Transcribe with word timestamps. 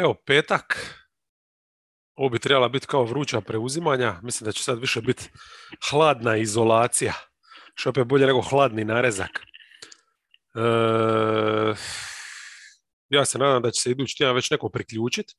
Evo, 0.00 0.14
petak. 0.26 0.96
Ovo 2.16 2.28
bi 2.28 2.38
trebala 2.38 2.68
biti 2.68 2.86
kao 2.86 3.04
vruća 3.04 3.40
preuzimanja. 3.40 4.20
Mislim 4.22 4.44
da 4.44 4.52
će 4.52 4.62
sad 4.62 4.80
više 4.80 5.00
biti 5.00 5.28
hladna 5.90 6.36
izolacija. 6.36 7.12
Što 7.74 7.90
opet 7.90 8.06
bolje 8.06 8.26
nego 8.26 8.40
hladni 8.40 8.84
narezak. 8.84 9.30
E, 10.54 10.60
ja 13.08 13.24
se 13.24 13.38
nadam 13.38 13.62
da 13.62 13.70
će 13.70 13.80
se 13.80 13.90
idući 13.90 14.16
tjedan 14.16 14.34
već 14.34 14.50
neko 14.50 14.68
priključiti. 14.68 15.34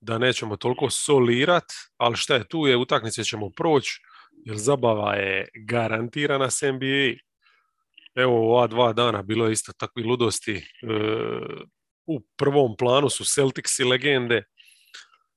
Da 0.00 0.18
nećemo 0.18 0.56
toliko 0.56 0.90
solirat, 0.90 1.64
ali 1.96 2.16
šta 2.16 2.34
je 2.34 2.48
tu 2.48 2.66
je, 2.66 2.76
utakmice 2.76 3.24
ćemo 3.24 3.50
proći, 3.50 4.00
jer 4.44 4.56
zabava 4.56 5.14
je 5.14 5.48
garantirana 5.66 6.50
s 6.50 6.62
NBA. 6.62 7.18
Evo 8.14 8.54
ova 8.54 8.66
dva 8.66 8.92
dana 8.92 9.22
bilo 9.22 9.46
je 9.46 9.52
isto 9.52 9.72
takvi 9.78 10.02
ludosti. 10.02 10.56
E, 10.56 11.77
u 12.08 12.20
prvom 12.36 12.76
planu 12.76 13.10
su 13.10 13.24
Celtics 13.24 13.78
i 13.78 13.84
legende. 13.84 14.44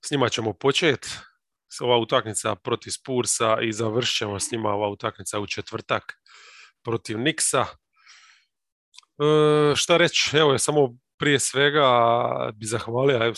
S 0.06 0.12
njima 0.12 0.30
ćemo 0.30 0.54
početi. 0.54 1.10
Ova 1.82 1.98
utakmica 1.98 2.56
protiv 2.56 2.92
Spursa 2.92 3.58
i 3.62 3.74
završit 3.74 4.18
ćemo 4.18 4.40
s 4.40 4.52
njima 4.52 4.70
ova 4.70 4.90
utakmica 4.90 5.40
u 5.40 5.48
četvrtak 5.48 6.04
protiv 6.84 7.20
Niksa. 7.20 7.62
E, 7.62 7.66
šta 9.76 9.98
reći, 9.98 10.38
evo 10.38 10.52
je 10.52 10.60
samo 10.60 10.98
prije 11.18 11.40
svega 11.40 11.88
bi 12.54 12.66
zahvalio 12.66 13.34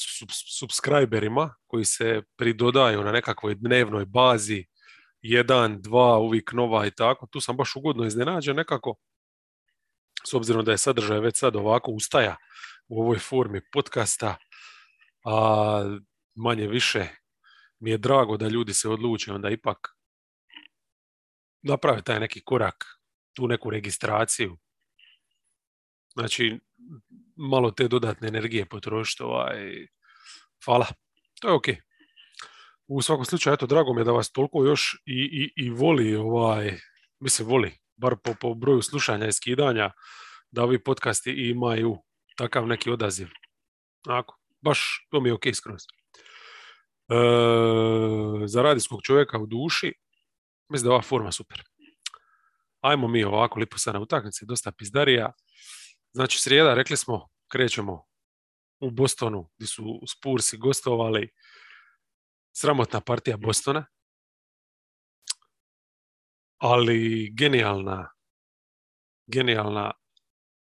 subscriberima 0.60 1.56
koji 1.68 1.86
se 1.86 2.22
pridodaju 2.38 3.04
na 3.04 3.12
nekakvoj 3.12 3.56
dnevnoj 3.56 4.06
bazi 4.06 4.66
jedan, 5.22 5.82
dva, 5.82 6.18
uvijek 6.18 6.52
nova 6.52 6.86
i 6.86 6.92
tako. 6.92 7.28
Tu 7.32 7.42
sam 7.42 7.58
baš 7.58 7.76
ugodno 7.76 8.06
iznenađen 8.06 8.56
nekako 8.56 8.96
s 10.28 10.34
obzirom 10.34 10.66
da 10.66 10.72
je 10.72 10.78
sadržaj 10.78 11.20
već 11.20 11.40
sad 11.40 11.56
ovako 11.56 11.92
ustaja 11.92 12.36
u 12.88 13.02
ovoj 13.02 13.20
formi 13.20 13.62
podcasta, 13.72 14.38
a 15.26 15.98
manje 16.36 16.68
više 16.68 17.08
mi 17.80 17.92
je 17.92 17.98
drago 17.98 18.38
da 18.38 18.48
ljudi 18.48 18.74
se 18.74 18.90
odluče 18.90 19.34
onda 19.34 19.50
ipak 19.50 19.78
naprave 21.62 22.02
taj 22.02 22.20
neki 22.20 22.44
korak, 22.44 22.86
tu 23.34 23.48
neku 23.48 23.70
registraciju. 23.70 24.58
Znači, 26.14 26.60
malo 27.36 27.72
te 27.72 27.88
dodatne 27.88 28.28
energije 28.28 28.66
potrošiti. 28.66 29.24
Ovaj, 29.24 29.88
hvala. 30.66 30.86
To 31.42 31.48
je 31.48 31.54
ok. 31.54 31.66
U 32.88 33.02
svakom 33.02 33.26
slučaju, 33.26 33.54
eto, 33.54 33.66
drago 33.66 33.94
mi 33.94 34.02
je 34.02 34.06
da 34.06 34.12
vas 34.12 34.32
toliko 34.32 34.66
još 34.66 35.02
i, 35.06 35.52
i, 35.56 35.66
i 35.66 35.70
voli, 35.70 36.16
ovaj, 36.16 36.78
mislim, 37.20 37.48
voli, 37.48 37.72
bar 37.96 38.16
po, 38.24 38.34
po 38.42 38.54
broju 38.54 38.82
slušanja 38.82 39.28
i 39.28 39.32
skidanja, 39.32 39.92
da 40.52 40.64
ovi 40.64 40.84
podcasti 40.84 41.32
imaju 41.32 41.98
takav 42.36 42.68
neki 42.68 42.90
odaziv. 42.92 43.28
Ako, 44.08 44.38
baš 44.62 45.08
to 45.10 45.22
mi 45.22 45.30
je 45.30 45.34
ok 45.34 45.44
skroz. 45.54 45.82
E, 45.84 47.16
za 48.48 48.62
radijskog 48.62 49.02
čovjeka 49.04 49.38
u 49.38 49.46
duši, 49.46 49.94
mislim 50.70 50.88
da 50.88 50.90
je 50.90 50.94
ova 50.94 51.02
forma 51.02 51.32
super. 51.32 51.64
Ajmo 52.82 53.08
mi 53.08 53.24
ovako 53.24 53.60
lipo 53.60 53.78
sad 53.78 53.94
na 53.94 54.06
dosta 54.42 54.72
pizdarija. 54.72 55.32
Znači 56.14 56.40
srijeda, 56.40 56.74
rekli 56.74 56.98
smo, 56.98 57.30
krećemo 57.52 58.06
u 58.80 58.92
Bostonu, 58.92 59.50
gdje 59.56 59.68
su 59.68 60.02
Spursi 60.08 60.58
gostovali. 60.58 61.30
Sramotna 62.56 63.02
partija 63.02 63.38
Bostona. 63.38 63.86
Ali 66.58 67.30
genijalna 67.34 68.14
genijalna 69.28 69.92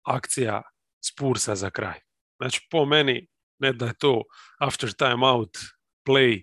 akcija 0.02 0.62
Spursa 1.06 1.54
za 1.54 1.70
kraj. 1.70 2.00
Znači, 2.36 2.66
po 2.70 2.84
meni, 2.84 3.26
ne 3.58 3.72
da 3.72 3.86
je 3.86 3.98
to 3.98 4.22
after 4.60 4.92
time 4.92 5.26
out 5.26 5.58
play 6.08 6.42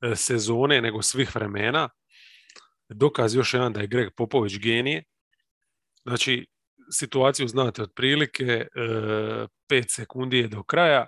e, 0.00 0.16
sezone, 0.16 0.80
nego 0.80 1.02
svih 1.02 1.34
vremena. 1.34 1.88
Dokaz 2.88 3.34
još 3.34 3.54
jedan 3.54 3.72
da 3.72 3.80
je 3.80 3.86
Greg 3.86 4.08
Popović 4.16 4.58
genije. 4.58 5.04
Znači, 6.02 6.46
situaciju 6.92 7.48
znate 7.48 7.82
otprilike, 7.82 8.44
e, 8.44 8.66
pet 9.68 9.90
sekundi 9.90 10.38
je 10.38 10.48
do 10.48 10.62
kraja, 10.62 11.06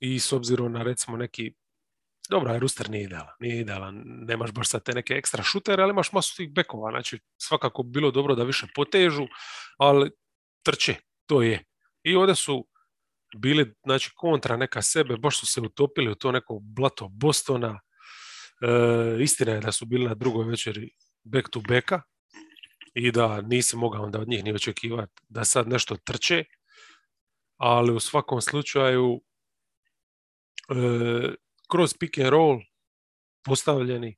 I 0.00 0.18
s 0.18 0.32
obzirom 0.32 0.72
na 0.72 0.82
recimo 0.82 1.16
neki 1.16 1.52
dobro, 2.30 2.58
Ruster 2.58 2.90
nije 2.90 3.04
idealan, 3.04 3.34
nije 3.40 3.60
idealan, 3.60 4.02
nemaš 4.04 4.52
baš 4.52 4.68
sad 4.68 4.82
te 4.82 4.92
neke 4.92 5.14
ekstra 5.14 5.42
šutere, 5.42 5.82
ali 5.82 5.90
imaš 5.90 6.12
masu 6.12 6.36
tih 6.36 6.52
bekova, 6.52 6.90
znači 6.90 7.18
svakako 7.36 7.82
bi 7.82 7.90
bilo 7.90 8.10
dobro 8.10 8.34
da 8.34 8.44
više 8.44 8.66
potežu, 8.74 9.26
ali 9.78 10.10
trče, 10.62 10.94
to 11.26 11.42
je. 11.42 11.64
I 12.02 12.14
ovdje 12.14 12.34
su 12.34 12.66
bili, 13.36 13.74
znači, 13.84 14.10
kontra 14.16 14.56
neka 14.56 14.82
sebe, 14.82 15.16
baš 15.16 15.40
su 15.40 15.46
se 15.46 15.60
utopili 15.60 16.10
u 16.10 16.14
to 16.14 16.32
neko 16.32 16.58
blato 16.62 17.08
Bostona, 17.08 17.80
e, 18.60 19.22
istina 19.22 19.52
je 19.52 19.60
da 19.60 19.72
su 19.72 19.86
bili 19.86 20.04
na 20.04 20.14
drugoj 20.14 20.44
večeri 20.44 20.90
back 21.24 21.48
to 21.50 21.60
backa 21.68 22.02
i 22.94 23.12
da 23.12 23.40
nisi 23.40 23.76
mogao 23.76 24.02
onda 24.02 24.20
od 24.20 24.28
njih 24.28 24.44
ni 24.44 24.54
očekivati 24.54 25.22
da 25.28 25.44
sad 25.44 25.68
nešto 25.68 25.96
trče, 25.96 26.44
ali 27.56 27.92
u 27.92 28.00
svakom 28.00 28.40
slučaju 28.40 29.20
e, 30.68 31.34
kroz 31.70 31.94
pick 32.00 32.18
and 32.18 32.28
roll 32.28 32.60
postavljeni, 33.44 34.16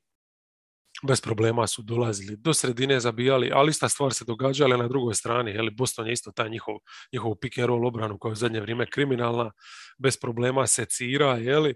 bez 1.06 1.20
problema 1.20 1.66
su 1.66 1.82
dolazili 1.82 2.36
do 2.36 2.54
sredine, 2.54 3.00
zabijali, 3.00 3.50
ali 3.54 3.70
ista 3.70 3.88
stvar 3.88 4.12
se 4.12 4.24
događala 4.24 4.76
na 4.76 4.88
drugoj 4.88 5.14
strani. 5.14 5.50
Jeli, 5.50 5.70
Boston 5.70 6.06
je 6.06 6.12
isto 6.12 6.32
taj 6.32 6.50
njihov, 6.50 6.74
njihov 7.12 7.34
pick 7.40 7.58
and 7.58 7.66
roll 7.66 7.86
obranu 7.86 8.18
koja 8.18 8.30
je 8.30 8.32
u 8.32 8.36
zadnje 8.36 8.60
vrijeme 8.60 8.90
kriminalna, 8.90 9.50
bez 9.98 10.16
problema 10.20 10.66
secira, 10.66 11.36
jeli. 11.36 11.74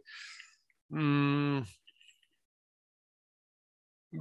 Mm, 0.92 1.58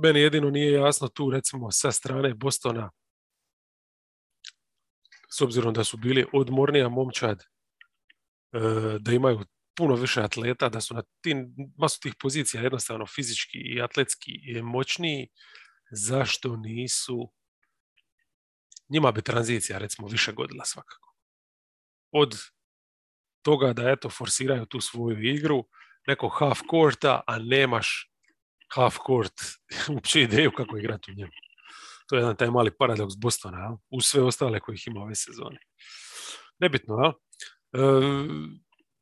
meni 0.03 0.19
jedino 0.19 0.49
nije 0.49 0.71
jasno 0.71 1.07
tu 1.07 1.31
recimo 1.31 1.71
sa 1.71 1.91
strane 1.91 2.33
Bostona 2.33 2.91
s 5.37 5.41
obzirom 5.41 5.73
da 5.73 5.83
su 5.83 5.97
bili 5.97 6.25
odmornija 6.33 6.89
momčad, 6.89 7.43
da 8.99 9.11
imaju 9.11 9.45
puno 9.75 9.95
više 9.95 10.21
atleta, 10.21 10.69
da 10.69 10.81
su 10.81 10.93
na 10.93 11.03
tim, 11.21 11.55
masu 11.77 11.99
tih 11.99 12.13
pozicija 12.19 12.63
jednostavno 12.63 13.05
fizički 13.05 13.57
i 13.57 13.81
atletski 13.81 14.31
i 14.31 14.61
moćniji, 14.61 15.27
zašto 15.91 16.55
nisu 16.55 17.31
njima 18.89 19.11
bi 19.11 19.21
tranzicija 19.21 19.79
recimo 19.79 20.07
više 20.07 20.31
godila 20.31 20.65
svakako. 20.65 21.15
Od 22.11 22.35
toga 23.41 23.73
da 23.73 23.89
eto 23.91 24.09
forsiraju 24.09 24.65
tu 24.65 24.81
svoju 24.81 25.23
igru, 25.23 25.67
neko 26.07 26.29
half 26.29 26.59
courta, 26.71 27.21
a 27.27 27.39
nemaš 27.39 28.14
half 28.73 28.97
court 29.07 29.33
uopće 29.93 30.21
ideju 30.21 30.51
kako 30.51 30.77
igrati 30.77 31.11
u 31.11 31.15
njemu. 31.15 31.31
To 32.07 32.15
je 32.15 32.19
jedan 32.19 32.35
taj 32.35 32.51
mali 32.51 32.71
paradoks 32.79 33.15
Bostona, 33.17 33.57
jel? 33.57 33.75
uz 33.89 34.05
sve 34.05 34.21
ostale 34.21 34.59
kojih 34.59 34.87
ima 34.87 35.01
ove 35.01 35.15
sezone. 35.15 35.57
Nebitno, 36.59 36.95
jel? 36.95 37.11
E, 37.11 38.01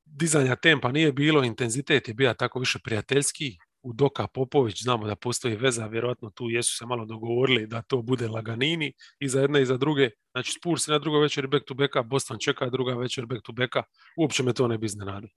dizanja 0.05 0.55
tempa 0.55 0.91
nije 0.91 1.11
bilo, 1.11 1.43
intenzitet 1.43 2.07
je 2.07 2.13
bio 2.13 2.33
tako 2.33 2.59
više 2.59 2.79
prijateljski, 2.79 3.57
u 3.83 3.93
Doka 3.93 4.27
Popović, 4.27 4.83
znamo 4.83 5.07
da 5.07 5.15
postoji 5.15 5.55
veza, 5.55 5.87
vjerojatno 5.87 6.29
tu 6.29 6.49
jesu 6.49 6.77
se 6.77 6.85
malo 6.85 7.05
dogovorili 7.05 7.67
da 7.67 7.81
to 7.81 8.01
bude 8.01 8.27
laganini 8.27 8.93
i 9.19 9.29
za 9.29 9.41
jedne 9.41 9.61
i 9.61 9.65
za 9.65 9.77
druge. 9.77 10.09
Znači 10.31 10.51
Spurs 10.51 10.87
na 10.87 10.99
drugoj 10.99 11.21
večeri 11.21 11.47
back 11.47 11.65
to 11.65 11.73
backa, 11.73 12.03
Boston 12.03 12.37
čeka 12.39 12.69
druga 12.69 12.93
večer 12.93 13.25
back 13.25 13.41
to 13.43 13.51
backa, 13.51 13.83
uopće 14.17 14.43
me 14.43 14.53
to 14.53 14.67
ne 14.67 14.77
bi 14.77 14.85
iznenadilo. 14.85 15.31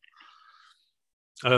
E, 1.44 1.50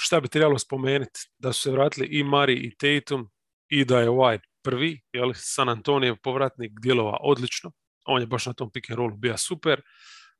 šta 0.00 0.20
bi 0.20 0.28
trebalo 0.28 0.58
spomenuti? 0.58 1.20
Da 1.38 1.52
su 1.52 1.62
se 1.62 1.70
vratili 1.70 2.06
i 2.06 2.24
Mari 2.24 2.54
i 2.54 2.76
Tatum 2.76 3.30
i 3.68 3.84
da 3.84 4.00
je 4.00 4.10
ovaj 4.10 4.38
prvi, 4.62 5.00
jel, 5.12 5.32
San 5.34 5.68
Antonio 5.68 6.16
povratnik 6.22 6.72
djelova 6.82 7.16
odlično. 7.20 7.72
On 8.06 8.20
je 8.20 8.26
baš 8.26 8.46
na 8.46 8.52
tom 8.52 8.70
pick 8.72 8.90
and 8.90 8.98
rollu 8.98 9.16
bio 9.16 9.36
super. 9.36 9.82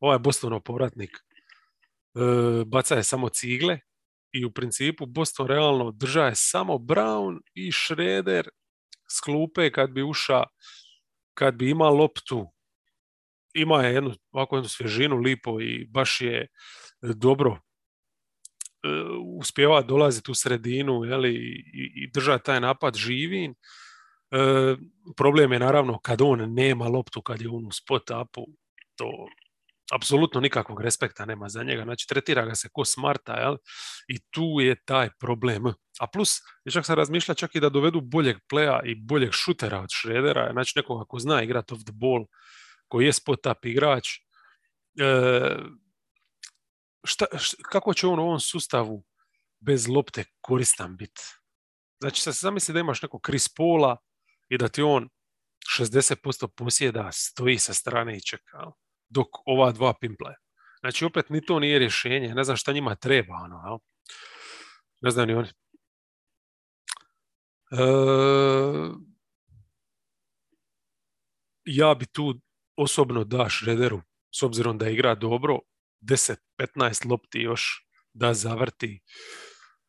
Ovaj 0.00 0.18
Bostonov 0.18 0.60
povratnik 0.60 1.10
e, 1.10 1.20
baca 2.66 2.94
je 2.94 3.02
samo 3.02 3.28
cigle, 3.28 3.78
i 4.32 4.44
u 4.44 4.50
principu 4.50 5.06
Boston 5.06 5.46
realno 5.46 5.90
drža 5.90 6.24
je 6.24 6.34
samo 6.34 6.74
Brown 6.74 7.40
i 7.54 7.72
Schroeder 7.72 8.48
s 9.10 9.20
klupe 9.20 9.72
kad 9.72 9.90
bi 9.90 10.02
uša, 10.02 10.42
kad 11.34 11.54
bi 11.54 11.70
imao 11.70 11.94
loptu, 11.94 12.46
ima 13.54 13.82
je 13.82 13.94
jednu 13.94 14.14
ovako 14.32 14.56
jednu 14.56 14.68
svježinu 14.68 15.16
lipo 15.16 15.60
i 15.60 15.86
baš 15.86 16.20
je 16.20 16.46
dobro 17.02 17.60
uspjeva 19.38 19.82
dolaziti 19.82 20.30
u 20.30 20.34
sredinu 20.34 21.04
jeli, 21.04 21.34
i, 21.34 21.92
i 21.94 22.10
držati 22.10 22.44
taj 22.44 22.60
napad 22.60 22.96
živin. 22.96 23.54
Uh, 24.30 24.78
problem 25.16 25.52
je 25.52 25.58
naravno 25.58 25.98
kad 25.98 26.22
on 26.22 26.54
nema 26.54 26.88
loptu, 26.88 27.22
kad 27.22 27.40
je 27.40 27.48
on 27.48 27.66
u 27.66 27.72
spot 27.72 28.10
upu, 28.10 28.46
to 28.96 29.28
apsolutno 29.92 30.40
nikakvog 30.40 30.80
respekta 30.80 31.24
nema 31.24 31.48
za 31.48 31.62
njega, 31.62 31.84
znači 31.84 32.06
tretira 32.08 32.44
ga 32.46 32.54
se 32.54 32.68
ko 32.72 32.84
smarta, 32.84 33.32
jel? 33.32 33.56
I 34.08 34.18
tu 34.30 34.60
je 34.60 34.76
taj 34.84 35.10
problem. 35.20 35.66
A 36.00 36.06
plus, 36.06 36.38
čak 36.72 36.86
sam 36.86 36.96
razmišlja 36.96 37.34
čak 37.34 37.54
i 37.54 37.60
da 37.60 37.68
dovedu 37.68 38.00
boljeg 38.00 38.36
pleja 38.48 38.80
i 38.84 38.94
boljeg 38.94 39.32
šutera 39.32 39.80
od 39.80 39.88
Šredera, 39.92 40.50
znači 40.52 40.72
nekoga 40.76 41.04
ko 41.04 41.18
zna 41.18 41.42
igrati 41.42 41.74
off 41.74 41.84
the 41.84 41.92
ball, 41.92 42.24
koji 42.88 43.06
je 43.06 43.12
spot 43.12 43.46
up 43.46 43.64
igrač. 43.64 44.08
E, 45.00 45.56
šta, 47.04 47.26
kako 47.62 47.94
će 47.94 48.06
on 48.06 48.18
u 48.18 48.22
ovom 48.22 48.40
sustavu 48.40 49.04
bez 49.60 49.88
lopte 49.88 50.24
koristan 50.40 50.96
biti? 50.96 51.20
Znači, 52.00 52.22
sad 52.22 52.34
se 52.34 52.40
zamisli 52.42 52.74
da 52.74 52.80
imaš 52.80 53.02
nekog 53.02 53.20
Chris 53.26 53.48
Paula 53.48 53.96
i 54.48 54.58
da 54.58 54.68
ti 54.68 54.82
on 54.82 55.08
60% 55.78 56.48
posjeda 56.56 57.12
stoji 57.12 57.58
sa 57.58 57.74
strane 57.74 58.16
i 58.16 58.20
čeka 58.20 58.70
dok 59.08 59.28
ova 59.46 59.72
dva 59.72 59.94
pimple. 60.00 60.34
Znači, 60.80 61.04
opet 61.04 61.30
ni 61.30 61.44
to 61.44 61.58
nije 61.58 61.78
rješenje. 61.78 62.34
Ne 62.34 62.44
znam 62.44 62.56
šta 62.56 62.72
njima 62.72 62.94
treba. 62.94 63.34
Ono, 63.34 63.62
jel? 63.66 63.78
Ne 65.00 65.10
znam 65.10 65.28
ni 65.28 65.34
oni. 65.34 65.48
E, 67.70 67.84
ja 71.64 71.94
bi 71.94 72.06
tu 72.06 72.40
osobno 72.76 73.24
da 73.24 73.48
Šrederu, 73.48 74.00
s 74.34 74.42
obzirom 74.42 74.78
da 74.78 74.88
igra 74.88 75.14
dobro, 75.14 75.58
10-15 76.02 77.10
lopti 77.10 77.40
još 77.40 77.86
da 78.12 78.34
zavrti 78.34 79.00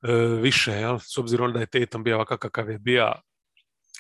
e, 0.03 0.13
više, 0.41 0.71
jel? 0.71 0.99
s 0.99 1.17
obzirom 1.17 1.53
da 1.53 1.59
je 1.59 1.65
Tatum 1.65 2.03
bio 2.03 2.15
ovakav 2.15 2.37
kakav 2.37 2.69
je 2.69 2.79
bio, 2.79 3.13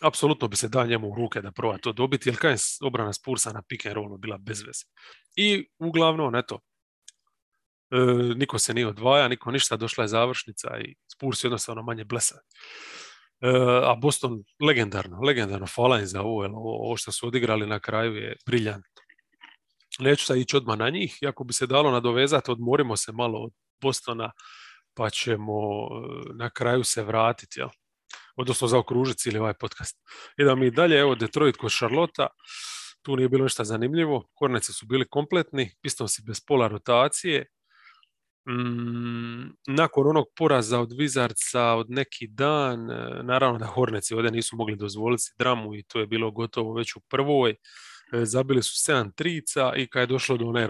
apsolutno 0.01 0.47
bi 0.47 0.55
se 0.55 0.69
da 0.69 0.85
njemu 0.85 1.09
u 1.09 1.15
ruke 1.15 1.41
da 1.41 1.51
proba 1.51 1.77
to 1.77 1.93
dobiti, 1.93 2.29
jer 2.29 2.37
kaj 2.37 2.51
je 2.51 2.57
obrana 2.83 3.13
Spursa 3.13 3.53
na 3.53 3.61
pick 3.69 3.85
and 3.85 3.95
rollu 3.95 4.17
bila 4.17 4.37
bez 4.37 4.61
veze. 4.61 4.85
I 5.35 5.69
uglavnom, 5.79 6.35
eto, 6.35 6.59
e, 7.91 7.97
niko 8.35 8.59
se 8.59 8.73
nije 8.73 8.87
odvaja, 8.87 9.27
niko 9.27 9.51
ništa, 9.51 9.77
došla 9.77 10.03
je 10.03 10.07
završnica 10.07 10.79
i 10.79 10.95
Spurs 11.13 11.43
jednostavno 11.43 11.83
manje 11.83 12.05
blesa. 12.05 12.35
E, 13.41 13.49
a 13.83 13.95
Boston 13.95 14.43
legendarno, 14.67 15.19
legendarno, 15.21 15.67
hvala 15.75 15.99
im 15.99 16.05
za 16.05 16.21
ovo, 16.21 16.43
jer 16.43 16.51
ovo 16.53 16.97
što 16.97 17.11
su 17.11 17.27
odigrali 17.27 17.67
na 17.67 17.79
kraju 17.79 18.15
je 18.15 18.35
briljantno. 18.45 19.01
Neću 20.01 20.25
sad 20.25 20.37
ići 20.37 20.57
odmah 20.57 20.77
na 20.77 20.89
njih, 20.89 21.17
ako 21.27 21.43
bi 21.43 21.53
se 21.53 21.67
dalo 21.67 21.91
nadovezati, 21.91 22.51
odmorimo 22.51 22.97
se 22.97 23.11
malo 23.11 23.39
od 23.39 23.51
Bostona, 23.81 24.31
pa 24.93 25.09
ćemo 25.09 25.53
e, 25.53 26.33
na 26.33 26.49
kraju 26.49 26.83
se 26.83 27.03
vratiti, 27.03 27.59
jel? 27.59 27.69
odnosno 28.35 28.67
zaokružiti 28.67 29.19
cijeli 29.19 29.39
ovaj 29.39 29.53
podcast. 29.53 29.97
Idemo 30.37 30.55
mi 30.55 30.71
dalje, 30.71 30.99
evo 30.99 31.15
Detroit 31.15 31.57
kod 31.57 31.71
Charlotta, 31.71 32.27
tu 33.01 33.15
nije 33.15 33.29
bilo 33.29 33.43
ništa 33.43 33.63
zanimljivo, 33.63 34.27
Horneci 34.39 34.73
su 34.73 34.85
bili 34.85 35.07
kompletni, 35.09 35.71
si 36.07 36.23
bez 36.27 36.41
pola 36.47 36.67
rotacije, 36.67 37.45
mm, 38.49 39.49
nakon 39.67 40.07
onog 40.07 40.25
poraza 40.37 40.79
od 40.79 40.89
Wizardsa 40.89 41.73
od 41.77 41.89
neki 41.89 42.27
dan, 42.27 42.91
e, 42.91 43.23
naravno 43.23 43.59
da 43.59 43.65
Horneci 43.65 44.13
ovdje 44.13 44.31
nisu 44.31 44.55
mogli 44.55 44.75
dozvoliti 44.75 45.31
dramu 45.39 45.75
i 45.75 45.83
to 45.83 45.99
je 45.99 46.07
bilo 46.07 46.31
gotovo 46.31 46.73
već 46.73 46.95
u 46.95 46.99
prvoj, 47.09 47.55
zabili 48.11 48.63
su 48.63 48.91
7 48.91 49.15
trica 49.15 49.73
i 49.75 49.87
kad 49.87 50.01
je 50.01 50.07
došlo 50.07 50.37
do 50.37 50.45
one 50.45 50.67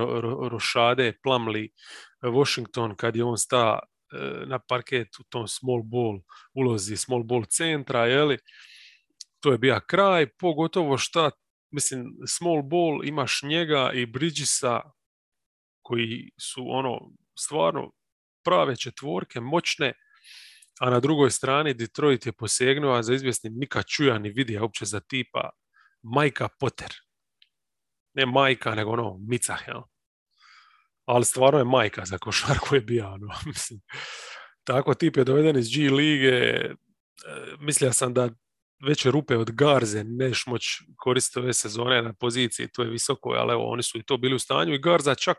rošade, 0.50 1.14
plamli 1.24 1.70
Washington, 2.22 2.96
kad 2.96 3.16
je 3.16 3.24
on 3.24 3.38
sta 3.38 3.80
E, 4.12 4.46
na 4.46 4.60
parket 4.60 5.20
u 5.20 5.24
tom 5.24 5.48
small 5.48 5.84
ball 5.84 6.20
ulozi 6.54 6.98
small 6.98 7.24
ball 7.24 7.46
centra, 7.46 8.06
jeli, 8.06 8.38
to 9.40 9.52
je 9.52 9.58
bio 9.58 9.80
kraj, 9.88 10.28
pogotovo 10.28 10.98
šta, 10.98 11.31
mislim, 11.71 12.06
small 12.28 12.62
ball 12.62 13.06
imaš 13.06 13.40
njega 13.44 13.92
i 13.94 14.06
Bridgesa 14.06 14.81
koji 15.81 16.31
su 16.40 16.66
ono 16.68 17.12
stvarno 17.40 17.92
prave 18.44 18.76
četvorke, 18.76 19.40
moćne, 19.40 19.94
a 20.80 20.90
na 20.90 21.00
drugoj 21.00 21.31
strani 21.31 21.74
Detroit 21.74 22.26
je 22.26 22.31
posegnuo 22.31 23.02
za 23.04 23.14
izvjesnim 23.14 23.54
Nika 23.56 23.83
Čuja 23.83 24.19
ni 24.19 24.30
vidija 24.30 24.62
uopće 24.62 24.86
za 24.86 25.00
tipa 25.00 25.50
Majka 26.02 26.48
Potter. 26.60 26.92
Ne 28.13 28.25
majka, 28.25 28.75
nego 28.75 28.91
ono, 28.91 29.18
Mica, 29.27 29.57
jel? 29.68 29.81
ali 31.06 31.25
stvarno 31.25 31.59
je 31.59 31.65
majka 31.65 32.06
za 32.06 32.18
košarku 32.18 32.75
je 32.75 32.81
bio. 32.81 33.07
Ono, 33.07 33.27
mislim. 33.45 33.81
Tako 34.63 34.94
tip 34.94 35.18
je 35.18 35.23
doveden 35.23 35.57
iz 35.57 35.69
G 35.75 35.89
lige, 35.89 36.27
e, 36.27 36.73
mislio 37.59 37.94
sam 37.94 38.13
da 38.13 38.30
veće 38.87 39.11
rupe 39.11 39.37
od 39.37 39.51
Garze 39.51 40.03
neš 40.03 40.45
moć 40.47 40.63
koristiti 40.97 41.39
ove 41.39 41.53
sezone 41.53 42.01
na 42.01 42.13
poziciji, 42.13 42.68
to 42.68 42.83
je 42.83 42.89
visoko, 42.89 43.30
ali 43.30 43.53
evo, 43.53 43.71
oni 43.71 43.83
su 43.83 43.97
i 43.97 44.03
to 44.03 44.18
bili 44.18 44.35
u 44.35 44.39
stanju 44.39 44.73
i 44.73 44.81
Garza 44.81 45.15
čak 45.15 45.37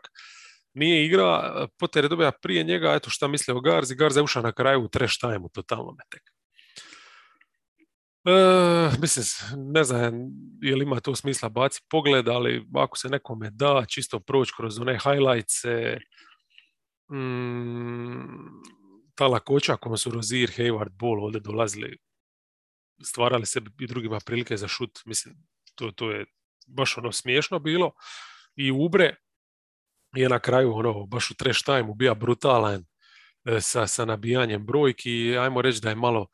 nije 0.73 1.05
igra, 1.05 1.67
Potter 1.79 2.05
je 2.05 2.09
dobija 2.09 2.31
prije 2.31 2.63
njega, 2.63 2.93
eto 2.93 3.09
šta 3.09 3.27
misle 3.27 3.53
o 3.53 3.61
Garzi, 3.61 3.95
Garza 3.95 4.19
je 4.19 4.23
ušao 4.23 4.43
na 4.43 4.51
kraju 4.51 4.83
u 4.83 4.87
trash 4.87 5.19
time 5.19 5.47
totalno 5.53 5.91
me 5.91 6.03
tek. 6.09 6.32
E, 8.25 8.97
mislim, 9.01 9.25
ne 9.73 9.83
znam 9.83 10.13
je 10.61 10.75
li 10.75 10.83
ima 10.83 10.99
to 10.99 11.15
smisla 11.15 11.49
baci 11.49 11.81
pogled, 11.89 12.27
ali 12.27 12.67
ako 12.75 12.97
se 12.97 13.09
nekome 13.09 13.49
da 13.49 13.85
čisto 13.87 14.19
proći 14.19 14.53
kroz 14.57 14.79
one 14.79 14.99
highlights, 14.99 15.63
mm, 17.11 18.63
ta 19.15 19.27
lakoća 19.27 19.77
kojom 19.77 19.97
su 19.97 20.11
Rozier, 20.11 20.49
Hayward, 20.49 20.89
Ball 20.89 21.23
ovdje 21.23 21.39
dolazili, 21.39 21.97
stvarali 23.03 23.45
se 23.45 23.61
i 23.79 23.87
drugima 23.87 24.19
prilike 24.25 24.57
za 24.57 24.67
šut, 24.67 24.99
mislim, 25.05 25.35
to, 25.75 25.91
to 25.91 26.11
je 26.11 26.25
baš 26.67 26.97
ono 26.97 27.11
smiješno 27.11 27.59
bilo. 27.59 27.91
I 28.55 28.71
Ubre 28.71 29.15
je 30.15 30.29
na 30.29 30.39
kraju 30.39 30.73
ono, 30.73 31.05
baš 31.05 31.31
u 31.31 31.35
trash 31.35 31.65
time 31.65 31.93
bio 31.95 32.15
brutalan 32.15 32.85
e, 33.45 33.61
sa, 33.61 33.87
sa 33.87 34.05
nabijanjem 34.05 34.65
brojki. 34.65 35.37
Ajmo 35.37 35.61
reći 35.61 35.81
da 35.81 35.89
je 35.89 35.95
malo 35.95 36.27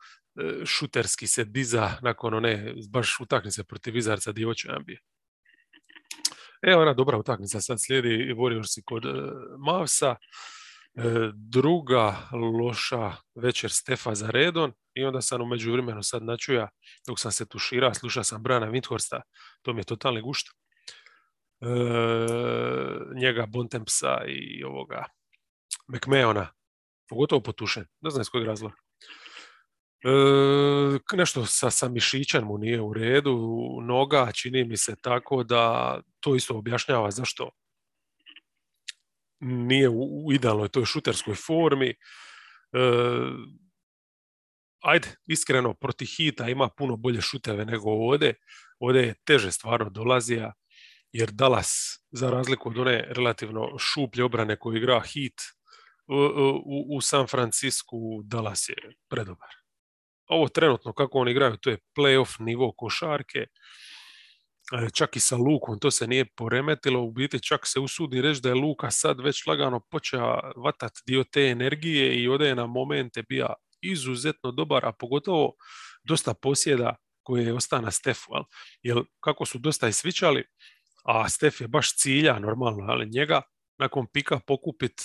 šuterski 0.64 1.26
se 1.26 1.44
diza 1.44 1.90
nakon 2.02 2.34
one 2.34 2.74
baš 2.92 3.20
utakmice 3.20 3.64
protiv 3.64 3.94
Vizarca 3.94 4.32
Divoće 4.32 4.68
Ambije. 4.70 5.00
Evo 6.62 6.82
ona 6.82 6.94
dobra 6.94 7.18
utakmica, 7.18 7.60
sad 7.60 7.78
slijedi 7.80 8.34
Warriorsi 8.34 8.82
kod 8.84 9.04
uh, 9.04 9.14
Mavsa, 9.58 10.16
e, 10.94 11.02
druga 11.34 12.16
loša 12.32 13.12
večer 13.34 13.70
Stefa 13.70 14.14
za 14.14 14.30
redon 14.30 14.72
i 14.94 15.04
onda 15.04 15.20
sam 15.20 15.42
u 15.42 15.46
međuvremenu 15.46 16.02
sad 16.02 16.22
načuja, 16.22 16.68
dok 17.06 17.20
sam 17.20 17.32
se 17.32 17.48
tušira, 17.48 17.94
slušao 17.94 18.24
sam 18.24 18.42
Brana 18.42 18.66
Windhorsta, 18.70 19.20
to 19.62 19.72
mi 19.72 19.80
je 19.80 19.84
totalni 19.84 20.20
gušt. 20.22 20.46
njega 23.20 23.46
Bontempsa 23.46 24.18
i 24.28 24.64
ovoga 24.64 25.04
McMahona, 25.88 26.52
pogotovo 27.08 27.42
potušen, 27.42 27.86
ne 28.00 28.10
znam 28.10 28.20
iz 28.20 28.28
kojeg 28.28 28.46
razloga. 28.46 28.74
E, 30.04 31.16
nešto 31.16 31.46
sa, 31.46 31.70
sa 31.70 31.88
mišićem 31.88 32.44
mu 32.44 32.58
nije 32.58 32.80
u 32.80 32.92
redu, 32.92 33.38
noga 33.82 34.32
čini 34.32 34.64
mi 34.64 34.76
se 34.76 34.96
tako 34.96 35.44
da 35.44 36.00
to 36.20 36.36
isto 36.36 36.58
objašnjava 36.58 37.10
zašto 37.10 37.50
nije 39.40 39.88
u, 39.88 40.26
u 40.26 40.32
idealnoj 40.32 40.68
toj 40.68 40.84
šuterskoj 40.84 41.34
formi. 41.34 41.88
E, 41.88 41.96
ajde, 44.82 45.08
iskreno, 45.26 45.74
proti 45.74 46.06
hita 46.06 46.48
ima 46.48 46.68
puno 46.68 46.96
bolje 46.96 47.20
šuteve 47.20 47.64
nego 47.64 47.90
ovdje. 47.90 48.34
Ovdje 48.78 49.02
je 49.02 49.14
teže 49.24 49.50
stvarno 49.52 49.90
dolazija, 49.90 50.52
jer 51.12 51.30
Dallas, 51.30 52.00
za 52.10 52.30
razliku 52.30 52.68
od 52.68 52.78
one 52.78 53.04
relativno 53.08 53.78
šuplje 53.78 54.24
obrane 54.24 54.58
koju 54.58 54.76
igra 54.76 55.00
hit 55.00 55.40
u, 56.06 56.14
u, 56.64 56.96
u 56.96 57.00
San 57.00 57.26
Francisku, 57.26 57.98
Dallas 58.24 58.68
je 58.68 58.76
predobar. 59.08 59.59
Ovo 60.30 60.48
trenutno 60.48 60.92
kako 60.92 61.18
oni 61.18 61.30
igraju, 61.30 61.56
to 61.56 61.70
je 61.70 61.78
playoff 61.96 62.40
nivo 62.40 62.72
košarke, 62.72 63.38
e, 63.38 63.48
čak 64.94 65.16
i 65.16 65.20
sa 65.20 65.36
Lukom, 65.36 65.78
to 65.78 65.90
se 65.90 66.06
nije 66.06 66.24
poremetilo, 66.36 67.02
u 67.02 67.10
biti 67.10 67.42
čak 67.42 67.66
se 67.66 67.80
usudi 67.80 68.20
reći 68.20 68.40
da 68.40 68.48
je 68.48 68.54
Luka 68.54 68.90
sad 68.90 69.20
već 69.20 69.46
lagano 69.46 69.80
počeo 69.90 70.40
vatat 70.56 70.92
dio 71.06 71.24
te 71.24 71.42
energije 71.42 72.14
i 72.14 72.28
ode 72.28 72.46
je 72.46 72.54
na 72.54 72.66
momente 72.66 73.22
bija 73.28 73.54
izuzetno 73.82 74.52
dobar, 74.52 74.86
a 74.86 74.92
pogotovo 74.92 75.52
dosta 76.04 76.34
posjeda 76.34 76.96
koje 77.22 77.44
je 77.44 77.54
ostao 77.54 77.80
na 77.80 77.90
Stefu. 77.90 78.32
Jer 78.82 79.02
kako 79.20 79.46
su 79.46 79.58
dosta 79.58 79.88
i 79.88 79.92
svičali, 79.92 80.44
a 81.04 81.28
Stef 81.28 81.60
je 81.60 81.68
baš 81.68 81.96
cilja 81.96 82.38
normalno, 82.38 82.84
ali 82.88 83.10
njega 83.10 83.42
nakon 83.78 84.06
pika 84.12 84.40
pokupit 84.46 85.02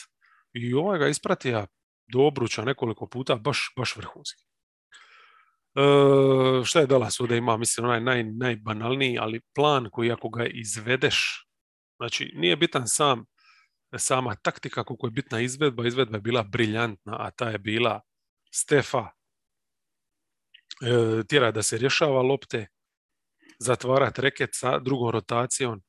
i 0.53 0.73
ovaj 0.73 0.99
ga 0.99 1.07
ispratija 1.07 1.67
do 2.13 2.19
obruča 2.19 2.63
nekoliko 2.63 3.07
puta, 3.07 3.35
baš, 3.35 3.73
baš 3.77 3.95
vrhunski. 3.95 4.54
E, 5.75 6.65
šta 6.65 6.79
je 6.79 6.87
Dallas 6.87 7.19
ovdje 7.19 7.37
ima, 7.37 7.57
mislim, 7.57 7.85
onaj 7.85 8.01
naj, 8.01 8.23
najbanalniji, 8.23 9.17
ali 9.19 9.41
plan 9.55 9.89
koji 9.91 10.11
ako 10.11 10.29
ga 10.29 10.45
izvedeš, 10.45 11.47
znači 11.97 12.31
nije 12.35 12.55
bitan 12.55 12.87
sam 12.87 13.25
sama 13.97 14.35
taktika 14.35 14.83
koliko 14.83 15.07
je 15.07 15.11
bitna 15.11 15.39
izvedba, 15.39 15.87
izvedba 15.87 16.17
je 16.17 16.21
bila 16.21 16.43
briljantna, 16.43 17.17
a 17.19 17.31
ta 17.31 17.49
je 17.49 17.59
bila 17.59 18.01
Stefa 18.53 19.07
e, 20.81 21.23
tjera 21.27 21.51
da 21.51 21.63
se 21.63 21.77
rješava 21.77 22.21
lopte, 22.21 22.67
zatvarati 23.59 24.21
reket 24.21 24.49
sa 24.53 24.79
drugom 24.79 25.09
rotacijom 25.09 25.81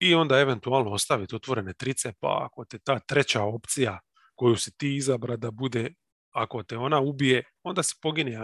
i 0.00 0.14
onda 0.14 0.38
eventualno 0.38 0.90
ostaviti 0.90 1.36
otvorene 1.36 1.74
trice, 1.74 2.12
pa 2.20 2.46
ako 2.46 2.64
te 2.64 2.78
ta 2.78 2.98
treća 2.98 3.42
opcija 3.42 4.00
koju 4.34 4.56
si 4.56 4.76
ti 4.76 4.96
izabra 4.96 5.36
da 5.36 5.50
bude, 5.50 5.94
ako 6.42 6.62
te 6.62 6.76
ona 6.76 7.00
ubije, 7.00 7.42
onda 7.62 7.82
si 7.82 7.94
poginje, 8.02 8.38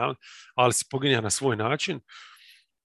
ali, 0.55 0.73
si 0.73 0.85
poginja 0.91 1.21
na 1.21 1.31
svoj 1.31 1.57
način. 1.57 2.01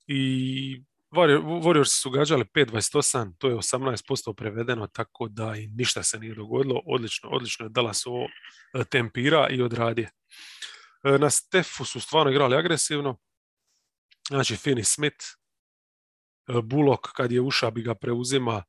I 0.07 0.83
Warriors 1.11 2.01
su 2.01 2.09
gađali 2.09 2.43
5.28, 2.43 3.33
to 3.37 3.49
je 3.49 3.55
18% 3.55 4.33
prevedeno, 4.33 4.87
tako 4.87 5.27
da 5.27 5.55
i 5.55 5.67
ništa 5.67 6.03
se 6.03 6.19
nije 6.19 6.35
dogodilo. 6.35 6.81
Odlično, 6.85 7.29
odlično 7.29 7.65
je 7.65 7.69
Dallas 7.69 8.05
ovo 8.05 8.27
e, 8.73 8.83
tempira 8.83 9.47
i 9.49 9.61
odradije. 9.61 10.11
E, 11.03 11.17
na 11.17 11.29
Stefu 11.29 11.85
su 11.85 11.99
stvarno 11.99 12.31
igrali 12.31 12.55
agresivno. 12.55 13.17
Znači, 14.29 14.55
Finney 14.55 14.83
Smith, 14.83 15.25
e, 16.47 16.61
Bullock 16.63 17.03
kad 17.15 17.31
je 17.31 17.41
uša 17.41 17.71
bi 17.71 17.81
ga 17.81 17.95
preuzima, 17.95 18.63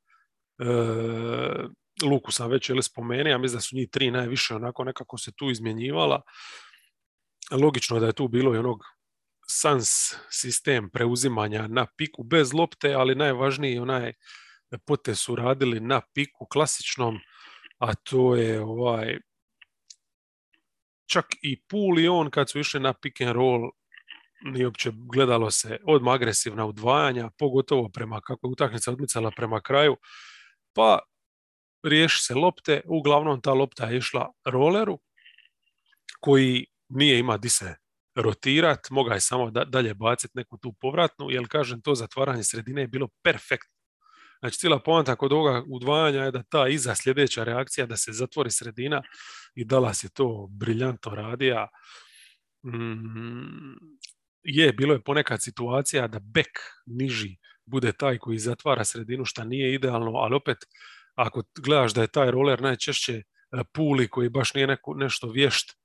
Luku 2.02 2.32
sam 2.32 2.50
već 2.50 2.68
ili 2.68 2.82
spomenuo, 2.82 3.30
ja 3.30 3.38
mislim 3.38 3.56
da 3.56 3.60
su 3.60 3.76
njih 3.76 3.88
tri 3.90 4.10
najviše 4.10 4.54
onako 4.54 4.84
nekako 4.84 5.18
se 5.18 5.32
tu 5.36 5.50
izmjenjivala. 5.50 6.22
Logično 7.50 7.96
je 7.96 8.00
da 8.00 8.06
je 8.06 8.12
tu 8.12 8.28
bilo 8.28 8.54
i 8.54 8.58
onog 8.58 8.84
sans 9.48 10.14
sistem 10.30 10.90
preuzimanja 10.90 11.68
na 11.68 11.86
piku 11.96 12.22
bez 12.22 12.52
lopte, 12.52 12.94
ali 12.94 13.14
najvažniji 13.14 13.78
onaj 13.78 14.12
pote 14.86 15.14
su 15.14 15.36
radili 15.36 15.80
na 15.80 16.00
piku 16.14 16.46
klasičnom, 16.46 17.18
a 17.78 17.94
to 17.94 18.36
je 18.36 18.60
ovaj 18.60 19.18
čak 21.06 21.26
i 21.42 21.62
Pool 21.62 21.98
i 21.98 22.08
on 22.08 22.30
kad 22.30 22.50
su 22.50 22.58
išli 22.58 22.80
na 22.80 22.92
pick 22.92 23.20
and 23.20 23.32
roll 23.32 23.70
nije 24.42 24.66
uopće 24.66 24.90
gledalo 24.94 25.50
se 25.50 25.78
odmah 25.84 26.14
agresivna 26.14 26.66
udvajanja, 26.66 27.30
pogotovo 27.38 27.88
prema 27.88 28.20
kako 28.20 28.46
je 28.46 28.50
utakmica 28.52 28.90
odmicala 28.92 29.30
prema 29.36 29.60
kraju, 29.60 29.96
pa 30.74 30.98
riješi 31.82 32.22
se 32.22 32.34
lopte, 32.34 32.80
uglavnom 32.84 33.40
ta 33.40 33.52
lopta 33.52 33.86
je 33.86 33.98
išla 33.98 34.32
roleru 34.44 34.98
koji 36.20 36.66
nije 36.88 37.18
ima 37.18 37.36
di 37.36 37.48
se 37.48 37.74
rotirat, 38.14 38.90
mogao 38.90 39.14
je 39.14 39.20
samo 39.20 39.50
da, 39.50 39.64
dalje 39.64 39.94
baciti 39.94 40.32
neku 40.34 40.58
tu 40.58 40.72
povratnu, 40.80 41.30
jer 41.30 41.48
kažem 41.48 41.82
to 41.82 41.94
zatvaranje 41.94 42.44
sredine 42.44 42.82
je 42.82 42.88
bilo 42.88 43.08
perfektno. 43.22 43.80
Znači 44.40 44.58
cijela 44.58 44.78
poanta 44.78 45.16
kod 45.16 45.32
ovoga 45.32 45.64
udvajanja 45.68 46.24
je 46.24 46.30
da 46.30 46.42
ta 46.42 46.68
iza 46.68 46.94
sljedeća 46.94 47.44
reakcija 47.44 47.86
da 47.86 47.96
se 47.96 48.12
zatvori 48.12 48.50
sredina 48.50 49.02
i 49.54 49.64
Dallas 49.64 50.04
je 50.04 50.08
to 50.08 50.48
briljantno 50.50 51.14
radija. 51.14 51.68
Mm, 52.66 53.74
je, 54.42 54.72
bilo 54.72 54.94
je 54.94 55.02
ponekad 55.02 55.42
situacija 55.42 56.08
da 56.08 56.18
bek 56.18 56.58
niži 56.86 57.36
bude 57.66 57.92
taj 57.92 58.18
koji 58.18 58.38
zatvara 58.38 58.84
sredinu, 58.84 59.24
što 59.24 59.44
nije 59.44 59.74
idealno, 59.74 60.10
ali 60.14 60.34
opet 60.34 60.58
ako 61.26 61.42
gledaš 61.62 61.94
da 61.94 62.00
je 62.00 62.12
taj 62.12 62.30
roller 62.30 62.62
najčešće 62.62 63.12
e, 63.12 63.22
puli 63.72 64.08
koji 64.08 64.28
baš 64.28 64.54
nije 64.54 64.66
neko, 64.66 64.94
nešto 64.94 65.30
vješt, 65.30 65.80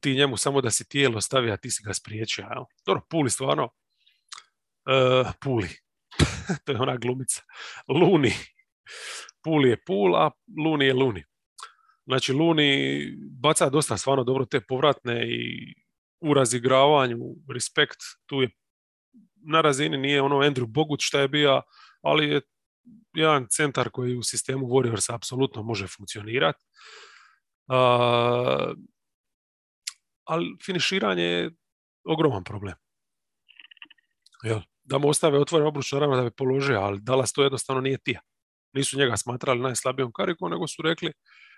ti 0.00 0.14
njemu 0.14 0.36
samo 0.36 0.60
da 0.60 0.70
si 0.70 0.88
tijelo 0.88 1.20
stavi, 1.20 1.50
a 1.50 1.56
ti 1.56 1.70
si 1.70 1.82
ga 1.84 1.94
spriječio. 1.94 2.46
Jel? 2.54 2.64
Dobro, 2.86 3.02
puli 3.10 3.30
stvarno, 3.30 3.64
uh, 3.64 5.32
puli, 5.40 5.68
to 6.64 6.72
je 6.72 6.80
ona 6.80 6.96
glumica, 6.96 7.42
luni, 7.88 8.32
puli 9.44 9.68
je 9.68 9.84
pul, 9.86 10.16
a 10.16 10.30
luni 10.64 10.84
je 10.84 10.94
luni. 10.94 11.24
Znači, 12.06 12.32
Luni 12.32 13.02
baca 13.40 13.68
dosta 13.68 13.96
stvarno 13.96 14.24
dobro 14.24 14.44
te 14.44 14.60
povratne 14.60 15.26
i 15.28 15.74
u 16.20 16.34
razigravanju, 16.34 17.18
respekt, 17.54 17.98
tu 18.26 18.42
je 18.42 18.50
na 19.50 19.60
razini 19.60 19.96
nije 19.96 20.22
ono 20.22 20.36
Andrew 20.36 20.66
Bogut 20.66 21.00
što 21.02 21.18
je 21.18 21.28
bio, 21.28 21.62
ali 22.02 22.28
je 22.28 22.40
jedan 23.12 23.46
centar 23.50 23.90
koji 23.90 24.16
u 24.16 24.22
sistemu 24.22 24.66
Warriors 24.66 25.14
apsolutno 25.14 25.62
može 25.62 25.86
funkcionirati. 25.86 26.64
Uh, 27.66 28.76
ali 30.24 30.56
finiširanje 30.64 31.24
je 31.24 31.50
ogroman 32.04 32.44
problem. 32.44 32.74
Jel? 34.42 34.60
Da 34.84 34.98
mu 34.98 35.08
ostave 35.08 35.38
otvoren 35.38 35.66
obruč, 35.66 35.92
naravno 35.92 36.16
da 36.16 36.22
bi 36.22 36.30
položio, 36.36 36.80
ali 36.80 37.00
Dallas 37.00 37.32
to 37.32 37.42
jednostavno 37.42 37.82
nije 37.82 37.98
tija. 37.98 38.20
Nisu 38.72 38.98
njega 38.98 39.16
smatrali 39.16 39.60
najslabijom 39.60 40.12
karikom, 40.12 40.50
nego 40.50 40.68
su 40.68 40.82
rekli 40.82 41.12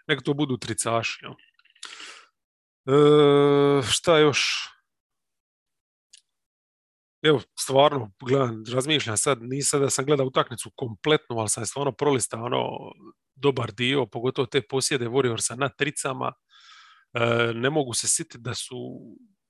nek 0.06 0.22
to 0.22 0.34
budu 0.34 0.56
tricaši. 0.56 1.20
Jel? 1.22 1.32
E, 2.86 3.82
šta 3.82 4.18
još? 4.18 4.68
Evo, 7.24 7.40
stvarno, 7.58 8.12
gledam, 8.20 8.64
razmišljam 8.72 9.16
sad, 9.16 9.38
nisam 9.42 9.80
da 9.80 9.90
sam 9.90 10.04
gledao 10.04 10.26
utakmicu 10.26 10.70
kompletnu, 10.76 11.38
ali 11.38 11.48
sam 11.48 11.66
stvarno 11.66 11.92
prolistao 11.92 12.44
ono, 12.44 12.68
dobar 13.34 13.72
dio, 13.72 14.06
pogotovo 14.06 14.46
te 14.46 14.62
posjede 14.62 15.08
Warriorsa 15.08 15.58
na 15.58 15.68
tricama. 15.68 16.32
E, 17.12 17.52
ne 17.54 17.70
mogu 17.70 17.94
se 17.94 18.08
sititi 18.08 18.38
da 18.38 18.54
su 18.54 18.76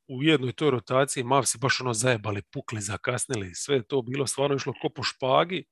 u 0.09 0.23
jednoj 0.23 0.53
toj 0.53 0.71
rotaciji 0.71 1.25
Mavsi 1.25 1.59
baš 1.59 1.81
ono 1.81 1.95
zajebali, 1.95 2.43
pukli, 2.43 2.81
zakasnili. 2.81 3.55
Sve 3.55 3.83
to 3.83 4.03
bilo 4.03 4.27
stvarno 4.27 4.57
išlo 4.57 4.73
ko 4.83 4.89
po 4.97 5.03
špagi. 5.03 5.65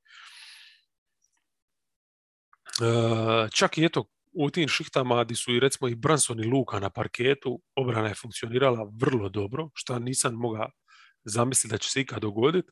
E, 2.83 3.49
čak 3.53 3.79
i 3.79 3.85
eto, 3.85 4.05
u 4.33 4.51
tim 4.51 4.69
šihtama 4.69 5.25
gdje 5.25 5.37
su 5.37 5.55
i 5.55 5.61
recimo 5.61 5.89
i 5.89 5.95
Branson 5.95 6.41
i 6.41 6.47
Luka 6.47 6.81
na 6.81 6.91
parketu, 6.91 7.63
obrana 7.77 8.09
je 8.09 8.15
funkcionirala 8.15 8.91
vrlo 9.01 9.29
dobro, 9.29 9.71
što 9.75 9.99
nisam 9.99 10.35
mogao 10.35 10.71
zamisliti 11.25 11.73
da 11.73 11.79
će 11.79 11.91
se 11.91 12.01
ikad 12.01 12.23
dogoditi. 12.23 12.69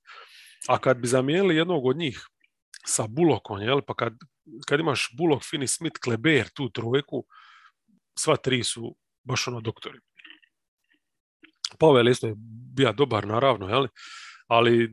A 0.69 0.79
kad 0.79 0.99
bi 0.99 1.09
zamijenili 1.09 1.57
jednog 1.57 1.87
od 1.87 1.97
njih 1.97 2.27
sa 2.87 3.07
Bulokom, 3.07 3.61
jel, 3.61 3.81
pa 3.87 3.95
kad, 3.95 4.13
kad 4.69 4.81
imaš 4.81 5.09
Bulok, 5.17 5.43
Finney 5.43 5.67
Smith, 5.67 6.01
Kleber, 6.05 6.49
tu 6.49 6.71
trojku, 6.71 7.25
sva 8.19 8.37
tri 8.37 8.65
su 8.65 8.97
baš 9.23 9.49
ono 9.49 9.61
doktori. 9.61 9.99
Pavel 11.79 12.09
isto 12.09 12.27
je 12.27 12.35
bio 12.75 12.93
dobar 12.93 13.27
naravno, 13.27 13.69
jel? 13.69 13.87
ali 14.47 14.85
e, 14.85 14.91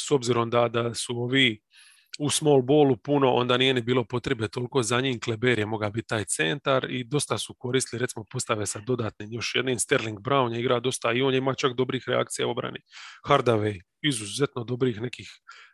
s 0.00 0.10
obzirom 0.10 0.50
da, 0.50 0.68
da 0.68 0.94
su 0.94 1.22
ovi 1.22 1.60
u 2.20 2.30
small 2.30 2.62
ballu 2.62 2.96
puno, 2.96 3.34
onda 3.34 3.56
nije 3.56 3.74
ni 3.74 3.82
bilo 3.82 4.04
potrebe 4.04 4.48
toliko 4.48 4.82
za 4.82 5.00
njim, 5.00 5.20
Kleber 5.20 5.58
je 5.58 5.66
mogao 5.66 5.90
biti 5.90 6.08
taj 6.08 6.24
centar 6.24 6.90
i 6.90 7.04
dosta 7.04 7.38
su 7.38 7.54
koristili, 7.54 8.00
recimo 8.00 8.24
postave 8.30 8.66
sa 8.66 8.80
dodatnim 8.86 9.32
još 9.32 9.54
jednim, 9.54 9.78
Sterling 9.78 10.18
Brown 10.18 10.52
je 10.52 10.60
igra 10.60 10.80
dosta 10.80 11.12
i 11.12 11.22
on 11.22 11.34
ima 11.34 11.54
čak 11.54 11.72
dobrih 11.72 12.04
reakcija 12.06 12.46
u 12.46 12.50
obrani. 12.50 12.78
Hardaway, 13.28 13.80
izuzetno 14.02 14.64
dobrih 14.64 15.00
nekih 15.00 15.28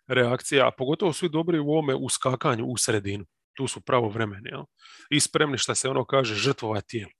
reakcija, 0.06 0.68
a 0.68 0.70
pogotovo 0.78 1.12
su 1.12 1.28
dobri 1.28 1.58
u 1.58 1.70
ovome 1.70 1.94
uskakanju 1.94 2.66
u 2.66 2.76
sredinu. 2.76 3.24
Tu 3.56 3.66
su 3.66 3.80
pravo 3.80 4.08
vremeni, 4.08 4.48
jel? 4.48 4.62
I 5.10 5.20
spremni 5.20 5.58
šta 5.58 5.74
se 5.74 5.88
ono 5.88 6.04
kaže 6.04 6.34
žrtvova 6.34 6.80
tijela. 6.80 7.10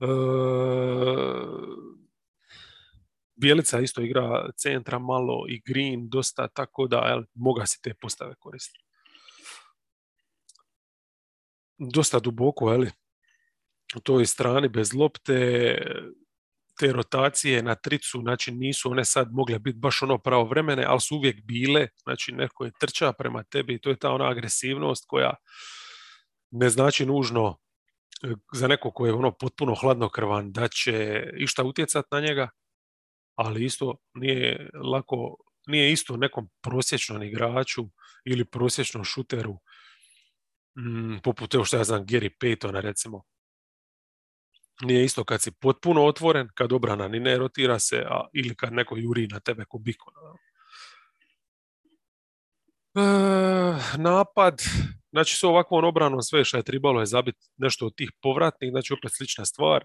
E, 0.00 0.06
Bijelica 3.42 3.80
isto 3.80 4.02
igra 4.02 4.50
centra 4.56 4.98
malo 4.98 5.44
i 5.48 5.62
Green 5.66 6.08
dosta, 6.08 6.48
tako 6.48 6.86
da 6.86 6.96
jel, 6.96 7.24
moga 7.34 7.66
si 7.66 7.82
te 7.82 7.94
postave 7.94 8.34
koristiti. 8.38 8.84
Dosta 11.78 12.18
duboko, 12.18 12.66
ali 12.66 12.90
u 13.96 14.00
toj 14.00 14.26
strani 14.26 14.68
bez 14.68 14.94
lopte, 14.94 15.78
te 16.78 16.92
rotacije 16.92 17.62
na 17.62 17.74
tricu, 17.74 18.20
znači 18.20 18.52
nisu 18.52 18.90
one 18.90 19.04
sad 19.04 19.28
mogle 19.32 19.58
biti 19.58 19.78
baš 19.78 20.02
ono 20.02 20.18
pravovremene, 20.18 20.84
ali 20.84 21.00
su 21.00 21.16
uvijek 21.16 21.44
bile, 21.44 21.88
znači 22.02 22.32
neko 22.32 22.64
je 22.64 22.72
trča 22.80 23.12
prema 23.12 23.42
tebi 23.42 23.74
i 23.74 23.80
to 23.80 23.90
je 23.90 23.96
ta 23.96 24.10
ona 24.10 24.28
agresivnost 24.30 25.04
koja 25.08 25.34
ne 26.50 26.70
znači 26.70 27.06
nužno 27.06 27.58
e, 28.22 28.34
za 28.52 28.68
neko 28.68 28.90
ko 28.90 29.06
je 29.06 29.12
ono 29.12 29.32
potpuno 29.32 29.74
hladnokrvan 29.74 30.52
da 30.52 30.68
će 30.68 31.24
išta 31.36 31.64
utjecati 31.64 32.08
na 32.10 32.20
njega, 32.20 32.48
ali 33.34 33.64
isto 33.64 33.94
nije 34.14 34.70
lako, 34.92 35.36
nije 35.66 35.92
isto 35.92 36.16
nekom 36.16 36.48
prosječnom 36.62 37.22
igraču 37.22 37.84
ili 38.24 38.44
prosječnom 38.44 39.04
šuteru, 39.04 39.58
mm, 40.78 41.18
poput 41.22 41.54
evo 41.54 41.64
što 41.64 41.76
ja 41.76 41.84
znam 41.84 42.06
Gary 42.06 42.30
Paytona 42.40 42.80
recimo. 42.80 43.22
Nije 44.80 45.04
isto 45.04 45.24
kad 45.24 45.42
si 45.42 45.52
potpuno 45.60 46.04
otvoren, 46.04 46.48
kad 46.54 46.72
obrana 46.72 47.08
ni 47.08 47.20
ne 47.20 47.38
rotira 47.38 47.78
se, 47.78 48.04
a, 48.08 48.26
ili 48.32 48.54
kad 48.54 48.72
neko 48.72 48.96
juri 48.96 49.26
na 49.26 49.40
tebe 49.40 49.64
ko 49.68 49.78
bikona. 49.78 50.18
E, 52.94 53.02
napad, 53.98 54.62
znači 55.12 55.36
s 55.36 55.44
ovakvom 55.44 55.84
obranom 55.84 56.22
sve 56.22 56.44
što 56.44 56.56
je 56.56 56.62
trebalo 56.62 57.00
je 57.00 57.06
zabiti 57.06 57.46
nešto 57.56 57.86
od 57.86 57.94
tih 57.96 58.10
povratnih, 58.22 58.70
znači 58.70 58.92
opet 58.92 59.10
slična 59.14 59.44
stvar. 59.44 59.84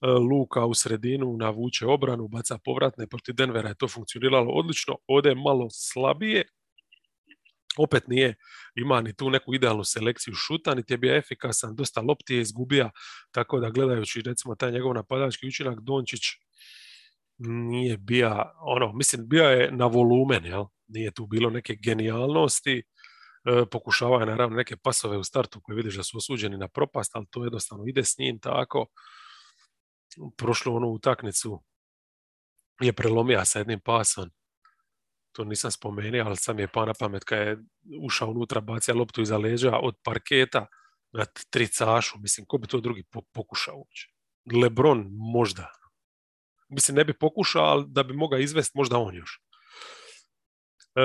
E, 0.00 0.06
Luka 0.06 0.66
u 0.66 0.74
sredinu 0.74 1.36
navuče 1.36 1.86
obranu, 1.86 2.28
baca 2.28 2.58
povratne, 2.64 3.06
protiv 3.06 3.34
Denvera. 3.34 3.68
Je 3.68 3.74
to 3.74 3.88
funkcioniralo 3.88 4.52
odlično, 4.52 4.96
ovdje 5.06 5.30
je 5.30 5.34
malo 5.34 5.68
slabije, 5.70 6.44
opet 7.78 8.08
nije 8.08 8.34
ima 8.74 9.00
ni 9.00 9.16
tu 9.16 9.30
neku 9.30 9.54
idealnu 9.54 9.84
selekciju 9.84 10.34
šuta, 10.34 10.74
niti 10.74 10.92
je 10.92 10.98
bio 10.98 11.16
efikasan, 11.16 11.76
dosta 11.76 12.00
lopti 12.00 12.34
je 12.34 12.40
izgubija, 12.40 12.90
tako 13.30 13.60
da 13.60 13.70
gledajući 13.70 14.22
recimo 14.22 14.54
taj 14.54 14.72
njegov 14.72 14.94
napadački 14.94 15.46
učinak, 15.46 15.80
Dončić 15.80 16.20
nije 17.38 17.96
bija, 17.96 18.52
ono, 18.60 18.92
mislim, 18.92 19.28
bio 19.28 19.44
je 19.44 19.70
na 19.72 19.86
volumen, 19.86 20.44
jel? 20.44 20.64
Nije 20.88 21.10
tu 21.10 21.26
bilo 21.26 21.50
neke 21.50 21.76
genijalnosti, 21.82 22.82
e, 23.44 23.64
pokušava 23.70 24.20
je 24.20 24.26
naravno 24.26 24.56
neke 24.56 24.76
pasove 24.76 25.16
u 25.16 25.24
startu 25.24 25.60
koje 25.60 25.76
vidiš 25.76 25.96
da 25.96 26.02
su 26.02 26.16
osuđeni 26.16 26.58
na 26.58 26.68
propast, 26.68 27.10
ali 27.16 27.26
to 27.30 27.44
jednostavno 27.44 27.84
ide 27.86 28.04
s 28.04 28.18
njim 28.18 28.38
tako 28.38 28.86
prošlu 30.36 30.76
onu 30.76 30.88
utaknicu 30.88 31.62
je 32.80 32.92
prelomija 32.92 33.44
sa 33.44 33.58
jednim 33.58 33.80
pasom. 33.80 34.30
To 35.32 35.44
nisam 35.44 35.70
spomenuo, 35.70 36.26
ali 36.26 36.36
sam 36.36 36.58
je 36.58 36.68
pa 36.68 36.86
na 36.86 36.94
pamet 36.98 37.24
kad 37.24 37.38
je 37.38 37.58
ušao 38.02 38.30
unutra, 38.30 38.60
bacija 38.60 38.94
loptu 38.94 39.22
iza 39.22 39.38
leđa 39.38 39.78
od 39.82 39.94
parketa 40.02 40.66
na 41.12 41.24
tricašu. 41.50 42.18
Mislim, 42.18 42.46
ko 42.46 42.58
bi 42.58 42.66
to 42.66 42.80
drugi 42.80 43.04
pokušao 43.32 43.76
uopće? 43.76 44.08
Lebron 44.62 45.06
možda. 45.10 45.72
Mislim, 46.68 46.96
ne 46.96 47.04
bi 47.04 47.18
pokušao, 47.18 47.62
ali 47.62 47.84
da 47.88 48.02
bi 48.02 48.14
mogao 48.14 48.38
izvesti 48.38 48.78
možda 48.78 48.98
on 48.98 49.14
još. 49.14 49.40
E, 50.94 51.02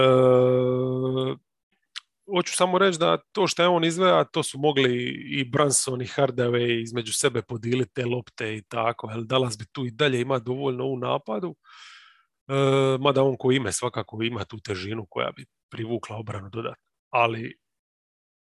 hoću 2.31 2.55
samo 2.55 2.77
reći 2.77 2.99
da 2.99 3.17
to 3.31 3.47
što 3.47 3.61
je 3.61 3.67
on 3.67 3.83
izveo, 3.83 4.23
to 4.23 4.43
su 4.43 4.57
mogli 4.57 5.07
i 5.31 5.43
Branson 5.43 6.01
i 6.01 6.05
Hardaway 6.05 6.81
između 6.83 7.13
sebe 7.13 7.41
podiliti 7.41 7.93
te 7.93 8.05
lopte 8.05 8.55
i 8.55 8.61
tako. 8.61 9.09
Jel, 9.11 9.23
Dallas 9.23 9.57
bi 9.57 9.65
tu 9.71 9.85
i 9.85 9.91
dalje 9.91 10.21
ima 10.21 10.39
dovoljno 10.39 10.85
u 10.85 10.97
napadu. 10.97 11.55
E, 12.47 12.53
mada 12.99 13.23
on 13.23 13.37
ko 13.37 13.51
ime 13.51 13.71
svakako 13.71 14.23
ima 14.23 14.45
tu 14.45 14.59
težinu 14.59 15.05
koja 15.09 15.31
bi 15.31 15.45
privukla 15.71 16.17
obranu 16.17 16.49
dodatno. 16.49 16.83
Ali 17.09 17.57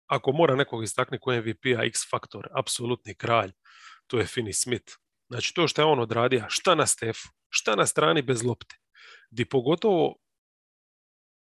ako 0.07 0.33
mora 0.33 0.57
nekog 0.57 0.85
istaknuti 0.85 1.21
koji 1.21 1.41
MVP-a 1.41 1.85
X 1.85 2.11
faktor, 2.11 2.49
apsolutni 2.59 3.15
kralj, 3.15 3.53
to 4.07 4.19
je 4.19 4.27
Finney 4.27 4.63
Smith. 4.63 4.93
Znači 5.29 5.55
to 5.55 5.69
što 5.69 5.83
je 5.83 5.87
on 5.87 6.01
odradio, 6.01 6.45
šta 6.49 6.75
na 6.75 6.87
Stefu, 6.87 7.29
šta 7.49 7.77
na 7.77 7.87
strani 7.87 8.23
bez 8.23 8.45
lopte, 8.45 8.77
di 9.31 9.45
pogotovo 9.45 10.17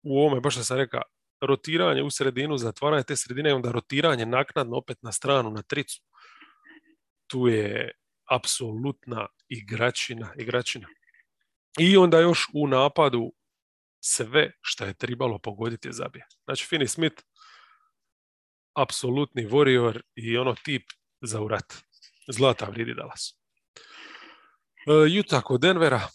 u 0.03 0.19
ovome, 0.19 0.41
baš 0.41 0.55
što 0.55 0.65
sam 0.65 0.77
rekao, 0.77 1.03
rotiranje 1.40 2.03
u 2.03 2.11
sredinu, 2.11 2.59
zatvaranje 2.59 3.03
te 3.03 3.16
sredine 3.16 3.51
i 3.51 3.53
onda 3.53 3.72
rotiranje 3.72 4.27
naknadno 4.27 4.77
opet 4.77 4.99
na 5.03 5.12
stranu, 5.12 5.51
na 5.51 5.62
tricu. 5.62 6.03
Tu 7.27 7.49
je 7.49 7.90
apsolutna 8.31 9.27
igračina, 9.49 10.35
igračina. 10.38 10.88
I 11.79 11.96
onda 11.96 12.20
još 12.20 12.49
u 12.55 12.66
napadu 12.66 13.33
sve 14.01 14.53
što 14.61 14.85
je 14.85 14.94
trebalo 14.94 15.38
pogoditi 15.38 15.88
je 15.88 15.92
zabije. 15.92 16.27
Znači 16.44 16.66
Finney 16.70 16.87
Smith, 16.87 17.22
apsolutni 18.75 19.46
warrior 19.46 20.01
i 20.14 20.37
ono 20.37 20.55
tip 20.64 20.83
za 21.20 21.40
urat. 21.40 21.75
Zlata 22.29 22.66
vridi 22.66 22.94
Dallas. 22.94 23.38
E, 24.87 25.18
Utah 25.20 25.42
kod 25.42 25.61
Denvera, 25.61 26.09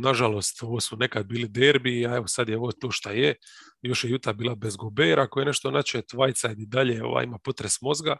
nažalost, 0.00 0.62
ovo 0.62 0.80
su 0.80 0.96
nekad 0.96 1.26
bili 1.26 1.48
derbi, 1.48 2.06
a 2.06 2.16
evo 2.16 2.26
sad 2.26 2.48
je 2.48 2.56
ovo 2.56 2.72
to 2.72 2.90
šta 2.90 3.10
je. 3.10 3.34
Još 3.82 4.04
je 4.04 4.10
Juta 4.10 4.32
bila 4.32 4.54
bez 4.54 4.76
Gobera, 4.76 5.22
ako 5.22 5.40
je 5.40 5.46
nešto 5.46 5.70
načet, 5.70 6.04
Whiteside 6.12 6.62
i 6.62 6.66
dalje 6.66 7.04
ovaj, 7.04 7.24
ima 7.24 7.38
potres 7.38 7.80
mozga. 7.80 8.16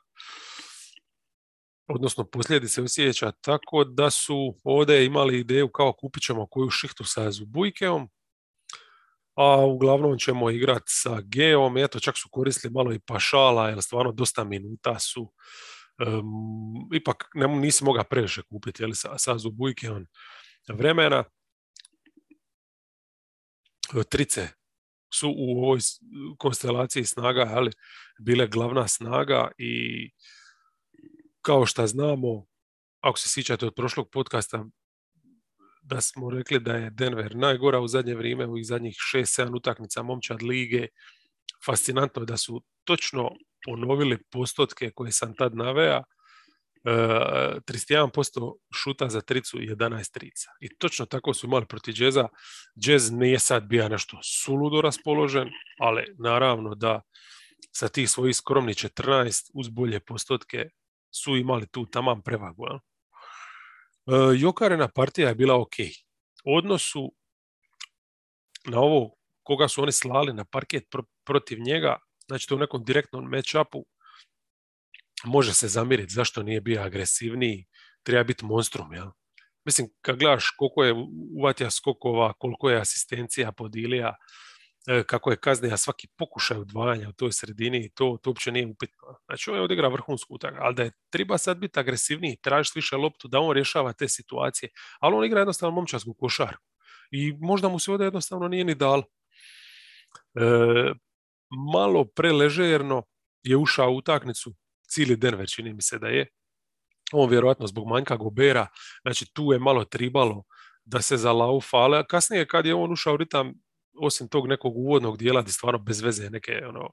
Odnosno, 1.88 2.24
posljedice 2.24 2.82
osjeća 2.82 3.32
tako 3.32 3.84
da 3.84 4.10
su 4.10 4.54
ovdje 4.64 5.06
imali 5.06 5.38
ideju 5.38 5.68
kao 5.68 5.92
kupit 5.92 6.22
ćemo 6.22 6.46
koju 6.46 6.70
šihtu 6.70 7.04
sa 7.04 7.30
Zubujkeom, 7.30 8.08
a 9.36 9.66
uglavnom 9.66 10.18
ćemo 10.18 10.50
igrati 10.50 10.86
sa 10.86 11.20
Geom, 11.20 11.76
eto 11.76 12.00
čak 12.00 12.18
su 12.18 12.28
koristili 12.32 12.72
malo 12.72 12.92
i 12.92 12.98
Pašala, 12.98 13.68
jer 13.68 13.82
stvarno 13.82 14.12
dosta 14.12 14.44
minuta 14.44 14.98
su. 14.98 15.32
ipak 16.94 17.24
ne, 17.34 17.48
nisi 17.48 17.84
mogao 17.84 18.04
previše 18.04 18.42
kupiti 18.42 18.82
jel, 18.82 18.92
sa, 18.94 19.18
sa 19.18 19.38
Zubujkeom 19.38 20.06
vremena 20.68 21.24
trice 24.10 24.48
su 25.14 25.34
u 25.36 25.64
ovoj 25.64 25.78
konstelaciji 26.38 27.04
snaga 27.04 27.50
ali 27.50 27.70
bile 28.20 28.46
glavna 28.46 28.88
snaga 28.88 29.50
i 29.58 30.10
kao 31.42 31.66
što 31.66 31.86
znamo, 31.86 32.46
ako 33.00 33.18
se 33.18 33.28
sjećate 33.28 33.66
od 33.66 33.74
prošlog 33.74 34.08
podcasta, 34.12 34.64
da 35.82 36.00
smo 36.00 36.30
rekli 36.30 36.60
da 36.60 36.72
je 36.72 36.90
Denver 36.90 37.36
najgora 37.36 37.80
u 37.80 37.88
zadnje 37.88 38.14
vrijeme, 38.14 38.46
u 38.46 38.62
zadnjih 38.62 38.96
6-7 39.14 39.56
utakmica 39.56 40.02
momčad 40.02 40.42
lige. 40.42 40.86
Fascinantno 41.66 42.22
je 42.22 42.26
da 42.26 42.36
su 42.36 42.62
točno 42.84 43.30
ponovili 43.64 44.18
postotke 44.30 44.90
koje 44.94 45.12
sam 45.12 45.34
tad 45.36 45.54
navea 45.54 46.02
31% 46.88 48.54
šuta 48.74 49.08
za 49.08 49.20
tricu 49.20 49.58
11 49.58 50.12
trica. 50.12 50.50
I 50.60 50.78
točno 50.78 51.06
tako 51.06 51.34
su 51.34 51.46
imali 51.46 51.66
protiv 51.66 51.92
džeza. 51.94 52.28
Džez 52.80 53.12
nije 53.12 53.38
sad 53.38 53.64
bio 53.64 53.88
nešto 53.88 54.20
suludo 54.22 54.80
raspoložen, 54.80 55.48
ali 55.78 56.14
naravno 56.18 56.74
da 56.74 57.00
sa 57.72 57.88
tih 57.88 58.10
svojih 58.10 58.36
skromnih 58.36 58.76
14 58.76 59.50
uz 59.54 59.68
bolje 59.68 60.00
postotke 60.00 60.70
su 61.14 61.36
imali 61.36 61.66
tu 61.66 61.86
taman 61.86 62.22
prevagu. 62.22 62.66
Ja? 62.66 62.78
E, 62.78 64.38
Jokarena 64.38 64.88
partija 64.88 65.28
je 65.28 65.34
bila 65.34 65.60
ok. 65.60 65.74
odnosu 66.44 67.12
na 68.66 68.80
ovo 68.80 69.14
koga 69.42 69.68
su 69.68 69.82
oni 69.82 69.92
slali 69.92 70.32
na 70.32 70.44
parket 70.44 70.84
protiv 71.24 71.58
njega, 71.60 71.96
znači 72.26 72.48
to 72.48 72.54
u 72.54 72.58
nekom 72.58 72.84
direktnom 72.84 73.24
match-upu, 73.24 73.82
može 75.24 75.54
se 75.54 75.68
zamiriti 75.68 76.12
zašto 76.12 76.42
nije 76.42 76.60
bio 76.60 76.82
agresivniji, 76.82 77.66
treba 78.02 78.24
biti 78.24 78.44
monstrum, 78.44 78.92
jel? 78.92 79.10
Mislim, 79.64 79.88
kad 80.00 80.18
gledaš 80.18 80.50
koliko 80.58 80.84
je 80.84 80.94
uvatija 81.36 81.70
skokova, 81.70 82.32
koliko 82.32 82.70
je 82.70 82.80
asistencija 82.80 83.52
podilija, 83.52 84.16
e, 84.86 85.02
kako 85.02 85.30
je 85.30 85.36
kaznija 85.36 85.76
svaki 85.76 86.08
pokušaj 86.16 86.56
odvajanja 86.56 87.08
u 87.08 87.12
toj 87.12 87.32
sredini 87.32 87.90
to, 87.94 88.18
to 88.22 88.30
uopće 88.30 88.52
nije 88.52 88.66
upitno. 88.66 89.18
Znači, 89.26 89.50
on 89.50 89.56
je 89.56 89.62
odigra 89.62 89.88
vrhunsku 89.88 90.34
utakmicu, 90.34 90.62
ali 90.64 90.74
da 90.74 90.82
je 90.82 90.92
treba 91.10 91.38
sad 91.38 91.58
biti 91.58 91.80
agresivniji, 91.80 92.36
tražiti 92.42 92.78
više 92.78 92.96
loptu, 92.96 93.28
da 93.28 93.40
on 93.40 93.54
rješava 93.54 93.92
te 93.92 94.08
situacije, 94.08 94.70
ali 95.00 95.16
on 95.16 95.24
igra 95.24 95.40
jednostavno 95.40 95.74
momčarsku 95.74 96.14
košarku. 96.14 96.64
I 97.10 97.32
možda 97.40 97.68
mu 97.68 97.78
se 97.78 97.90
ovdje 97.90 98.04
jednostavno 98.04 98.48
nije 98.48 98.64
ni 98.64 98.74
dal. 98.74 99.02
malo 101.72 102.04
preležerno 102.04 103.02
je 103.42 103.56
ušao 103.56 103.90
u 103.90 103.96
utakmicu 103.96 104.54
cijeli 104.88 105.16
Denver, 105.16 105.48
čini 105.48 105.74
mi 105.74 105.82
se 105.82 105.98
da 105.98 106.08
je. 106.08 106.26
On 107.12 107.30
vjerojatno 107.30 107.66
zbog 107.66 107.88
manjka 107.88 108.16
Gobera, 108.16 108.66
znači 109.02 109.26
tu 109.34 109.52
je 109.52 109.58
malo 109.58 109.84
tribalo 109.84 110.42
da 110.84 111.02
se 111.02 111.16
zalaufa, 111.16 111.76
ali 111.76 112.04
kasnije 112.08 112.46
kad 112.46 112.66
je 112.66 112.74
on 112.74 112.92
ušao 112.92 113.16
ritam, 113.16 113.52
osim 114.00 114.28
tog 114.28 114.48
nekog 114.48 114.76
uvodnog 114.76 115.18
dijela 115.18 115.42
gdje 115.42 115.52
stvarno 115.52 115.78
bez 115.78 116.00
veze 116.00 116.30
neke 116.30 116.52
ono, 116.66 116.90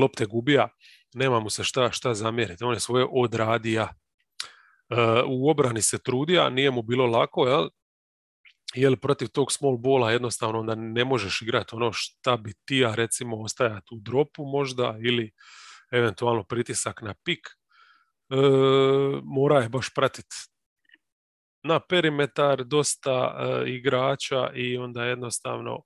lopte 0.00 0.26
gubija, 0.26 0.68
nema 1.14 1.40
mu 1.40 1.50
se 1.50 1.64
šta, 1.64 1.92
šta 1.92 2.14
zamjeriti. 2.14 2.64
On 2.64 2.74
je 2.74 2.80
svoje 2.80 3.06
odradija. 3.10 3.88
E, 4.90 4.96
u 5.26 5.50
obrani 5.50 5.82
se 5.82 5.98
trudija, 5.98 6.50
nije 6.50 6.70
mu 6.70 6.82
bilo 6.82 7.06
lako, 7.06 7.46
jel? 7.46 7.68
Jer 8.74 9.00
protiv 9.00 9.28
tog 9.28 9.52
small 9.52 9.76
bola 9.76 10.10
jednostavno 10.10 10.60
onda 10.60 10.74
ne 10.74 11.04
možeš 11.04 11.42
igrati 11.42 11.74
ono 11.74 11.92
šta 11.92 12.36
bi 12.36 12.54
ti 12.64 12.76
ja 12.76 12.94
recimo 12.94 13.42
ostajati 13.42 13.86
u 13.94 13.98
dropu 14.00 14.44
možda 14.44 14.96
ili 15.02 15.30
eventualno 15.92 16.44
pritisak 16.44 17.02
na 17.02 17.14
pik. 17.24 17.46
E, 17.46 18.36
mora 19.22 19.60
je 19.60 19.68
baš 19.68 19.94
pratiti 19.94 20.36
na 21.62 21.80
perimetar 21.80 22.64
dosta 22.64 23.36
e, 23.38 23.70
igrača 23.70 24.50
i 24.54 24.76
onda 24.76 25.04
jednostavno 25.04 25.82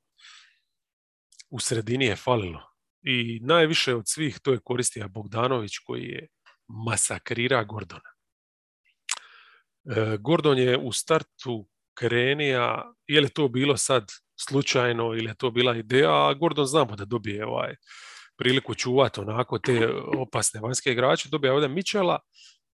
u 1.50 1.60
sredini 1.60 2.04
je 2.04 2.16
falilo. 2.16 2.60
I 3.02 3.40
najviše 3.42 3.94
od 3.94 4.02
svih 4.06 4.38
to 4.42 4.52
je 4.52 4.60
koristio 4.64 5.08
Bogdanović 5.08 5.78
koji 5.78 6.02
je 6.02 6.28
masakrira 6.68 7.64
Gordona. 7.64 8.10
E, 9.84 10.16
Gordon 10.20 10.58
je 10.58 10.78
u 10.78 10.92
startu 10.92 11.68
krenija, 11.98 12.92
je 13.06 13.20
li 13.20 13.28
to 13.28 13.48
bilo 13.48 13.76
sad 13.76 14.04
slučajno 14.40 15.04
ili 15.04 15.26
je 15.26 15.34
to 15.34 15.50
bila 15.50 15.76
ideja, 15.76 16.28
a 16.28 16.34
Gordon 16.34 16.66
znamo 16.66 16.96
da 16.96 17.04
dobije 17.04 17.46
ovaj 17.46 17.76
priliku 18.40 18.74
čuvati 18.74 19.20
onako 19.20 19.58
te 19.58 19.88
opasne 20.18 20.60
vanjske 20.60 20.92
igrače, 20.92 21.28
dobije 21.28 21.52
ovdje 21.52 21.68
Mičela 21.68 22.18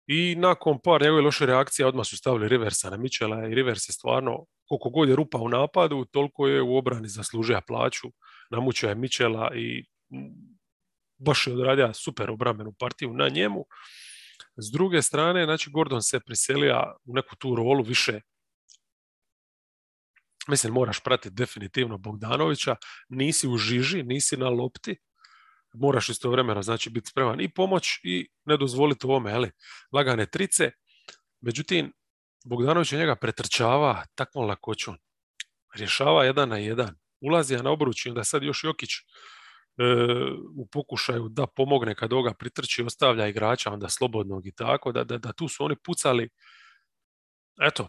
i 0.06 0.34
nakon 0.38 0.78
par 0.84 1.02
njegove 1.02 1.22
loše 1.22 1.46
reakcije 1.46 1.86
odmah 1.86 2.06
su 2.06 2.16
stavili 2.16 2.48
Riversa 2.48 2.90
na 2.90 2.96
Mičela 2.96 3.48
i 3.48 3.54
Rivers 3.54 3.88
je 3.88 3.92
stvarno, 3.92 4.46
koliko 4.68 4.90
god 4.90 5.08
je 5.08 5.16
rupa 5.16 5.38
u 5.38 5.48
napadu, 5.48 6.04
toliko 6.04 6.46
je 6.46 6.62
u 6.62 6.76
obrani 6.76 7.08
zaslužio 7.08 7.60
plaću, 7.66 8.08
namučio 8.50 8.88
je 8.88 8.94
Mičela 8.94 9.50
i 9.54 9.84
baš 11.18 11.46
je 11.46 11.52
odradio 11.52 11.92
super 11.94 12.30
obrambenu 12.30 12.72
partiju 12.78 13.12
na 13.12 13.28
njemu. 13.28 13.64
S 14.56 14.70
druge 14.72 15.02
strane, 15.02 15.44
znači 15.44 15.70
Gordon 15.70 16.02
se 16.02 16.20
priselija 16.20 16.96
u 17.04 17.14
neku 17.14 17.36
tu 17.36 17.54
rolu 17.54 17.82
više 17.82 18.20
mislim 20.48 20.72
moraš 20.72 21.00
pratiti 21.00 21.34
definitivno 21.34 21.98
Bogdanovića, 21.98 22.76
nisi 23.08 23.48
u 23.48 23.56
žiži, 23.56 24.02
nisi 24.02 24.36
na 24.36 24.48
lopti, 24.48 24.96
moraš 25.78 26.08
istovremeno 26.08 26.62
znači 26.62 26.90
biti 26.90 27.08
spreman 27.10 27.40
i 27.40 27.52
pomoć 27.52 27.88
i 28.02 28.28
ne 28.44 28.56
dozvoliti 28.56 29.06
ovome, 29.06 29.32
ali 29.32 29.50
lagane 29.92 30.26
trice. 30.26 30.70
Međutim, 31.40 31.92
Bogdanović 32.44 32.92
njega 32.92 33.16
pretrčava 33.16 34.04
takvom 34.14 34.46
lakoćom. 34.46 34.96
Rješava 35.74 36.24
jedan 36.24 36.48
na 36.48 36.58
jedan. 36.58 36.94
Ulazi 37.20 37.56
na 37.56 37.70
obruč 37.70 38.06
i 38.06 38.08
onda 38.08 38.24
sad 38.24 38.42
još 38.42 38.64
Jokić 38.64 38.90
e, 38.90 39.00
u 40.56 40.66
pokušaju 40.72 41.28
da 41.28 41.46
pomogne 41.46 41.94
kad 41.94 42.12
ovoga 42.12 42.34
pritrči, 42.34 42.82
ostavlja 42.82 43.26
igrača 43.26 43.70
onda 43.70 43.88
slobodnog 43.88 44.46
i 44.46 44.52
tako, 44.52 44.92
da, 44.92 45.04
da, 45.04 45.18
da 45.18 45.32
tu 45.32 45.48
su 45.48 45.64
oni 45.64 45.76
pucali. 45.84 46.28
Eto, 47.60 47.88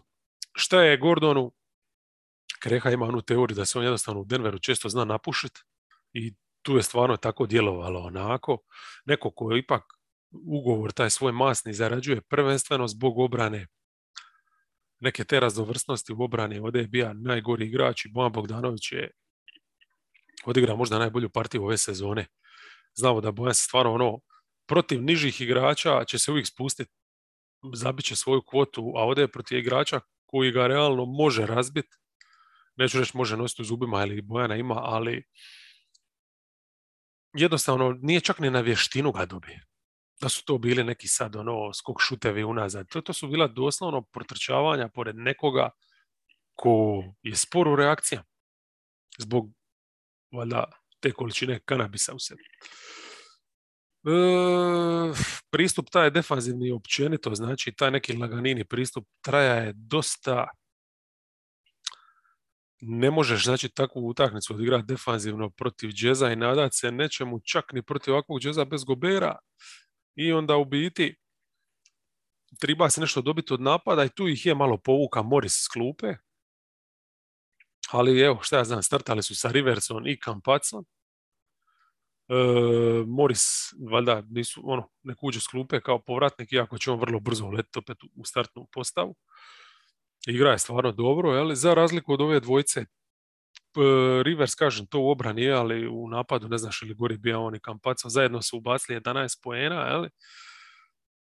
šta 0.52 0.82
je 0.82 0.96
Gordonu? 0.96 1.52
Kreha 2.62 2.90
ima 2.90 3.06
onu 3.06 3.22
teoriju 3.22 3.56
da 3.56 3.64
se 3.64 3.78
on 3.78 3.84
jednostavno 3.84 4.20
u 4.20 4.24
Denveru 4.24 4.58
često 4.58 4.88
zna 4.88 5.04
napušiti 5.04 5.60
i 6.12 6.34
tu 6.62 6.76
je 6.76 6.82
stvarno 6.82 7.16
tako 7.16 7.46
djelovalo 7.46 8.00
onako. 8.00 8.58
Neko 9.06 9.30
ko 9.30 9.56
ipak 9.56 9.82
ugovor 10.30 10.92
taj 10.92 11.10
svoj 11.10 11.32
masni 11.32 11.72
zarađuje 11.72 12.20
prvenstveno 12.20 12.88
zbog 12.88 13.18
obrane 13.18 13.66
neke 15.00 15.24
te 15.24 15.40
raznovrsnosti 15.40 16.12
u 16.12 16.22
obrani. 16.22 16.58
Ovdje 16.58 16.80
je 16.80 16.88
bio 16.88 17.12
najgori 17.14 17.66
igrač 17.66 18.04
i 18.04 18.08
Bojan 18.08 18.32
Bogdanović 18.32 18.92
je 18.92 19.10
odigrao 20.44 20.76
možda 20.76 20.98
najbolju 20.98 21.30
partiju 21.30 21.64
ove 21.64 21.78
sezone. 21.78 22.26
Znamo 22.94 23.20
da 23.20 23.32
Bojan 23.32 23.54
se 23.54 23.62
stvarno 23.62 23.92
ono, 23.92 24.18
protiv 24.66 25.02
nižih 25.02 25.40
igrača 25.40 26.04
će 26.04 26.18
se 26.18 26.30
uvijek 26.30 26.46
spustiti, 26.46 26.92
zabit 27.74 28.04
će 28.04 28.16
svoju 28.16 28.42
kvotu, 28.46 28.92
a 28.96 29.02
ovdje 29.02 29.22
je 29.22 29.32
protiv 29.32 29.58
igrača 29.58 30.00
koji 30.26 30.50
ga 30.50 30.66
realno 30.66 31.04
može 31.04 31.46
razbiti. 31.46 31.96
Neću 32.76 32.98
reći 32.98 33.16
može 33.16 33.36
nositi 33.36 33.62
u 33.62 33.64
zubima 33.64 34.02
ili 34.02 34.22
Bojana 34.22 34.56
ima, 34.56 34.74
ali 34.74 35.24
jednostavno 37.32 37.98
nije 38.02 38.20
čak 38.20 38.38
ni 38.38 38.50
na 38.50 38.60
vještinu 38.60 39.12
ga 39.12 39.26
dobije. 39.26 39.64
Da 40.20 40.28
su 40.28 40.44
to 40.44 40.58
bili 40.58 40.84
neki 40.84 41.08
sad 41.08 41.36
ono 41.36 41.72
skok 41.74 41.96
šutevi 42.00 42.44
unazad. 42.44 42.88
To, 42.88 43.00
to 43.00 43.12
su 43.12 43.28
bila 43.28 43.46
doslovno 43.46 44.02
protrčavanja 44.02 44.88
pored 44.88 45.16
nekoga 45.16 45.70
ko 46.54 47.04
je 47.22 47.36
spor 47.36 47.68
u 47.68 47.76
reakcijama. 47.76 48.24
Zbog 49.18 49.50
valjda 50.32 50.64
te 51.00 51.12
količine 51.12 51.60
kanabisa 51.64 52.14
u 52.14 52.18
sebi. 52.18 52.42
E, 54.04 54.10
pristup 55.50 55.90
taj 55.90 56.06
je 56.06 56.10
defanzivni 56.10 56.70
općenito, 56.70 57.34
znači 57.34 57.72
taj 57.72 57.90
neki 57.90 58.16
laganini 58.16 58.64
pristup 58.64 59.08
traja 59.20 59.54
je 59.54 59.72
dosta 59.76 60.48
ne 62.80 63.10
možeš 63.10 63.44
znači 63.44 63.68
takvu 63.68 64.08
utakmicu 64.08 64.54
odigrati 64.54 64.86
defanzivno 64.86 65.50
protiv 65.50 65.90
džeza 65.90 66.30
i 66.30 66.36
nadat 66.36 66.74
se 66.74 66.92
nečemu 66.92 67.40
čak 67.40 67.72
ni 67.72 67.82
protiv 67.82 68.14
ovakvog 68.14 68.40
džeza 68.40 68.64
bez 68.64 68.84
gobera. 68.84 69.38
I 70.16 70.32
onda 70.32 70.56
u 70.56 70.64
biti 70.64 71.16
treba 72.60 72.90
se 72.90 73.00
nešto 73.00 73.22
dobiti 73.22 73.54
od 73.54 73.60
napada 73.60 74.04
i 74.04 74.08
tu 74.08 74.28
ih 74.28 74.46
je 74.46 74.54
malo 74.54 74.76
povuka 74.76 75.22
Morris 75.22 75.52
s 75.52 75.68
klupe. 75.68 76.14
Ali 77.90 78.20
evo 78.20 78.38
šta 78.42 78.58
ja 78.58 78.64
znam 78.64 78.82
startali 78.82 79.22
su 79.22 79.36
sa 79.36 79.50
Riverson 79.50 80.08
i 80.08 80.20
Kampacom 80.20 80.84
e, 82.28 82.34
Morris 83.06 83.44
valjda 83.90 84.22
nisu 84.30 84.60
ono 84.64 84.88
ne 85.02 85.14
kuđe 85.14 85.40
s 85.40 85.46
klupe 85.46 85.80
kao 85.80 85.98
povratnik 85.98 86.52
iako 86.52 86.78
će 86.78 86.90
on 86.90 87.00
vrlo 87.00 87.20
brzo 87.20 87.44
uletiti 87.44 87.78
opet 87.78 87.98
u 88.16 88.24
startnu 88.24 88.68
postavu 88.72 89.16
igra 90.28 90.50
je 90.50 90.58
stvarno 90.58 90.92
dobro, 90.92 91.30
ali 91.30 91.56
za 91.56 91.74
razliku 91.74 92.12
od 92.12 92.20
ove 92.20 92.40
dvojice 92.40 92.84
Rivers, 94.22 94.54
kažem, 94.54 94.86
to 94.86 95.00
u 95.00 95.10
obrani 95.10 95.42
je, 95.42 95.52
ali 95.52 95.88
u 95.88 96.08
napadu 96.08 96.48
ne 96.48 96.58
znaš 96.58 96.82
ili 96.82 96.94
gori 96.94 97.16
bio 97.16 97.44
on 97.44 97.54
i 97.54 97.60
Kampaca, 97.60 98.08
zajedno 98.08 98.42
su 98.42 98.58
ubacili 98.58 99.00
11 99.00 99.42
poena, 99.42 99.76
ali 99.76 100.08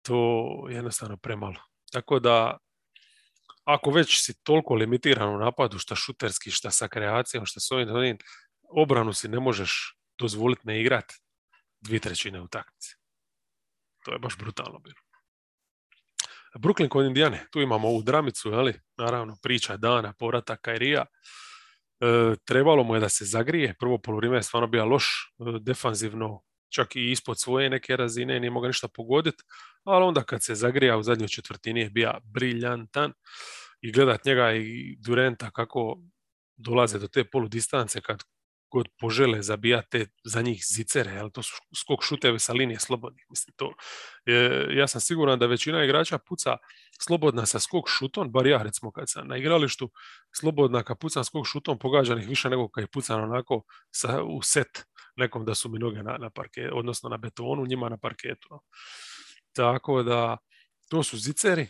to 0.02 0.16
je 0.68 0.74
jednostavno 0.74 1.16
premalo. 1.16 1.60
Tako 1.92 2.18
da, 2.18 2.56
ako 3.64 3.90
već 3.90 4.24
si 4.24 4.42
toliko 4.42 4.74
limitiran 4.74 5.34
u 5.34 5.38
napadu, 5.38 5.78
šta 5.78 5.94
šuterski, 5.94 6.50
šta 6.50 6.70
sa 6.70 6.88
kreacijom, 6.88 7.46
šta 7.46 7.60
s 7.60 7.70
ovim, 7.72 8.18
obranu 8.62 9.12
si 9.12 9.28
ne 9.28 9.40
možeš 9.40 9.96
dozvoliti 10.18 10.62
ne 10.64 10.80
igrati 10.80 11.14
dvije 11.80 12.00
trećine 12.00 12.40
u 12.40 12.48
taktici. 12.48 12.96
To 14.04 14.12
je 14.12 14.18
baš 14.18 14.38
brutalno 14.38 14.78
bilo. 14.78 15.09
Brooklyn 16.58 16.88
kod 16.88 17.06
Indijane, 17.06 17.46
tu 17.50 17.60
imamo 17.60 17.88
ovu 17.88 18.02
dramicu, 18.02 18.52
ali 18.52 18.74
naravno 18.96 19.36
priča 19.42 19.76
dana, 19.76 20.12
povrata 20.18 20.56
Kairija. 20.56 21.06
E, 22.00 22.34
trebalo 22.44 22.84
mu 22.84 22.94
je 22.94 23.00
da 23.00 23.08
se 23.08 23.24
zagrije, 23.24 23.74
prvo 23.78 23.98
polovrime 23.98 24.36
je 24.36 24.42
stvarno 24.42 24.66
bio 24.68 24.84
loš, 24.84 25.06
e, 25.06 25.58
defanzivno 25.60 26.42
čak 26.68 26.96
i 26.96 27.10
ispod 27.10 27.40
svoje 27.40 27.70
neke 27.70 27.96
razine, 27.96 28.40
nije 28.40 28.50
mogao 28.50 28.68
ništa 28.68 28.88
pogoditi, 28.88 29.42
ali 29.84 30.04
onda 30.04 30.22
kad 30.22 30.42
se 30.42 30.54
zagrija 30.54 30.96
u 30.96 31.02
zadnjoj 31.02 31.28
četvrtini 31.28 31.80
je 31.80 31.90
bio 31.90 32.12
briljantan 32.24 33.12
i 33.80 33.92
gledat 33.92 34.24
njega 34.24 34.52
i 34.52 34.96
Durenta 34.98 35.50
kako 35.50 35.98
dolaze 36.56 36.98
do 36.98 37.08
te 37.08 37.24
poludistance 37.24 38.00
kad 38.00 38.22
god 38.70 38.88
požele 38.98 39.42
zabijati 39.42 40.06
za 40.24 40.42
njih 40.42 40.64
zicere, 40.66 41.18
ali 41.18 41.32
to 41.32 41.42
su 41.42 41.54
skok 41.76 42.02
šutevi 42.02 42.38
sa 42.38 42.52
linije 42.52 42.80
slobodnih. 42.80 43.26
Mislim, 43.30 43.54
to, 43.56 43.74
ja 44.70 44.86
sam 44.86 45.00
siguran 45.00 45.38
da 45.38 45.46
većina 45.46 45.84
igrača 45.84 46.18
puca 46.18 46.56
slobodna 47.00 47.46
sa 47.46 47.60
skok 47.60 47.88
šutom, 47.88 48.32
bar 48.32 48.46
ja 48.46 48.62
recimo 48.62 48.92
kad 48.92 49.10
sam 49.10 49.28
na 49.28 49.36
igralištu, 49.36 49.90
slobodna 50.32 50.82
kad 50.82 50.98
pucam 50.98 51.24
skok 51.24 51.46
šutom 51.46 51.78
pogađanih 51.78 52.28
više 52.28 52.50
nego 52.50 52.68
kad 52.68 52.82
je 52.82 52.88
pucan 52.88 53.20
onako 53.20 53.62
sa, 53.90 54.22
u 54.22 54.42
set 54.42 54.84
nekom 55.16 55.44
da 55.44 55.54
su 55.54 55.68
mi 55.68 55.78
noge 55.78 56.02
na, 56.02 56.18
na 56.18 56.30
parketu, 56.30 56.78
odnosno 56.78 57.08
na 57.08 57.16
betonu, 57.16 57.66
njima 57.66 57.88
na 57.88 57.98
parketu. 57.98 58.48
Tako 59.52 60.02
da 60.02 60.36
to 60.88 61.02
su 61.02 61.18
ziceri, 61.18 61.68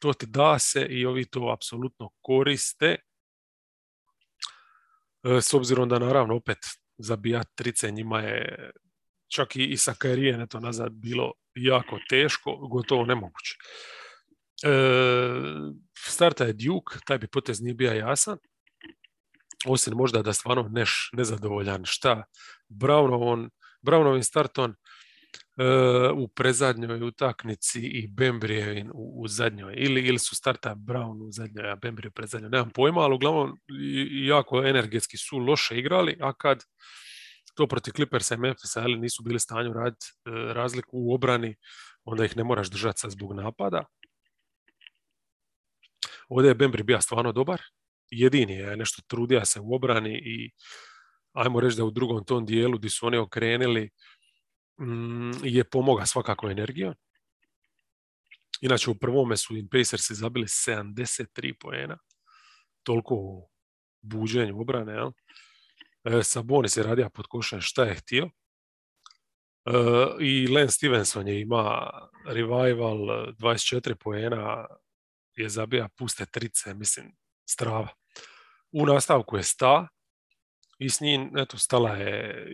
to 0.00 0.12
ti 0.12 0.26
da 0.26 0.58
se 0.58 0.86
i 0.90 1.06
ovi 1.06 1.24
to 1.24 1.50
apsolutno 1.54 2.10
koriste 2.20 2.96
s 5.40 5.54
obzirom 5.54 5.88
da 5.88 5.98
naravno 5.98 6.36
opet 6.36 6.58
zabijati 6.98 7.50
trice 7.54 7.90
njima 7.90 8.20
je 8.20 8.70
čak 9.28 9.56
i, 9.56 9.64
i 9.64 9.76
sa 9.76 9.94
karijen 9.98 10.40
eto 10.40 10.60
nazad 10.60 10.92
bilo 10.92 11.32
jako 11.54 11.98
teško, 12.08 12.56
gotovo 12.56 13.04
nemoguće. 13.04 13.54
E, 14.64 14.70
starta 15.98 16.44
je 16.44 16.52
Duke, 16.52 16.98
taj 17.06 17.18
bi 17.18 17.26
potez 17.26 17.60
nije 17.60 17.74
bio 17.74 17.92
jasan. 17.92 18.38
osim 19.66 19.94
možda 19.94 20.22
da 20.22 20.32
stvarno 20.32 20.68
neš 20.68 21.10
nezadovoljan. 21.12 21.82
Šta? 21.84 22.24
Brownov 22.68 23.48
Brownovim 23.82 24.22
starton 24.22 24.74
u 26.14 26.28
prezadnjoj 26.28 27.02
utaknici 27.02 27.80
i 27.80 28.06
Bembrijevin 28.06 28.90
u, 28.94 29.22
u 29.22 29.28
zadnjoj. 29.28 29.74
Ili, 29.76 30.00
ili 30.00 30.18
su 30.18 30.36
starta 30.36 30.74
Brown 30.74 31.22
u 31.22 31.30
zadnjoj, 31.30 31.70
a 31.70 31.76
Bembrije 31.76 32.08
u 32.08 32.12
predzadnjoj. 32.12 32.50
Nemam 32.50 32.70
pojma, 32.70 33.00
ali 33.00 33.14
uglavnom 33.14 33.58
jako 34.26 34.64
energetski 34.64 35.16
su 35.16 35.38
loše 35.38 35.78
igrali, 35.78 36.16
a 36.20 36.32
kad 36.32 36.62
to 37.54 37.66
protiv 37.66 37.92
Clippersa 37.92 38.34
i 38.34 38.38
Memphisa 38.38 38.82
ali 38.82 38.98
nisu 38.98 39.22
bili 39.22 39.40
stanju 39.40 39.72
raditi 39.72 40.06
e, 40.06 40.30
razliku 40.54 40.90
u 40.92 41.14
obrani, 41.14 41.56
onda 42.04 42.24
ih 42.24 42.36
ne 42.36 42.44
moraš 42.44 42.70
držati 42.70 43.00
sa 43.00 43.10
zbog 43.10 43.32
napada. 43.32 43.84
Ovdje 46.28 46.48
je 46.48 46.54
Bembri 46.54 46.82
bio 46.82 47.00
stvarno 47.00 47.32
dobar. 47.32 47.60
Jedini 48.10 48.52
je 48.52 48.76
nešto 48.76 49.02
trudija 49.06 49.44
se 49.44 49.60
u 49.60 49.74
obrani 49.74 50.20
i 50.24 50.50
ajmo 51.32 51.60
reći 51.60 51.76
da 51.76 51.84
u 51.84 51.90
drugom 51.90 52.24
tom 52.24 52.46
dijelu 52.46 52.78
gdje 52.78 52.90
su 52.90 53.06
oni 53.06 53.16
okrenili 53.16 53.90
je 55.42 55.64
pomoga 55.64 56.06
svakako 56.06 56.50
energijom. 56.50 56.94
Inače 58.60 58.90
u 58.90 58.94
prvome 58.94 59.36
su 59.36 59.54
Pacersi 59.70 60.14
zabili 60.14 60.46
73 60.46 61.54
poena. 61.60 61.98
Toliko 62.82 63.14
u 63.14 63.50
buđenju 64.02 64.60
obrane. 64.60 64.92
Jel? 64.92 65.10
E, 66.04 66.22
Sabonis 66.22 66.76
je 66.76 66.82
radio 66.82 67.10
pod 67.10 67.26
košem 67.26 67.60
šta 67.60 67.84
je 67.84 67.94
htio. 67.94 68.30
E, 69.64 69.72
I 70.20 70.48
Len 70.48 70.70
Stevenson 70.70 71.28
je 71.28 71.40
ima 71.40 71.90
revival 72.26 72.98
24 73.38 73.94
poena 73.94 74.66
je 75.36 75.48
zabija 75.48 75.88
puste 75.98 76.26
trice, 76.26 76.74
mislim, 76.74 77.16
strava. 77.48 77.88
U 78.72 78.86
nastavku 78.86 79.36
je 79.36 79.42
sta 79.42 79.88
i 80.78 80.90
s 80.90 81.00
njim, 81.00 81.30
eto, 81.38 81.58
stala 81.58 81.90
je 81.90 82.46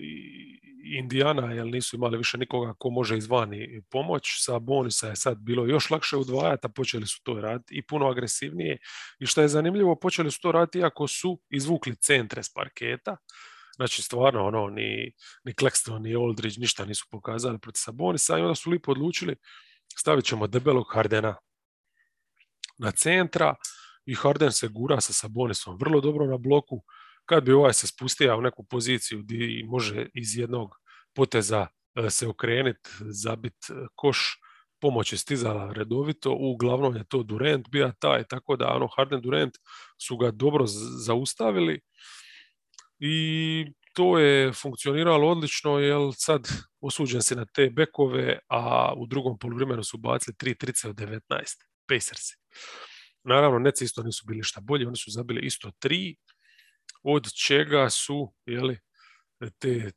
Indijana, 0.99 1.53
jer 1.53 1.67
nisu 1.67 1.97
imali 1.97 2.19
više 2.19 2.39
nikoga 2.39 2.75
ko 2.79 2.91
može 2.91 3.19
izvani 3.19 3.83
pomoć. 3.91 4.23
Sa 4.45 4.59
Bonisa 4.59 5.09
je 5.09 5.17
sad 5.17 5.39
bilo 5.39 5.67
još 5.67 5.91
lakše 5.91 6.17
udvajati, 6.17 6.67
a 6.67 6.71
počeli 6.71 7.07
su 7.07 7.21
to 7.23 7.35
raditi 7.35 7.75
i 7.75 7.87
puno 7.87 8.07
agresivnije. 8.07 8.79
I 9.19 9.27
što 9.27 9.43
je 9.43 9.49
zanimljivo, 9.49 9.97
počeli 9.97 10.31
su 10.31 10.41
to 10.41 10.53
raditi 10.53 10.79
iako 10.79 11.09
su 11.09 11.41
izvukli 11.51 11.97
centre 11.97 12.43
s 12.43 12.53
parketa. 12.53 13.17
Znači, 13.77 14.03
stvarno, 14.03 14.47
ono, 14.47 14.67
ni, 14.67 15.13
ni 15.45 15.53
Claxton, 15.53 16.03
ni 16.03 16.15
Aldridge 16.15 16.61
ništa 16.61 16.85
nisu 16.85 17.07
pokazali 17.11 17.59
protiv 17.59 17.79
Sabonisa 17.79 18.39
i 18.39 18.43
onda 18.43 18.55
su 18.55 18.71
lipo 18.71 18.91
odlučili 18.91 19.37
stavit 19.99 20.25
ćemo 20.25 20.47
debelog 20.47 20.87
Hardena 20.93 21.37
na 22.79 22.91
centra 22.91 23.55
i 24.05 24.15
Harden 24.15 24.53
se 24.53 24.69
gura 24.69 25.01
sa 25.01 25.13
Sabonisom 25.13 25.77
vrlo 25.81 26.01
dobro 26.01 26.27
na 26.27 26.39
bloku. 26.39 26.83
Kad 27.25 27.45
bi 27.45 27.53
ovaj 27.53 27.73
se 27.73 27.87
spustio 27.87 28.39
u 28.39 28.41
neku 28.41 28.65
poziciju 28.65 29.19
gdje 29.23 29.65
može 29.67 30.07
iz 30.15 30.39
jednog 30.39 30.82
poteza 31.15 31.67
e, 31.95 32.11
se 32.11 32.29
okrenuti, 32.29 32.91
zabit 33.01 33.71
e, 33.71 33.87
koš, 33.95 34.39
pomoć 34.81 35.13
je 35.13 35.19
stizala 35.19 35.73
redovito, 35.73 36.37
uglavnom 36.41 36.97
je 36.97 37.05
to 37.05 37.23
Durant 37.23 37.69
bio 37.69 37.93
taj, 37.99 38.25
tako 38.25 38.57
da 38.57 38.75
ono 38.75 38.89
Harden 38.97 39.21
Durant 39.21 39.55
su 39.99 40.17
ga 40.17 40.31
dobro 40.31 40.65
zaustavili 41.07 41.81
i 42.99 43.67
to 43.93 44.19
je 44.19 44.53
funkcioniralo 44.53 45.29
odlično, 45.29 45.79
jer 45.79 45.99
sad 46.17 46.49
osuđen 46.81 47.23
si 47.23 47.35
na 47.35 47.45
te 47.45 47.71
bekove, 47.71 48.39
a 48.49 48.93
u 48.97 49.07
drugom 49.07 49.39
poluvremenu 49.39 49.85
su 49.85 49.99
bacili 49.99 50.35
3 50.35 50.59
trice 50.59 50.89
od 50.89 50.97
19, 50.97 51.21
Pacersi. 51.89 52.37
Naravno, 53.25 53.59
Neci 53.59 53.85
isto 53.85 54.03
nisu 54.03 54.25
bili 54.27 54.43
šta 54.43 54.61
bolji, 54.61 54.87
oni 54.87 54.97
su 54.97 55.11
zabili 55.11 55.47
isto 55.47 55.71
tri, 55.79 56.17
od 57.03 57.33
čega 57.47 57.91
su, 57.91 58.35
jeli, 58.47 58.79
te, 59.59 59.93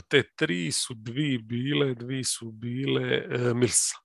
te 0.00 0.22
tri 0.36 0.72
su 0.72 0.94
dvi 0.96 1.38
bile, 1.38 1.94
dvi 1.94 2.24
su 2.24 2.52
bile 2.52 3.24
e, 3.30 3.54
Milsa. 3.54 3.96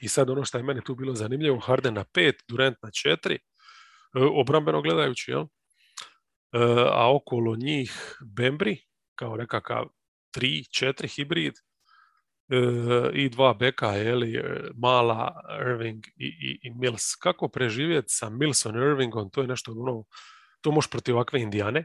I 0.00 0.08
sad 0.08 0.30
ono 0.30 0.44
što 0.44 0.58
je 0.58 0.64
meni 0.64 0.84
tu 0.84 0.94
bilo 0.94 1.14
zanimljivo, 1.14 1.60
Harden 1.60 1.94
na 1.94 2.04
pet, 2.04 2.44
Durant 2.48 2.76
na 2.82 2.90
četiri, 2.90 3.34
e, 3.34 3.40
obrambeno 4.12 4.82
gledajući, 4.82 5.30
jel? 5.30 5.42
E, 5.42 5.46
a 6.92 7.14
okolo 7.14 7.56
njih 7.56 8.18
Bembri, 8.36 8.78
kao 9.14 9.36
nekakav 9.36 9.84
tri, 10.30 10.64
četiri 10.64 11.08
hibrid, 11.08 11.54
i 13.12 13.28
dva 13.28 13.54
beka, 13.54 13.90
li 13.90 14.42
Mala, 14.74 15.40
Irving 15.60 16.06
i, 16.06 16.26
i, 16.26 16.58
i, 16.62 16.70
Mills. 16.70 17.14
Kako 17.14 17.48
preživjeti 17.48 18.08
sa 18.08 18.30
Milsom 18.30 18.76
Irvingom, 18.76 19.30
to 19.30 19.40
je 19.40 19.46
nešto 19.46 19.72
ono, 19.72 20.04
to 20.60 20.70
može 20.70 20.88
protiv 20.90 21.14
ovakve 21.14 21.40
Indijane. 21.40 21.84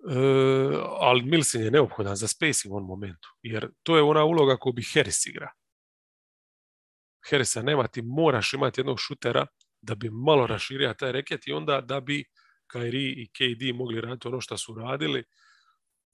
E, 0.00 0.14
ali 1.00 1.22
Mills 1.22 1.54
je 1.54 1.70
neophodan 1.70 2.16
za 2.16 2.28
spacing 2.28 2.72
u 2.72 2.76
ovom 2.76 2.88
momentu, 2.88 3.28
jer 3.42 3.70
to 3.82 3.96
je 3.96 4.02
ona 4.02 4.24
uloga 4.24 4.56
koju 4.56 4.72
bi 4.72 4.82
Harris 4.94 5.26
igra. 5.26 5.52
Harrisa 7.30 7.62
nema, 7.62 7.86
ti 7.86 8.02
moraš 8.02 8.52
imati 8.52 8.80
jednog 8.80 8.96
šutera 9.00 9.46
da 9.82 9.94
bi 9.94 10.10
malo 10.10 10.46
raširio 10.46 10.94
taj 10.94 11.12
reket 11.12 11.46
i 11.46 11.52
onda 11.52 11.80
da 11.80 12.00
bi 12.00 12.24
Kyrie 12.72 13.14
i 13.16 13.28
KD 13.28 13.76
mogli 13.76 14.00
raditi 14.00 14.28
ono 14.28 14.40
što 14.40 14.56
su 14.56 14.74
radili, 14.74 15.24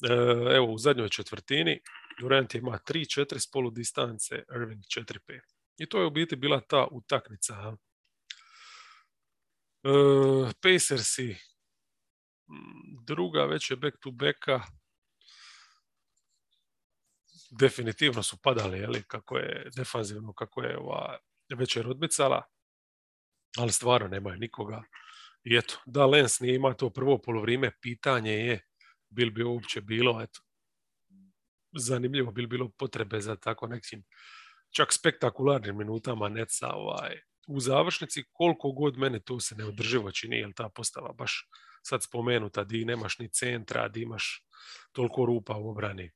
E, 0.05 0.13
evo 0.57 0.73
u 0.73 0.79
zadnjoj 0.79 1.09
četvrtini 1.09 1.81
Durant 2.21 2.55
ima 2.55 2.79
3-4 2.89 3.39
s 3.39 3.51
polu 3.51 3.71
distance, 3.71 4.43
Irving 4.55 4.83
4-5. 4.83 5.41
I 5.79 5.89
to 5.89 6.01
je 6.01 6.07
u 6.07 6.11
biti 6.11 6.37
bila 6.37 6.61
ta 6.61 6.87
utakmica. 6.91 7.77
E, 9.85 9.89
Pacersi 10.63 11.37
druga 13.07 13.45
već 13.45 13.71
je 13.71 13.77
back 13.77 13.97
to 14.01 14.11
backa. 14.11 14.61
Definitivno 17.51 18.23
su 18.23 18.37
padali, 18.43 18.79
jeli, 18.79 19.03
kako 19.07 19.39
je 19.39 19.71
defanzivno, 19.77 20.33
kako 20.33 20.63
je 20.63 20.79
ova 20.79 21.19
večer 21.57 21.89
odmicala, 21.89 22.43
ali 23.59 23.73
stvarno 23.73 24.09
nemaju 24.09 24.39
nikoga. 24.39 24.83
I 25.45 25.57
eto, 25.57 25.83
da 25.87 26.07
Lens 26.07 26.41
nije 26.41 26.55
ima 26.55 26.75
to 26.75 26.91
prvo 26.91 27.19
polovrime, 27.19 27.73
pitanje 27.81 28.33
je 28.33 28.67
bil 29.09 29.31
bi 29.31 29.45
uopće 29.45 29.81
bilo, 29.81 30.23
eto, 30.23 30.41
zanimljivo 31.73 32.33
bil 32.33 32.47
bilo 32.47 32.69
potrebe 32.79 33.21
za 33.21 33.37
tako 33.37 33.67
nekim 33.67 34.05
čak 34.71 34.93
spektakularnim 34.93 35.77
minutama 35.77 36.29
Neca 36.29 36.69
ovaj, 36.73 37.21
u 37.49 37.61
završnici, 37.61 38.25
koliko 38.33 38.73
god 38.73 38.99
mene 38.99 39.21
to 39.21 39.41
se 39.41 39.55
neodrživo 39.55 40.11
čini, 40.11 40.37
jer 40.37 40.53
ta 40.53 40.69
postava 40.69 41.13
baš 41.13 41.49
sad 41.87 42.03
spomenuta, 42.03 42.65
di 42.65 42.85
nemaš 42.85 43.19
ni 43.19 43.29
centra, 43.29 43.89
di 43.89 44.03
imaš 44.03 44.45
toliko 44.93 45.25
rupa 45.27 45.57
u 45.57 45.71
obrani, 45.71 46.11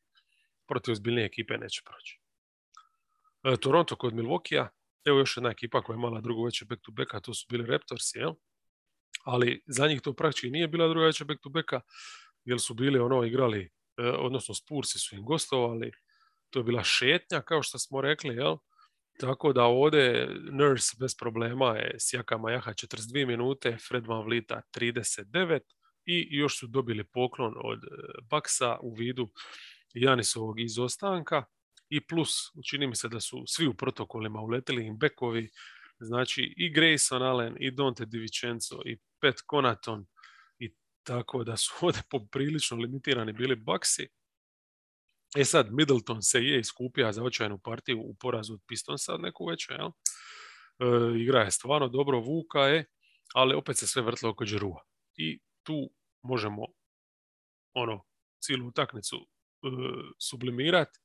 protiv 0.69 0.93
ozbiljnije 0.93 1.27
ekipe 1.27 1.59
neće 1.59 1.83
proći. 1.85 2.21
E, 3.43 3.57
Toronto 3.57 3.97
kod 3.97 4.15
Milvokija, 4.15 4.69
evo 5.05 5.19
još 5.19 5.37
jedna 5.37 5.51
ekipa 5.51 5.83
koja 5.83 5.95
je 5.95 5.99
imala 5.99 6.21
drugo 6.21 6.45
veće 6.45 6.65
back 6.91 7.11
to 7.23 7.35
su 7.35 7.47
bili 7.51 7.67
Raptorsi, 7.67 8.19
jel? 8.19 8.35
ali 9.25 9.63
za 9.67 9.89
njih 9.89 10.01
to 10.01 10.13
praktički 10.13 10.51
nije 10.51 10.69
bila 10.69 10.89
druga 10.89 11.07
veća 11.07 11.25
back 11.25 11.41
to 11.43 11.49
backa, 11.49 11.81
jer 12.45 12.61
su 12.61 12.75
bili 12.75 12.99
ono 12.99 13.25
igrali, 13.25 13.71
e, 13.97 14.03
odnosno 14.03 14.55
Spursi 14.55 14.99
su 14.99 15.17
im 15.17 15.25
gostovali, 15.25 15.93
to 16.51 16.59
je 16.59 16.65
bila 16.65 16.85
šetnja 16.85 17.41
kao 17.41 17.63
što 17.63 17.79
smo 17.79 18.01
rekli, 18.01 18.35
jel? 18.35 18.57
Tako 19.21 19.53
da 19.53 19.65
ovdje 19.65 20.29
Nurse 20.51 20.97
bez 21.01 21.17
problema 21.17 21.77
je 21.77 21.97
Sjaka 21.99 22.39
Majaha 22.39 22.73
42 22.73 23.27
minute, 23.27 23.77
Fred 23.89 24.07
Van 24.07 24.23
Vlita 24.23 24.63
39 24.77 25.61
i 26.07 26.29
još 26.31 26.59
su 26.59 26.67
dobili 26.67 27.05
poklon 27.05 27.55
od 27.57 27.85
e, 27.85 27.89
Baksa 28.31 28.79
u 28.83 28.95
vidu 28.95 29.31
Janisovog 29.95 30.61
izostanka 30.61 31.45
i 31.89 32.07
plus, 32.07 32.33
čini 32.71 32.87
mi 32.87 32.97
se 32.97 33.09
da 33.09 33.21
su 33.21 33.45
svi 33.47 33.67
u 33.67 33.75
protokolima 33.75 34.41
uletili 34.41 34.87
im 34.87 34.99
bekovi, 34.99 35.51
znači 35.99 36.55
i 36.57 36.73
Grayson 36.73 37.23
Allen, 37.23 37.57
i 37.61 37.71
Dante 37.71 38.07
DiVincenzo, 38.07 38.81
i 38.85 38.99
Pet 39.21 39.37
Conaton, 39.51 40.07
tako 41.03 41.45
da 41.45 41.57
su 41.57 41.73
ovdje 41.87 42.03
poprilično 42.11 42.77
limitirani 42.77 43.33
bili 43.33 43.57
baksi. 43.57 44.09
E 45.37 45.45
sad, 45.45 45.73
Middleton 45.73 46.23
se 46.23 46.39
je 46.39 46.61
iskupio 46.61 47.13
za 47.13 47.23
očajnu 47.25 47.59
partiju 47.59 48.01
u 48.01 48.15
porazu 48.15 48.55
od 48.55 48.61
Pistonsa 48.67 49.17
neku 49.17 49.47
veću, 49.47 49.73
jel? 49.73 49.87
E, 49.89 49.93
igra 51.21 51.41
je 51.41 51.51
stvarno 51.51 51.89
dobro, 51.89 52.21
Vuka 52.21 52.61
je, 52.61 52.85
ali 53.35 53.55
opet 53.55 53.79
se 53.79 53.87
sve 53.87 54.03
vrtlo 54.03 54.31
oko 54.31 54.45
Džerua. 54.45 54.83
I 55.17 55.39
tu 55.63 55.91
možemo 56.23 56.63
ono, 57.75 58.05
cijelu 58.41 58.67
utakmicu 58.67 59.17
e, 59.17 59.27
sublimirati. 60.19 60.99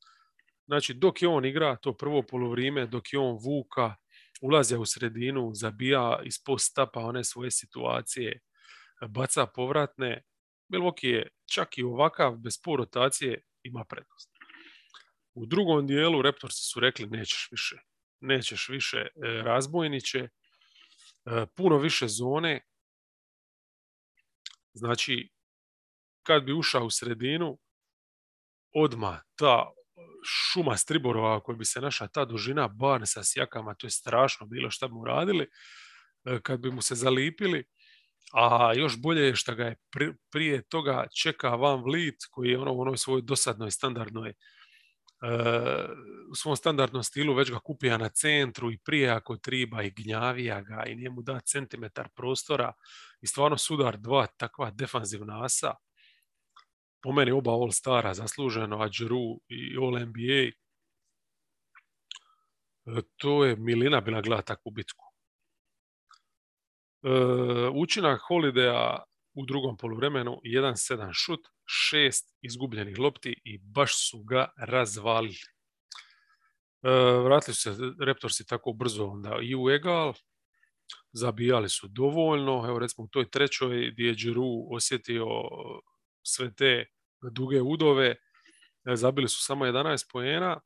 Znači, 0.66 0.94
dok 0.94 1.22
je 1.22 1.28
on 1.28 1.46
igra 1.46 1.76
to 1.76 1.98
prvo 1.98 2.24
polovrijeme, 2.24 2.88
dok 2.88 3.14
je 3.14 3.20
on 3.20 3.38
Vuka, 3.46 3.96
ulazija 4.42 4.80
u 4.80 4.86
sredinu, 4.86 5.52
zabija 5.54 6.20
iz 6.24 6.44
post-tapa 6.46 7.00
one 7.00 7.24
svoje 7.24 7.52
situacije, 7.52 8.40
baca 9.08 9.46
povratne. 9.46 10.24
Milwaukee 10.74 11.10
je 11.10 11.30
čak 11.54 11.78
i 11.78 11.84
ovakav 11.84 12.38
bez 12.38 12.62
po 12.64 12.76
rotacije 12.76 13.42
ima 13.66 13.86
prednost. 13.90 14.30
U 15.34 15.46
drugom 15.46 15.88
dijelu 15.88 16.22
Raptorsi 16.22 16.64
su 16.64 16.80
rekli 16.80 17.08
nećeš 17.08 17.48
više. 17.52 17.76
Nećeš 18.20 18.70
više 18.70 18.98
e, 18.98 19.10
razbojniće. 19.44 20.30
puno 21.56 21.78
više 21.78 22.08
zone. 22.08 22.62
Znači, 24.74 25.32
kad 26.24 26.44
bi 26.44 26.54
ušao 26.54 26.86
u 26.86 26.90
sredinu, 26.90 27.58
odma 28.74 29.22
ta 29.36 29.72
šuma 30.26 30.78
Striborova 30.78 31.40
koja 31.40 31.56
bi 31.56 31.66
se 31.66 31.82
naša 31.82 32.08
ta 32.08 32.26
dužina 32.26 32.68
Barnesa 32.68 33.24
s 33.24 33.36
jakama, 33.36 33.76
to 33.76 33.88
je 33.88 33.92
strašno 33.92 34.48
bilo 34.48 34.72
šta 34.72 34.88
bi 34.88 34.94
mu 34.94 35.06
radili, 35.06 35.50
e, 36.26 36.40
kad 36.44 36.60
bi 36.60 36.72
mu 36.72 36.82
se 36.82 36.96
zalipili, 36.96 37.66
a 38.34 38.74
još 38.76 39.02
bolje 39.02 39.22
je 39.22 39.36
što 39.36 39.56
ga 39.56 39.66
je 39.66 39.76
prije 40.32 40.62
toga 40.62 41.08
čeka 41.22 41.56
Van 41.56 41.84
Vliet 41.84 42.16
koji 42.32 42.50
je 42.50 42.60
ono 42.60 42.74
u 42.74 42.82
onoj 42.82 42.98
svojoj 42.98 43.22
dosadnoj 43.22 43.72
standardnoj 43.72 44.34
E, 45.22 45.28
u 46.32 46.36
svom 46.36 46.56
standardnom 46.56 47.04
stilu 47.04 47.34
već 47.34 47.52
ga 47.52 47.60
kupija 47.60 47.98
na 47.98 48.10
centru 48.10 48.72
i 48.72 48.78
prije 48.78 49.10
ako 49.10 49.38
triba 49.38 49.84
i 49.84 49.92
gnjavija 49.92 50.62
ga 50.62 50.84
i 50.88 50.96
njemu 50.96 51.22
da 51.22 51.40
centimetar 51.40 52.10
prostora 52.16 52.74
i 53.22 53.28
stvarno 53.28 53.58
sudar 53.58 53.98
dva 53.98 54.28
takva 54.28 54.72
defanzivna 54.72 55.44
asa. 55.46 55.74
Po 57.04 57.12
meni 57.12 57.32
oba 57.32 57.52
All 57.52 57.72
Stara 57.72 58.14
zasluženo, 58.14 58.82
a 58.82 58.90
i 59.48 59.78
All 59.78 60.00
NBA. 60.00 60.44
E, 62.86 63.02
to 63.18 63.46
je 63.46 63.56
milina 63.56 64.02
bila 64.02 64.22
gleda 64.22 64.42
takvu 64.42 64.72
bitku. 64.72 65.05
E, 67.06 67.10
učinak 67.74 68.22
Holidaya 68.30 69.04
u 69.34 69.46
drugom 69.46 69.78
poluvremenu 69.78 70.40
1-7 70.44 71.10
šut, 71.14 71.48
šest 71.66 72.36
izgubljenih 72.42 73.00
lopti 73.00 73.42
i 73.44 73.58
baš 73.58 74.10
su 74.10 74.24
ga 74.24 74.48
razvalili. 74.58 75.46
E, 76.84 76.90
vratili 77.24 77.56
su 77.56 77.62
se 77.62 77.76
Reptorsi 78.06 78.46
tako 78.46 78.74
brzo 78.74 79.06
onda 79.06 79.40
i 79.42 79.56
u 79.56 79.70
egal, 79.70 80.14
zabijali 81.14 81.70
su 81.70 81.88
dovoljno, 81.88 82.66
evo 82.68 82.80
recimo 82.80 83.06
u 83.06 83.10
toj 83.10 83.30
trećoj 83.30 83.92
gdje 83.92 84.08
je 84.08 84.16
Giroud 84.16 84.68
osjetio 84.72 85.26
sve 86.24 86.54
te 86.54 86.86
duge 87.32 87.62
udove, 87.62 88.16
e, 88.86 88.96
zabili 88.96 89.30
su 89.30 89.44
samo 89.44 89.66
11 89.66 90.12
pojena, 90.12 90.60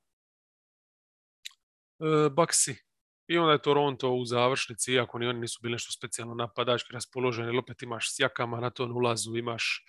Baksi 2.32 2.89
i 3.30 3.38
onda 3.38 3.52
je 3.52 3.62
Toronto 3.62 4.12
u 4.12 4.26
završnici, 4.26 4.94
iako 4.94 5.20
ni 5.20 5.28
oni 5.28 5.40
nisu 5.40 5.60
bili 5.62 5.72
nešto 5.72 5.92
specijalno 5.92 6.34
napadački 6.34 6.94
raspoloženi, 6.94 7.58
opet 7.58 7.82
imaš 7.82 8.16
sjakama 8.16 8.60
na 8.60 8.70
ton 8.70 8.92
ulazu, 8.92 9.36
imaš 9.36 9.86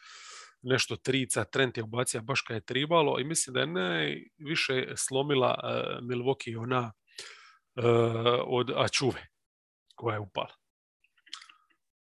nešto 0.62 0.96
trica, 0.96 1.44
Trent 1.44 1.76
je 1.76 1.82
ubacija 1.82 2.20
baš 2.20 2.40
kad 2.40 2.54
je 2.54 2.64
tribalo 2.64 3.20
i 3.20 3.24
mislim 3.24 3.54
da 3.54 3.60
je 3.60 3.66
najviše 3.66 4.92
slomila 4.96 5.58
uh, 5.62 6.04
Milwaukee 6.08 6.58
ona 6.58 6.92
uh, 7.76 7.84
od 8.46 8.70
Ačuve 8.76 9.26
koja 9.94 10.14
je 10.14 10.20
upala. 10.20 10.54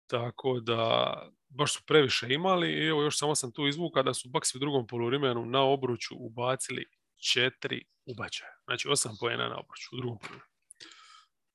Tako 0.07 0.61
da 0.61 1.13
baš 1.49 1.73
su 1.73 1.83
previše 1.87 2.27
imali 2.29 2.73
i 2.73 2.87
evo 2.87 3.03
još 3.03 3.19
samo 3.19 3.35
sam 3.35 3.53
tu 3.53 3.67
izvuka 3.67 4.03
da 4.03 4.15
su 4.15 4.29
Bucks 4.29 4.55
u 4.55 4.59
drugom 4.59 4.87
poluvremenu 4.87 5.47
na 5.47 5.63
obruču 5.63 6.15
ubacili 6.19 6.85
četiri 7.33 7.85
ubačaja. 8.07 8.53
Znači 8.65 8.89
osam 8.89 9.17
pojena 9.21 9.49
na 9.49 9.59
obruču 9.59 9.89
u 9.93 9.97
drugom 9.97 10.19
poluvremenu. 10.19 10.52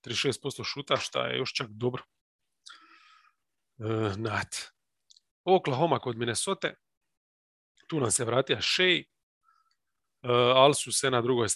36% 0.07 0.63
šuta, 0.63 0.97
šta 0.97 1.27
je 1.27 1.37
još 1.37 1.53
čak 1.53 1.67
dobro. 1.69 2.03
Uh, 3.77 4.17
Nat. 4.17 4.55
Oklahoma 5.43 5.99
kod 5.99 6.17
Minnesota 6.17 6.73
tu 7.87 7.99
nam 7.99 8.11
se 8.11 8.25
vratio 8.25 8.57
Shea, 8.61 8.97
uh, 8.97 10.29
ali 10.55 10.73
su 10.73 10.91
se 10.91 11.11
na 11.11 11.21
drugoj 11.21 11.47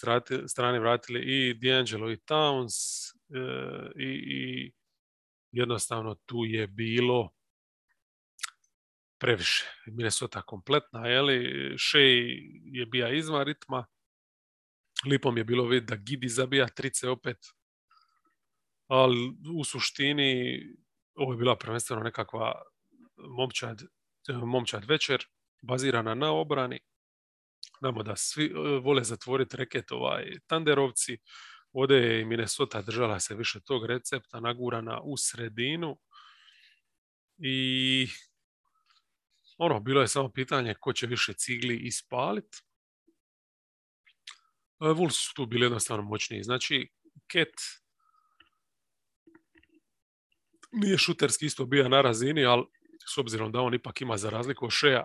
strani 0.46 0.78
vratili 0.78 1.20
i 1.20 1.54
D'Angelo 1.54 2.12
i 2.12 2.16
Towns 2.16 3.08
uh, 3.28 3.90
i, 3.96 4.08
i 4.08 4.72
jednostavno 5.52 6.14
tu 6.14 6.44
je 6.44 6.66
bilo 6.66 7.30
previše. 9.18 9.64
Minnesota 9.86 10.42
kompletna, 10.42 11.06
jeli? 11.06 11.74
Shea 11.78 12.00
je 12.64 12.86
bija 12.86 13.08
izvan 13.08 13.44
ritma. 13.44 13.86
Lipom 15.06 15.38
je 15.38 15.44
bilo 15.44 15.64
vidjeti 15.64 15.90
da 15.90 15.96
Gidi 15.96 16.28
zabija 16.28 16.68
trice 16.68 17.08
opet. 17.08 17.38
Ali 18.92 19.32
u 19.54 19.64
suštini 19.64 20.60
ovo 21.14 21.32
je 21.32 21.36
bila 21.36 21.56
prvenstveno 21.56 22.02
nekakva 22.02 22.62
momčad, 23.16 23.82
momčad 24.28 24.84
večer 24.84 25.24
bazirana 25.62 26.14
na 26.14 26.32
obrani. 26.32 26.80
Znamo 27.78 28.02
da 28.02 28.16
svi 28.16 28.44
e, 28.44 28.50
vole 28.78 29.04
zatvoriti 29.04 29.56
reket 29.56 29.92
ovaj 29.92 30.38
Tanderovci. 30.46 31.18
Ovdje 31.72 31.96
je 31.96 32.20
i 32.20 32.24
Minnesota 32.24 32.82
držala 32.82 33.20
se 33.20 33.34
više 33.34 33.60
tog 33.60 33.86
recepta, 33.86 34.40
nagurana 34.40 35.00
u 35.00 35.16
sredinu. 35.16 35.98
I 37.38 38.06
ono, 39.58 39.80
bilo 39.80 40.00
je 40.00 40.08
samo 40.08 40.32
pitanje 40.32 40.74
ko 40.80 40.92
će 40.92 41.06
više 41.06 41.32
cigli 41.32 41.76
ispaliti. 41.76 42.58
E, 44.80 44.84
Wolves 44.84 45.28
su 45.28 45.34
tu 45.34 45.46
bili 45.46 45.64
jednostavno 45.64 46.02
moćniji. 46.02 46.42
Znači, 46.42 46.88
Ket 47.26 47.81
nije 50.72 50.98
šuterski 50.98 51.46
isto 51.46 51.66
bio 51.66 51.88
na 51.88 52.00
razini, 52.00 52.44
ali 52.44 52.64
s 53.14 53.18
obzirom 53.18 53.52
da 53.52 53.60
on 53.60 53.74
ipak 53.74 54.00
ima 54.00 54.16
za 54.16 54.30
razliku 54.30 54.64
od 54.64 54.70
Šeja 54.72 55.04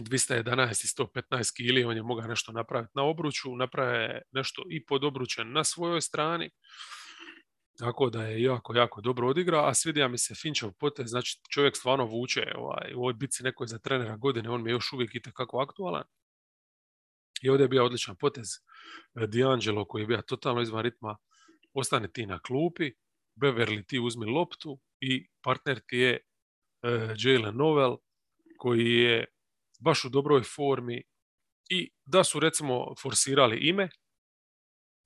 211 0.00 0.84
i 0.84 1.04
115 1.04 1.56
kili, 1.56 1.84
on 1.84 1.96
je 1.96 2.02
mogao 2.02 2.26
nešto 2.26 2.52
napraviti 2.52 2.92
na 2.94 3.02
obruču, 3.02 3.56
naprave 3.56 4.22
nešto 4.32 4.62
i 4.70 4.84
pod 4.84 5.04
obručen 5.04 5.52
na 5.52 5.64
svojoj 5.64 6.00
strani, 6.00 6.50
tako 7.78 8.10
da 8.10 8.24
je 8.24 8.42
jako, 8.42 8.74
jako 8.76 9.00
dobro 9.00 9.28
odigrao, 9.28 9.66
a 9.66 9.74
svidija 9.74 10.08
mi 10.08 10.18
se 10.18 10.34
Finčev 10.34 10.70
potez, 10.78 11.08
znači 11.08 11.40
čovjek 11.50 11.76
stvarno 11.76 12.04
vuče 12.04 12.52
ovaj, 12.56 12.94
u 12.94 12.98
ovoj 12.98 13.12
bici 13.12 13.42
nekoj 13.42 13.66
za 13.66 13.78
trenera 13.78 14.16
godine, 14.16 14.50
on 14.50 14.62
mi 14.62 14.70
je 14.70 14.72
još 14.72 14.92
uvijek 14.92 15.14
i 15.14 15.20
kako 15.20 15.60
aktualan. 15.60 16.04
I 17.42 17.48
ovdje 17.48 17.64
je 17.64 17.68
bio 17.68 17.84
odličan 17.84 18.16
potez 18.16 18.46
e, 19.14 19.26
D'Angelo 19.26 19.86
koji 19.88 20.02
je 20.02 20.06
bio 20.06 20.22
totalno 20.22 20.60
izvan 20.60 20.82
ritma, 20.82 21.16
ostane 21.72 22.12
ti 22.12 22.26
na 22.26 22.38
klupi, 22.38 22.92
Beverly 23.40 23.86
ti 23.86 23.98
uzmi 23.98 24.26
loptu 24.26 24.80
i 25.00 25.28
partner 25.44 25.80
ti 25.86 25.96
je 25.96 26.18
uh, 26.18 27.14
Jalen 27.18 27.56
Novel 27.56 27.96
koji 28.58 28.92
je 28.92 29.24
baš 29.80 30.04
u 30.04 30.08
dobroj 30.08 30.42
formi 30.42 31.02
i 31.70 31.90
da 32.04 32.24
su 32.24 32.40
recimo 32.40 32.94
forsirali 33.02 33.58
ime, 33.68 33.88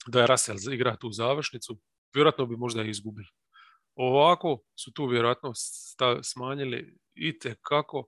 da 0.06 0.20
je 0.20 0.26
Russell 0.26 0.72
igra 0.72 0.96
tu 0.96 1.10
završnicu, 1.10 1.80
vjerojatno 2.14 2.46
bi 2.46 2.56
možda 2.56 2.82
i 2.82 2.90
izgubili. 2.90 3.28
Ovako 3.94 4.62
su 4.84 4.92
tu 4.92 5.06
vjerojatno 5.06 5.52
smanjili 6.22 6.98
i 7.14 7.38
kako 7.62 8.06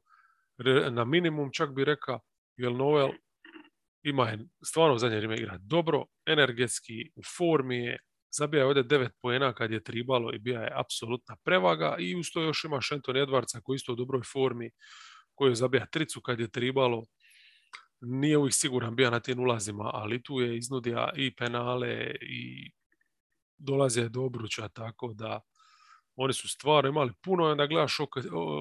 na 0.90 1.04
minimum 1.04 1.50
čak 1.52 1.74
bi 1.74 1.84
rekao, 1.84 2.20
jer 2.56 2.72
Noel 2.72 3.08
ima 4.02 4.28
je 4.28 4.38
stvarno 4.64 4.94
u 4.94 4.98
zadnje 4.98 5.16
vrijeme 5.16 5.36
igra 5.36 5.58
dobro, 5.60 6.04
energetski, 6.26 7.10
u 7.16 7.22
formi 7.36 7.76
je, 7.76 7.98
zabija 8.38 8.60
je 8.60 8.66
ovdje 8.66 8.82
devet 8.82 9.12
poena 9.22 9.52
kad 9.52 9.70
je 9.70 9.84
tribalo 9.84 10.32
i 10.32 10.38
bija 10.38 10.60
je 10.60 10.72
apsolutna 10.74 11.36
prevaga 11.44 11.96
i 11.98 12.16
uz 12.16 12.26
to 12.32 12.42
još 12.42 12.64
ima 12.64 12.80
Šenton 12.80 13.16
Edwardsa 13.16 13.60
koji 13.62 13.76
isto 13.76 13.92
u 13.92 13.96
dobroj 13.96 14.22
formi, 14.32 14.70
koji 15.34 15.50
je 15.50 15.54
zabija 15.54 15.86
tricu 15.86 16.20
kad 16.20 16.40
je 16.40 16.50
tribalo. 16.50 17.04
Nije 18.00 18.38
uvijek 18.38 18.54
siguran 18.54 18.96
bio 18.96 19.10
na 19.10 19.20
tim 19.20 19.40
ulazima, 19.40 19.90
ali 19.94 20.22
tu 20.22 20.40
je 20.40 20.56
iznudio 20.56 21.08
i 21.16 21.36
penale 21.36 22.14
i 22.20 22.70
dolaze 23.58 24.08
do 24.08 24.22
obruča, 24.22 24.68
tako 24.68 25.12
da 25.14 25.40
oni 26.16 26.32
su 26.32 26.48
stvarno 26.48 26.88
imali 26.90 27.12
puno, 27.22 27.44
onda 27.44 27.66
gledaš 27.66 27.96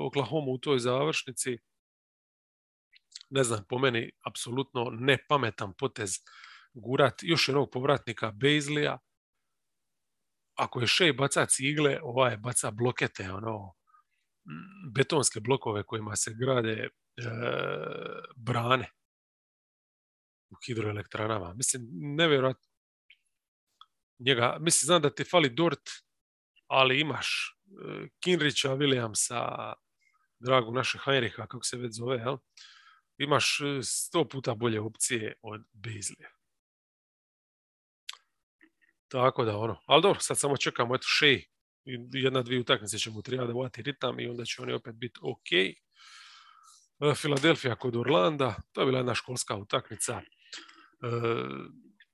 Oklahoma 0.05 0.51
u 0.51 0.57
toj 0.57 0.79
završnici, 0.79 1.57
ne 3.29 3.43
znam, 3.43 3.65
po 3.69 3.79
meni 3.79 4.11
apsolutno 4.25 4.89
nepametan 4.91 5.73
potez 5.77 6.11
gurat 6.73 7.13
još 7.21 7.47
jednog 7.47 7.69
povratnika 7.71 8.31
Bezlija. 8.31 8.99
Ako 10.55 10.81
je 10.81 10.87
Shea 10.87 11.13
baca 11.13 11.45
cigle, 11.45 11.99
ovaj 12.03 12.37
baca 12.37 12.71
blokete, 12.71 13.31
ono, 13.31 13.73
betonske 14.95 15.39
blokove 15.39 15.83
kojima 15.83 16.15
se 16.15 16.33
grade 16.39 16.71
e, 16.71 16.89
brane 18.35 18.91
u 20.49 20.55
hidroelektranama. 20.65 21.53
Mislim, 21.53 21.81
nevjerojatno. 21.91 22.69
Njega, 24.19 24.57
mislim, 24.59 24.85
znam 24.85 25.01
da 25.01 25.09
ti 25.09 25.23
fali 25.23 25.49
Dort, 25.49 25.89
ali 26.67 26.99
imaš 26.99 27.57
e, 27.65 28.07
Kinrića, 28.19 28.69
Williamsa, 28.69 29.73
dragu 30.39 30.71
naše 30.71 30.99
Heinricha, 31.05 31.47
kako 31.47 31.63
se 31.63 31.77
već 31.77 31.95
zove, 31.95 32.17
jel? 32.17 32.37
imaš 33.17 33.59
e, 33.61 33.83
sto 33.83 34.27
puta 34.29 34.55
bolje 34.55 34.81
opcije 34.81 35.33
od 35.41 35.61
Bezlija. 35.73 36.29
Tako 39.13 39.45
da 39.45 39.57
ono, 39.57 39.79
ali 39.85 40.01
dobro, 40.01 40.19
sad 40.19 40.39
samo 40.39 40.57
čekamo, 40.57 40.95
eto, 40.95 41.05
Shea 41.17 41.39
jedna, 42.13 42.41
dvije 42.41 42.61
utakmice 42.61 42.97
će 42.97 43.09
mu 43.09 43.21
treba 43.21 43.45
da 43.45 43.53
vati 43.53 43.81
ritam 43.81 44.19
i 44.19 44.27
onda 44.27 44.45
će 44.45 44.61
oni 44.61 44.73
opet 44.73 44.95
biti 44.95 45.19
ok. 45.23 45.49
Filadelfija 47.15 47.75
kod 47.75 47.95
Orlanda, 47.95 48.55
to 48.71 48.81
je 48.81 48.85
bila 48.85 48.99
jedna 48.99 49.15
školska 49.15 49.55
utakmica. 49.55 50.21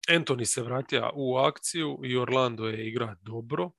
Anthony 0.10 0.45
se 0.45 0.62
vratio 0.62 1.12
u 1.16 1.38
akciju 1.38 2.00
i 2.04 2.18
Orlando 2.18 2.68
je 2.68 2.88
igra 2.88 3.16
dobro. 3.22 3.72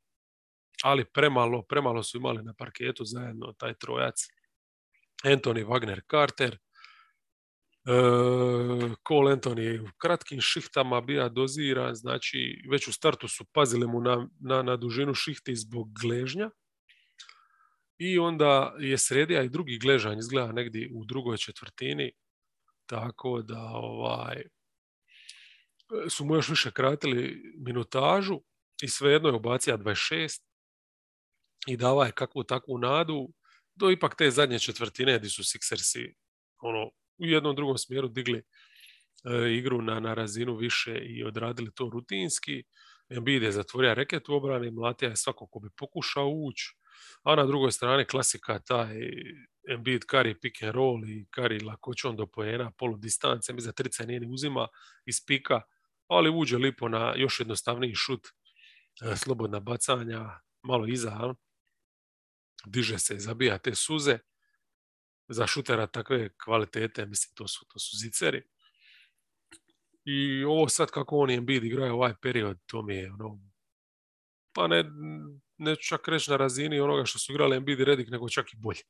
ali 0.82 1.04
premalo, 1.04 1.62
premalo 1.62 2.02
su 2.02 2.16
imali 2.18 2.42
na 2.42 2.54
parketu 2.54 3.04
zajedno 3.04 3.52
taj 3.52 3.74
trojac. 3.74 4.16
Anthony 5.24 5.66
Wagner 5.66 6.00
Carter, 6.10 6.58
E, 6.58 6.69
Cole 9.08 9.32
Anthony 9.32 9.80
u 9.80 9.88
kratkim 9.98 10.40
šihtama 10.40 11.00
bija 11.00 11.28
doziran, 11.28 11.94
znači 11.94 12.62
već 12.70 12.88
u 12.88 12.92
startu 12.92 13.28
su 13.28 13.44
pazili 13.52 13.86
mu 13.86 14.00
na, 14.00 14.28
na, 14.40 14.62
na 14.62 14.76
dužinu 14.76 15.14
šihti 15.14 15.56
zbog 15.56 15.88
gležnja. 16.02 16.50
I 17.98 18.18
onda 18.18 18.76
je 18.78 18.98
sredija 18.98 19.42
i 19.42 19.48
drugi 19.48 19.78
gležanj 19.78 20.18
izgleda 20.18 20.52
negdje 20.52 20.90
u 20.94 21.04
drugoj 21.04 21.36
četvrtini, 21.36 22.12
tako 22.86 23.42
da 23.42 23.70
ovaj, 23.74 24.42
su 26.08 26.24
mu 26.24 26.34
još 26.34 26.48
više 26.48 26.70
kratili 26.70 27.42
minutažu 27.58 28.40
i 28.82 28.88
svejedno 28.88 29.28
je 29.28 29.34
ubacija 29.34 29.78
26 29.78 30.42
i 31.66 31.76
dava 31.76 32.06
je 32.06 32.12
kakvu 32.12 32.44
takvu 32.44 32.78
nadu 32.78 33.28
do 33.74 33.90
ipak 33.90 34.14
te 34.16 34.30
zadnje 34.30 34.58
četvrtine 34.58 35.18
gdje 35.18 35.30
su 35.30 35.42
Sixersi 35.42 36.14
ono, 36.58 36.90
u 37.20 37.26
jednom 37.26 37.56
drugom 37.56 37.78
smjeru 37.78 38.08
digli 38.08 38.38
e, 38.38 39.52
igru 39.52 39.82
na, 39.82 40.00
na 40.00 40.14
razinu 40.14 40.56
više 40.56 40.98
i 40.98 41.24
odradili 41.24 41.70
to 41.74 41.90
rutinski. 41.92 42.62
Embiid 43.08 43.42
je 43.42 43.52
zatvorio 43.52 43.94
reket 43.94 44.28
u 44.28 44.34
obrani, 44.34 44.70
Mlatija 44.70 45.08
je 45.08 45.16
svako 45.16 45.46
ko 45.46 45.58
bi 45.58 45.68
pokušao 45.76 46.28
ući, 46.28 46.74
a 47.22 47.34
na 47.34 47.46
drugoj 47.46 47.72
strani 47.72 48.04
klasika 48.04 48.58
taj 48.58 48.96
Embiid 49.68 50.04
kari 50.04 50.40
pick 50.40 50.62
and 50.62 50.74
roll 50.74 51.04
i 51.04 51.26
kari 51.30 51.60
lakoćom 51.60 52.16
do 52.16 52.26
pojena, 52.26 52.70
polu 52.78 52.96
distance, 52.96 53.52
mi 53.52 53.60
za 53.60 53.72
trica 53.72 54.04
nije 54.04 54.20
ni 54.20 54.26
uzima 54.30 54.68
iz 55.06 55.16
pika, 55.26 55.60
ali 56.06 56.30
uđe 56.30 56.58
lipo 56.58 56.88
na 56.88 57.14
još 57.16 57.40
jednostavniji 57.40 57.94
šut, 57.94 58.28
e, 59.02 59.16
slobodna 59.16 59.60
bacanja, 59.60 60.40
malo 60.62 60.86
iza, 60.86 61.34
diže 62.66 62.98
se 62.98 63.14
i 63.14 63.20
zabija 63.20 63.58
te 63.58 63.74
suze 63.74 64.18
za 65.30 65.46
šutera 65.46 65.86
takve 65.86 66.28
kvalitete, 66.44 67.06
mislim, 67.06 67.34
to 67.34 67.48
su, 67.48 67.66
to 67.72 67.78
su 67.78 67.96
ziceri. 67.96 68.42
I 70.04 70.44
ovo 70.44 70.68
sad 70.68 70.90
kako 70.90 71.16
on 71.16 71.30
i 71.30 71.34
Embiid 71.34 71.64
igraju 71.64 71.94
ovaj 71.94 72.14
period, 72.22 72.58
to 72.66 72.82
mi 72.82 72.94
je 72.94 73.12
ono, 73.12 73.40
pa 74.52 74.66
ne, 74.66 74.84
ne 75.58 75.76
čak 75.76 76.08
reći 76.08 76.30
na 76.30 76.36
razini 76.36 76.80
onoga 76.80 77.04
što 77.04 77.18
su 77.18 77.32
igrali 77.32 77.56
Embiid 77.56 77.80
i 77.80 77.84
Redick, 77.84 78.10
nego 78.10 78.28
čak 78.28 78.52
i 78.52 78.56
bolje. 78.56 78.80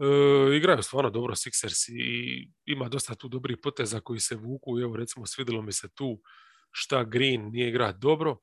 E, 0.00 0.56
igraju 0.56 0.82
stvarno 0.82 1.10
dobro 1.10 1.34
Sixers 1.34 1.92
i 1.92 2.50
ima 2.64 2.88
dosta 2.88 3.14
tu 3.14 3.28
dobrih 3.28 3.56
poteza 3.62 4.00
koji 4.00 4.20
se 4.20 4.36
vuku. 4.36 4.78
Evo 4.80 4.96
recimo 4.96 5.26
svidjelo 5.26 5.62
mi 5.62 5.72
se 5.72 5.88
tu 5.94 6.20
šta 6.70 7.04
Green 7.04 7.50
nije 7.50 7.68
igra 7.68 7.92
dobro, 7.92 8.36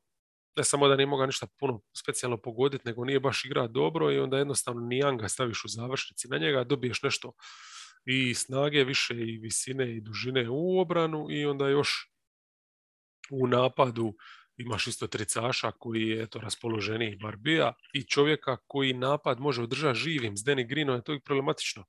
ne 0.55 0.63
samo 0.63 0.87
da 0.87 0.95
nije 0.95 1.07
mogao 1.07 1.25
ništa 1.25 1.47
puno 1.59 1.81
specijalno 1.97 2.37
pogoditi, 2.37 2.87
nego 2.87 3.05
nije 3.05 3.19
baš 3.19 3.45
igra 3.45 3.67
dobro 3.67 4.11
i 4.11 4.19
onda 4.19 4.37
jednostavno 4.37 4.81
nijanga 4.81 5.27
staviš 5.27 5.65
u 5.65 5.67
završnici 5.67 6.27
na 6.27 6.37
njega, 6.37 6.63
dobiješ 6.63 7.03
nešto 7.03 7.33
i 8.05 8.33
snage 8.33 8.83
više 8.83 9.13
i 9.13 9.37
visine 9.37 9.95
i 9.95 10.01
dužine 10.01 10.49
u 10.49 10.79
obranu 10.79 11.27
i 11.29 11.45
onda 11.45 11.67
još 11.67 12.11
u 13.31 13.47
napadu 13.47 14.13
imaš 14.57 14.87
isto 14.87 15.07
tricaša 15.07 15.71
koji 15.71 16.01
je 16.01 16.23
eto, 16.23 16.39
raspoloženiji 16.39 17.15
Barbija 17.15 17.73
i 17.93 18.03
čovjeka 18.03 18.57
koji 18.67 18.93
napad 18.93 19.39
može 19.39 19.63
održati 19.63 19.99
živim. 19.99 20.37
S 20.37 20.43
Danny 20.43 20.67
Greenom 20.69 20.95
je 20.95 21.03
to 21.03 21.13
i 21.13 21.19
problematično. 21.19 21.85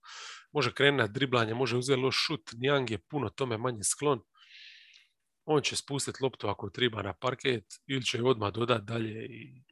Može 0.53 0.73
krenuti 0.73 0.99
na 0.99 1.07
driblanje, 1.07 1.55
može 1.55 1.77
uzeti 1.77 2.01
loš 2.01 2.17
šut. 2.27 2.51
Nijang 2.53 2.91
je 2.91 2.99
puno 2.99 3.29
tome 3.29 3.59
manje 3.59 3.85
sklon 3.85 4.21
on 5.47 5.63
će 5.63 5.77
spustiti 5.77 6.19
loptu 6.23 6.49
ako 6.49 6.71
treba 6.71 7.03
na 7.03 7.13
parket 7.13 7.65
ili 7.87 8.05
će 8.05 8.23
odmah 8.23 8.53
dodati 8.53 8.85
dalje 8.85 9.27
i 9.27 9.57
e, 9.57 9.63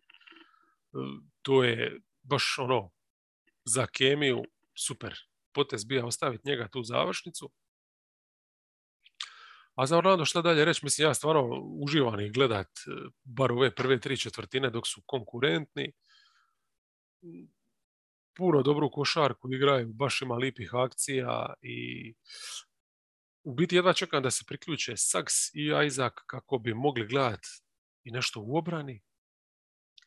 to 1.43 1.65
je 1.65 2.01
baš 2.23 2.59
ono 2.59 2.91
za 3.65 3.87
kemiju 3.87 4.45
super. 4.79 5.15
Potez 5.53 5.85
bija 5.85 6.07
ostaviti 6.07 6.49
njega 6.49 6.69
tu 6.69 6.83
završnicu. 6.83 7.51
A 9.75 9.87
za 9.87 9.99
Orlando 9.99 10.25
šta 10.25 10.43
dalje 10.43 10.65
reći, 10.65 10.81
mislim 10.83 11.09
ja 11.09 11.15
stvarno 11.15 11.43
uživam 11.81 12.21
ih 12.21 12.33
gledat 12.33 12.67
e, 12.67 12.91
bar 13.25 13.53
ove 13.53 13.75
prve 13.75 14.01
tri 14.01 14.17
četvrtine 14.17 14.71
dok 14.71 14.87
su 14.87 15.03
konkurentni. 15.07 15.93
Puno 18.37 18.63
dobru 18.63 18.91
košarku 18.91 19.53
igraju, 19.53 19.93
baš 19.93 20.23
ima 20.23 20.35
lipih 20.35 20.71
akcija 20.75 21.55
i 21.63 22.15
u 23.45 23.55
biti 23.55 23.77
jedva 23.77 23.93
čekam 23.93 24.23
da 24.23 24.31
se 24.31 24.45
priključe 24.47 24.97
Saks 24.97 25.35
i 25.55 25.71
Isaac 25.87 26.13
kako 26.27 26.59
bi 26.59 26.75
mogli 26.75 27.07
gledati 27.07 27.49
i 28.05 28.11
nešto 28.11 28.41
u 28.41 28.57
obrani. 28.57 29.03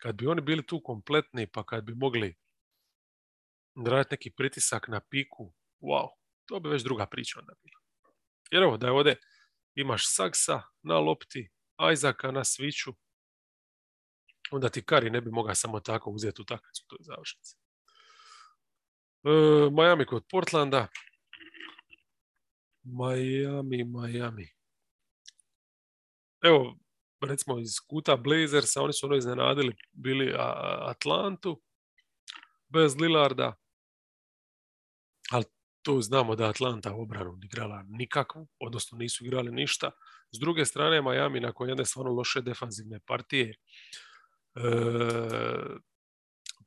Kad 0.02 0.16
bi 0.16 0.28
oni 0.28 0.42
bili 0.42 0.66
tu 0.66 0.82
kompletni, 0.84 1.48
pa 1.52 1.64
kad 1.64 1.84
bi 1.84 1.96
mogli 1.96 2.36
raditi 3.86 4.14
neki 4.14 4.32
pritisak 4.32 4.88
na 4.88 5.02
piku, 5.10 5.54
wow, 5.82 6.08
to 6.46 6.60
bi 6.60 6.70
već 6.70 6.84
druga 6.84 7.06
priča 7.06 7.40
onda 7.40 7.54
bila. 7.64 7.80
Jer 8.52 8.64
evo, 8.64 8.78
da 8.78 8.88
je 8.88 8.92
ovdje 8.92 9.20
imaš 9.76 10.16
Saksa 10.16 10.62
na 10.84 11.00
lopti, 11.00 11.50
Isaaca 11.94 12.32
na 12.32 12.44
sviću, 12.44 12.94
onda 14.52 14.70
ti 14.70 14.86
Kari 14.86 15.10
ne 15.10 15.22
bi 15.22 15.32
mogao 15.32 15.56
samo 15.56 15.80
tako 15.80 16.10
uzeti 16.10 16.42
utakmicu 16.42 16.84
u 16.86 16.90
toj 16.90 17.00
završnici. 17.02 17.56
E, 19.24 19.30
Miami 19.72 20.06
kod 20.06 20.24
Portlanda, 20.30 20.88
Miami, 22.88 23.84
Miami. 23.84 24.48
Evo, 26.42 26.76
recimo 27.22 27.60
iz 27.60 27.80
kuta 27.88 28.16
Blazersa, 28.16 28.82
oni 28.82 28.94
su 28.94 29.06
ono 29.06 29.16
iznenadili, 29.16 29.76
bili 29.92 30.34
Atlantu, 30.88 31.62
bez 32.70 32.96
Lillarda, 32.96 33.56
ali 35.32 35.46
to 35.82 36.02
znamo 36.02 36.36
da 36.36 36.50
Atlanta 36.50 36.94
obranu 36.94 37.40
igrala 37.44 37.84
nikakvu, 37.88 38.48
odnosno 38.60 38.98
nisu 38.98 39.26
igrali 39.26 39.52
ništa. 39.52 39.92
S 40.32 40.40
druge 40.40 40.66
strane, 40.66 41.02
Miami 41.02 41.40
nakon 41.40 41.70
jedne 41.70 41.86
stvarno 41.86 42.12
loše 42.12 42.42
defanzivne 42.42 43.00
partije 43.06 43.50
e, 43.50 43.58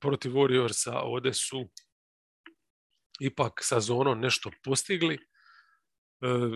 protiv 0.01 0.33
Warriorsa 0.33 1.01
ovdje 1.03 1.35
su 1.35 1.69
ipak 3.21 3.61
sa 3.63 3.81
zonom 3.81 4.21
nešto 4.21 4.51
postigli 4.65 5.30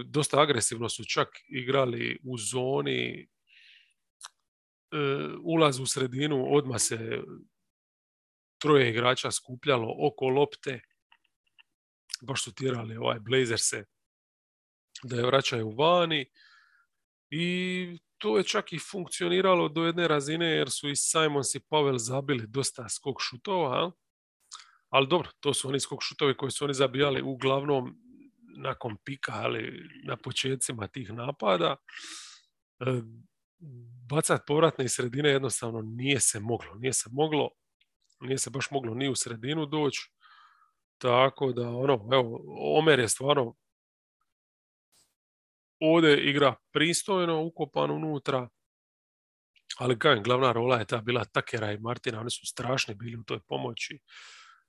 dosta 0.04 0.40
agresivno 0.40 0.88
su 0.88 1.04
čak 1.04 1.28
igrali 1.48 2.20
u 2.24 2.38
zoni 2.38 3.20
e, 3.20 3.26
ulaz 5.42 5.80
u 5.80 5.86
sredinu, 5.86 6.46
odmah 6.54 6.80
se 6.80 7.22
troje 8.58 8.90
igrača 8.90 9.30
skupljalo 9.30 9.94
oko 9.98 10.28
lopte, 10.28 10.80
baš 12.22 12.44
su 12.44 12.54
tirali 12.54 12.96
ovaj 12.96 13.20
Blazerse 13.20 13.84
da 15.02 15.16
je 15.16 15.26
vraćaju 15.26 15.70
vani. 15.70 16.26
I 17.30 17.98
to 18.18 18.38
je 18.38 18.44
čak 18.44 18.72
i 18.72 18.78
funkcioniralo 18.78 19.68
do 19.68 19.84
jedne 19.84 20.08
razine 20.08 20.46
jer 20.46 20.70
su 20.70 20.88
i 20.88 20.96
Simons 20.96 21.54
i 21.54 21.60
Pavel 21.68 21.98
zabili 21.98 22.46
dosta 22.46 22.88
skok 22.88 23.16
šutova, 23.20 23.90
ali 24.88 25.06
dobro, 25.06 25.30
to 25.40 25.54
su 25.54 25.68
oni 25.68 25.80
skok 25.80 26.02
šutovi 26.02 26.36
koji 26.36 26.50
su 26.50 26.64
oni 26.64 26.74
zabijali 26.74 27.22
uglavnom 27.22 28.03
nakon 28.56 28.96
pika, 29.04 29.32
ali 29.34 29.88
na 30.04 30.16
početcima 30.16 30.88
tih 30.88 31.12
napada, 31.12 31.76
e, 32.80 32.84
bacat 34.10 34.42
povratne 34.46 34.84
iz 34.84 34.92
sredine 34.92 35.28
jednostavno 35.28 35.82
nije 35.82 36.20
se 36.20 36.40
moglo. 36.40 36.74
Nije 36.74 36.92
se 36.92 37.08
moglo, 37.12 37.50
nije 38.20 38.38
se 38.38 38.50
baš 38.50 38.70
moglo 38.70 38.94
ni 38.94 39.08
u 39.08 39.14
sredinu 39.14 39.66
doći. 39.66 40.10
Tako 40.98 41.52
da, 41.52 41.68
ono, 41.68 42.08
evo, 42.12 42.40
Omer 42.78 42.98
je 42.98 43.08
stvarno 43.08 43.54
ovdje 45.80 46.30
igra 46.30 46.54
pristojno, 46.72 47.42
ukopan 47.42 47.90
unutra, 47.90 48.48
ali 49.78 49.98
kajem, 49.98 50.22
glavna 50.22 50.52
rola 50.52 50.78
je 50.78 50.84
ta 50.84 51.00
bila 51.00 51.24
Takera 51.24 51.72
i 51.72 51.78
Martina, 51.78 52.20
oni 52.20 52.30
su 52.30 52.46
strašni 52.46 52.94
bili 52.94 53.16
u 53.16 53.24
toj 53.24 53.40
pomoći 53.40 53.98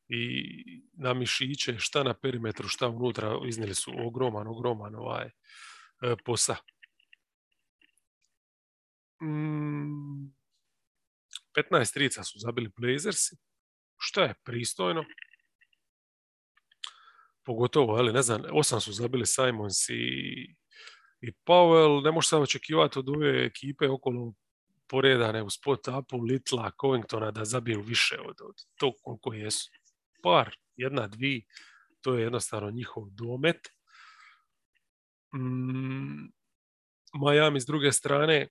i 0.08 0.82
na 0.94 1.14
mišiće, 1.14 1.76
šta 1.80 2.04
na 2.04 2.14
perimetru, 2.14 2.68
šta 2.68 2.88
unutra, 2.88 3.40
iznijeli 3.48 3.76
su 3.76 3.92
ogroman, 4.08 4.48
ogroman 4.48 4.96
ovaj 4.96 5.26
e, 5.26 6.16
posa. 6.26 6.56
Mm, 9.24 10.34
15 11.72 11.94
trica 11.94 12.24
su 12.24 12.40
zabili 12.40 12.72
Blazersi, 12.78 13.36
što 13.98 14.22
je 14.22 14.34
pristojno. 14.44 15.06
Pogotovo, 17.46 17.96
ali 17.96 18.14
ne 18.14 18.22
znam, 18.22 18.44
osam 18.52 18.82
su 18.82 18.92
zabili 18.92 19.26
Simons 19.26 19.90
i, 19.90 19.94
i 21.22 21.32
Powell. 21.46 22.04
Ne 22.04 22.12
može 22.12 22.28
se 22.28 22.36
očekivati 22.36 23.00
od 23.00 23.10
ove 23.10 23.46
ekipe 23.46 23.90
okolo 23.90 24.34
poredane 24.88 25.44
u 25.44 25.50
spot 25.50 25.88
upu 25.88 26.18
Litla, 26.18 26.72
Covingtona 26.82 27.32
da 27.32 27.46
zabiju 27.46 27.82
više 27.82 28.20
od, 28.20 28.36
od 28.42 28.56
tog 28.80 28.94
koliko 29.04 29.34
jesu 29.34 29.72
par, 30.26 30.56
jedna, 30.76 31.08
dvi, 31.08 31.46
to 32.02 32.16
je 32.16 32.24
jednostavno 32.24 32.72
njihov 32.72 33.10
domet. 33.10 33.68
Mm, 35.36 36.34
Miami 37.14 37.62
s 37.62 37.66
druge 37.66 37.92
strane 37.92 38.48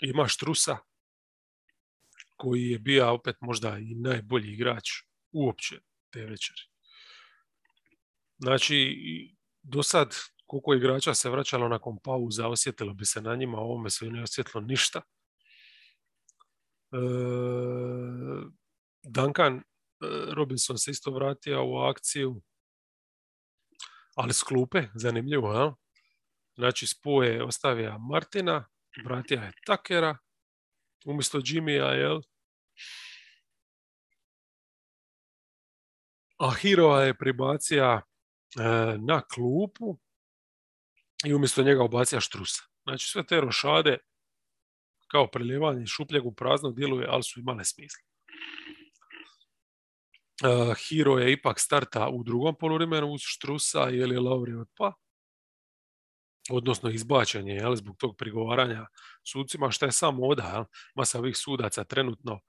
ima 0.00 0.28
štrusa, 0.28 0.78
koji 2.36 2.62
je 2.62 2.78
bio 2.78 3.12
opet 3.14 3.36
možda 3.40 3.78
i 3.78 3.94
najbolji 3.94 4.52
igrač 4.52 4.88
uopće 5.32 5.80
te 6.10 6.20
večeri. 6.20 6.62
Znači, 8.38 8.96
do 9.62 9.82
sad 9.82 10.14
koliko 10.46 10.74
igrača 10.74 11.14
se 11.14 11.30
vraćalo 11.30 11.68
nakon 11.68 11.98
pauza, 12.04 12.48
osjetilo 12.48 12.94
bi 12.94 13.04
se 13.04 13.22
na 13.22 13.36
njima, 13.36 13.58
ovome 13.58 13.90
se 13.90 14.10
ne 14.10 14.22
osjetilo 14.22 14.60
ništa. 14.60 15.02
E, 16.92 16.98
Duncan 19.02 19.62
Robinson 20.34 20.78
se 20.78 20.90
isto 20.90 21.10
vratio 21.10 21.64
u 21.66 21.76
akciju, 21.76 22.42
ali 24.14 24.32
s 24.32 24.42
klupe, 24.42 24.82
zanimljivo, 24.94 25.52
ja? 25.52 25.74
Znači, 26.54 26.86
spoje 26.86 27.44
ostavija 27.44 27.98
Martina, 27.98 28.68
vratio 29.04 29.40
je 29.40 29.52
Takera, 29.66 30.18
umjesto 31.04 31.40
Jimmya, 31.44 31.84
jel? 31.84 32.20
A 36.38 36.50
Hiroa 36.54 37.02
je 37.02 37.18
pribacija 37.18 38.02
e, 38.02 38.62
na 38.98 39.20
klupu 39.20 39.98
i 41.24 41.34
umjesto 41.34 41.62
njega 41.62 41.84
obacija 41.84 42.20
Štrusa. 42.20 42.62
Znači 42.84 43.08
sve 43.08 43.26
te 43.26 43.40
rošade 43.40 43.98
kao 45.08 45.30
preljevanje 45.30 45.86
šupljeg 45.86 46.26
u 46.26 46.34
prazno 46.34 46.70
djeluje, 46.70 47.06
ali 47.10 47.22
su 47.22 47.40
imale 47.40 47.64
smisla. 47.64 48.15
Hiro 50.88 51.18
je 51.18 51.32
ipak 51.32 51.60
starta 51.60 52.08
u 52.08 52.22
drugom 52.24 52.54
poluvremenu 52.54 53.06
uz 53.06 53.20
Štrusa 53.24 53.80
jer 53.80 54.12
je 54.12 54.20
Lauri 54.20 54.54
otpa. 54.54 54.92
Odnosno 56.50 56.90
izbačenje 56.90 57.54
jel, 57.54 57.76
zbog 57.76 57.96
tog 57.96 58.16
prigovaranja 58.16 58.86
sudcima, 59.24 59.70
što 59.70 59.86
je 59.86 59.92
samo 59.92 60.26
oda. 60.26 60.50
Jel? 60.54 60.64
Masa 60.94 61.18
ovih 61.18 61.36
sudaca 61.36 61.84
trenutno, 61.84 62.40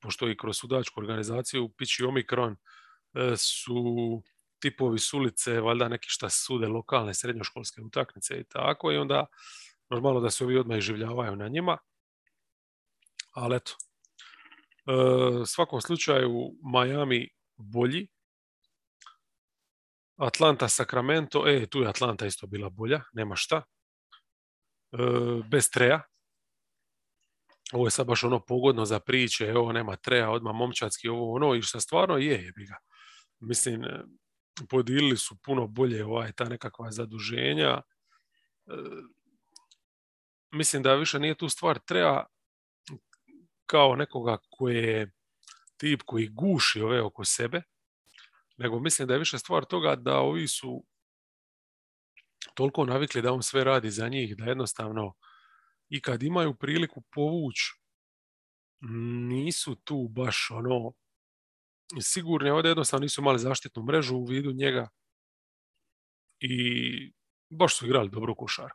pošto 0.00 0.28
i 0.28 0.36
kroz 0.36 0.56
sudačku 0.56 1.00
organizaciju 1.00 1.68
Pići 1.68 2.04
Omikron 2.04 2.56
e, 3.14 3.36
su 3.36 4.22
tipovi 4.58 4.98
s 4.98 5.12
ulice, 5.12 5.60
valjda 5.60 5.88
neki 5.88 6.08
šta 6.08 6.30
sude 6.30 6.66
lokalne 6.66 7.14
srednjoškolske 7.14 7.82
utakmice 7.82 8.40
i 8.40 8.44
tako 8.44 8.92
i 8.92 8.96
onda 8.96 9.26
normalno 9.90 10.20
da 10.20 10.30
se 10.30 10.44
ovi 10.44 10.56
odmah 10.56 10.80
življavaju 10.80 11.36
na 11.36 11.48
njima. 11.48 11.78
Ali 13.32 13.56
eto, 13.56 13.76
u 15.42 15.46
svakom 15.46 15.80
slučaju 15.80 16.50
Miami 16.62 17.28
bolji. 17.56 18.08
Atlanta, 20.16 20.68
Sacramento, 20.68 21.48
e, 21.48 21.66
tu 21.66 21.80
je 21.80 21.88
Atlanta 21.88 22.26
isto 22.26 22.46
bila 22.46 22.68
bolja, 22.68 23.02
nema 23.12 23.36
šta. 23.36 23.62
E, 24.92 24.96
bez 25.50 25.70
treja. 25.70 26.02
Ovo 27.72 27.86
je 27.86 27.90
sad 27.90 28.06
baš 28.06 28.24
ono 28.24 28.40
pogodno 28.44 28.84
za 28.84 29.00
priče, 29.00 29.44
evo 29.44 29.72
nema 29.72 29.96
treja, 29.96 30.30
odmah 30.30 30.54
momčatski, 30.54 31.08
ovo 31.08 31.34
ono, 31.34 31.54
i 31.54 31.62
što 31.62 31.80
stvarno 31.80 32.16
je, 32.16 32.44
je 32.44 32.52
ga. 32.68 32.76
Mislim, 33.40 33.84
podilili 34.68 35.16
su 35.16 35.36
puno 35.42 35.66
bolje 35.66 36.04
ovaj, 36.04 36.32
ta 36.32 36.44
nekakva 36.44 36.90
zaduženja. 36.90 37.70
E, 37.70 37.82
mislim 40.50 40.82
da 40.82 40.94
više 40.94 41.18
nije 41.18 41.34
tu 41.34 41.48
stvar 41.48 41.78
treba 41.78 42.24
kao 43.70 43.96
nekoga 43.96 44.38
koji 44.50 44.76
je 44.76 45.12
tip 45.76 46.02
koji 46.06 46.28
guši 46.28 46.80
ove 46.80 47.02
oko 47.02 47.24
sebe, 47.24 47.62
nego 48.56 48.80
mislim 48.80 49.08
da 49.08 49.14
je 49.14 49.18
više 49.18 49.38
stvar 49.38 49.64
toga 49.64 49.96
da 49.96 50.18
ovi 50.18 50.48
su 50.48 50.84
toliko 52.54 52.84
navikli 52.84 53.22
da 53.22 53.32
on 53.32 53.42
sve 53.42 53.64
radi 53.64 53.90
za 53.90 54.08
njih, 54.08 54.36
da 54.36 54.44
jednostavno 54.44 55.14
i 55.88 56.00
kad 56.00 56.22
imaju 56.22 56.54
priliku 56.54 57.02
povući, 57.10 57.74
nisu 59.28 59.74
tu 59.74 60.08
baš 60.08 60.50
ono 60.50 60.92
sigurni, 62.00 62.50
ovdje 62.50 62.68
jednostavno 62.68 63.02
nisu 63.02 63.20
imali 63.20 63.38
zaštitnu 63.38 63.82
mrežu 63.82 64.16
u 64.16 64.24
vidu 64.24 64.52
njega 64.52 64.88
i 66.40 67.12
baš 67.50 67.78
su 67.78 67.86
igrali 67.86 68.10
dobro 68.10 68.34
košar. 68.34 68.70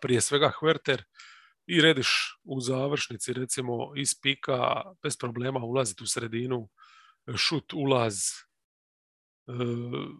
Prije 0.00 0.20
svega 0.20 0.52
Hverter 0.60 1.04
i 1.68 1.80
Rediš 1.80 2.38
u 2.44 2.60
završnici 2.60 3.32
recimo 3.32 3.96
iz 3.96 4.20
pika 4.22 4.82
bez 5.02 5.16
problema 5.16 5.60
ulaziti 5.60 6.04
u 6.04 6.06
sredinu, 6.06 6.68
šut, 7.36 7.72
ulaz. 7.72 8.16
E, 8.16 9.52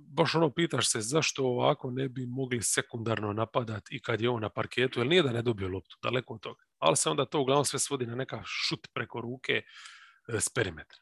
baš 0.09 0.35
ono 0.35 0.51
pitaš 0.51 0.91
se 0.91 1.01
zašto 1.01 1.45
ovako 1.45 1.91
ne 1.91 2.09
bi 2.09 2.27
mogli 2.27 2.63
sekundarno 2.63 3.33
napadati 3.33 3.97
i 3.97 4.03
kad 4.03 4.21
je 4.21 4.31
on 4.31 4.43
na 4.43 4.49
parketu, 4.49 5.01
jer 5.01 5.07
nije 5.07 5.23
da 5.23 5.33
ne 5.33 5.43
dobio 5.43 5.69
loptu, 5.69 5.97
daleko 6.03 6.35
od 6.35 6.41
toga. 6.41 6.65
Ali 6.79 6.97
se 6.97 7.11
onda 7.11 7.25
to 7.25 7.41
uglavnom 7.41 7.65
sve 7.65 7.79
svodi 7.79 8.07
na 8.07 8.15
neka 8.15 8.43
šut 8.45 8.89
preko 8.95 9.21
ruke 9.21 9.53
e, 9.53 10.41
s 10.41 10.49
perimetra. 10.49 10.99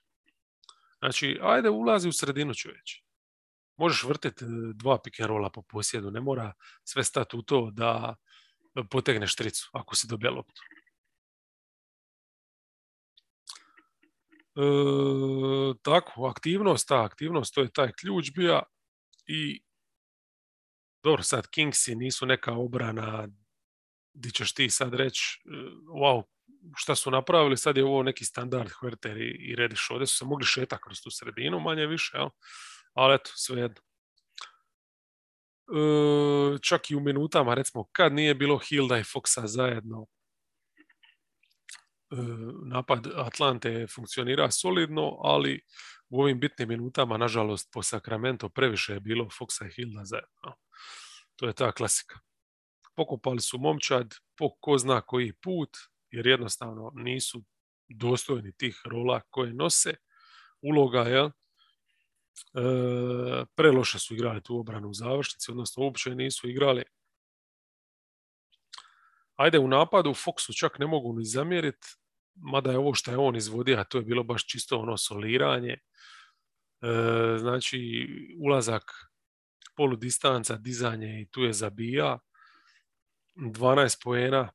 Znači, 0.98 1.38
ajde 1.42 1.70
ulazi 1.70 2.08
u 2.08 2.12
sredinu 2.12 2.54
čovječ. 2.54 3.02
Možeš 3.76 4.04
vrtiti 4.04 4.44
e, 4.44 4.48
dva 4.74 4.98
rolla 5.18 5.50
po 5.50 5.62
posjedu, 5.62 6.10
ne 6.10 6.20
mora 6.20 6.52
sve 6.84 7.04
stati 7.04 7.36
u 7.36 7.42
to 7.42 7.70
da 7.70 8.16
potegneš 8.84 9.34
tricu 9.36 9.70
ako 9.72 9.96
si 9.96 10.06
dobija 10.06 10.30
loptu. 10.30 10.62
E, 14.56 14.60
tako, 15.82 16.26
aktivnost, 16.26 16.88
ta 16.88 17.04
aktivnost, 17.04 17.54
to 17.54 17.60
je 17.60 17.72
taj 17.72 17.92
ključ 17.92 18.30
bija 18.36 18.62
i 19.26 19.62
dobro, 21.02 21.22
sad 21.22 21.46
Kingsi 21.46 21.94
nisu 21.94 22.26
neka 22.26 22.52
obrana 22.52 23.28
di 24.14 24.30
ćeš 24.30 24.54
ti 24.54 24.70
sad 24.70 24.94
reći 24.94 25.42
e, 25.44 25.50
wow, 25.84 26.22
šta 26.76 26.94
su 26.94 27.10
napravili, 27.10 27.56
sad 27.56 27.76
je 27.76 27.84
ovo 27.84 28.02
neki 28.02 28.24
standard 28.24 28.70
Hverter 28.80 29.16
i, 29.16 29.36
i 29.40 29.56
Rediš. 29.56 29.90
Ovdje 29.90 30.06
su 30.06 30.16
se 30.16 30.24
mogli 30.24 30.46
šetati 30.46 30.82
kroz 30.82 31.00
tu 31.02 31.10
sredinu, 31.10 31.60
manje 31.60 31.86
više, 31.86 32.16
jel? 32.16 32.28
ali 32.92 33.14
eto, 33.14 33.30
sve 33.34 33.60
jedno. 33.60 33.76
E, 33.76 33.95
čak 36.62 36.90
i 36.90 36.96
u 36.96 37.00
minutama, 37.00 37.54
recimo, 37.54 37.84
kad 37.92 38.12
nije 38.12 38.34
bilo 38.34 38.58
Hilda 38.58 38.98
i 38.98 39.02
Foxa 39.02 39.46
zajedno, 39.46 40.06
e, 42.10 42.16
napad 42.64 43.06
Atlante 43.14 43.86
funkcionira 43.94 44.50
solidno, 44.50 45.16
ali 45.20 45.60
u 46.08 46.22
ovim 46.22 46.40
bitnim 46.40 46.68
minutama, 46.68 47.16
nažalost, 47.16 47.68
po 47.72 47.82
Sacramento 47.82 48.48
previše 48.48 48.92
je 48.92 49.00
bilo 49.00 49.24
Foxa 49.24 49.66
i 49.66 49.74
Hilda 49.74 50.04
zajedno. 50.04 50.56
To 51.36 51.46
je 51.46 51.52
ta 51.52 51.72
klasika. 51.72 52.18
Pokopali 52.96 53.40
su 53.40 53.58
momčad 53.58 54.14
po 54.38 54.50
ko 54.60 54.78
zna 54.78 55.00
koji 55.00 55.32
put, 55.32 55.70
jer 56.10 56.26
jednostavno 56.26 56.92
nisu 56.94 57.44
dostojni 57.88 58.52
tih 58.52 58.80
rola 58.84 59.20
koje 59.30 59.54
nose. 59.54 59.94
Uloga 60.62 61.00
je 61.00 61.30
preloše 63.54 63.98
su 63.98 64.14
igrali 64.14 64.42
tu 64.42 64.58
obranu 64.58 64.88
u 64.88 64.94
završnici, 64.94 65.50
odnosno 65.50 65.82
uopće 65.82 66.14
nisu 66.14 66.48
igrali. 66.48 66.84
Ajde, 69.36 69.58
u 69.58 69.68
napadu 69.68 70.10
Foxu 70.10 70.58
čak 70.58 70.78
ne 70.78 70.86
mogu 70.86 71.12
ni 71.12 71.24
zamjeriti, 71.24 71.88
mada 72.34 72.70
je 72.70 72.78
ovo 72.78 72.94
što 72.94 73.10
je 73.10 73.16
on 73.16 73.36
izvodio, 73.36 73.78
a 73.78 73.84
to 73.84 73.98
je 73.98 74.04
bilo 74.04 74.22
baš 74.22 74.46
čisto 74.46 74.78
ono 74.78 74.96
soliranje. 74.96 75.72
E, 75.72 75.78
znači, 77.38 78.08
ulazak 78.40 78.82
poludistanca, 79.76 80.56
dizanje 80.56 81.20
i 81.20 81.26
tu 81.26 81.42
je 81.42 81.52
zabija. 81.52 82.18
12 83.36 84.02
poena, 84.04 84.52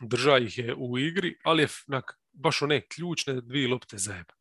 drža 0.00 0.38
ih 0.38 0.58
je 0.58 0.74
u 0.74 0.98
igri, 0.98 1.38
ali 1.44 1.62
je 1.62 1.68
baš 2.32 2.62
one 2.62 2.88
ključne 2.88 3.40
dvije 3.40 3.68
lopte 3.68 3.98
zajeba. 3.98 4.39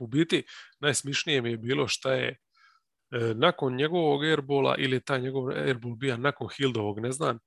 U 0.00 0.06
biti, 0.06 0.44
najsmišnije 0.80 1.42
mi 1.42 1.50
je 1.50 1.56
bilo 1.56 1.88
šta 1.88 2.12
je 2.12 2.28
e, 2.28 2.38
nakon 3.34 3.76
njegovog 3.76 4.24
airbola 4.24 4.76
ili 4.78 4.96
je 4.96 5.00
taj 5.00 5.20
njegov 5.20 5.48
airball 5.48 5.94
bio 5.94 6.16
nakon 6.16 6.48
Hildovog, 6.56 7.00
ne 7.00 7.12
znam, 7.12 7.38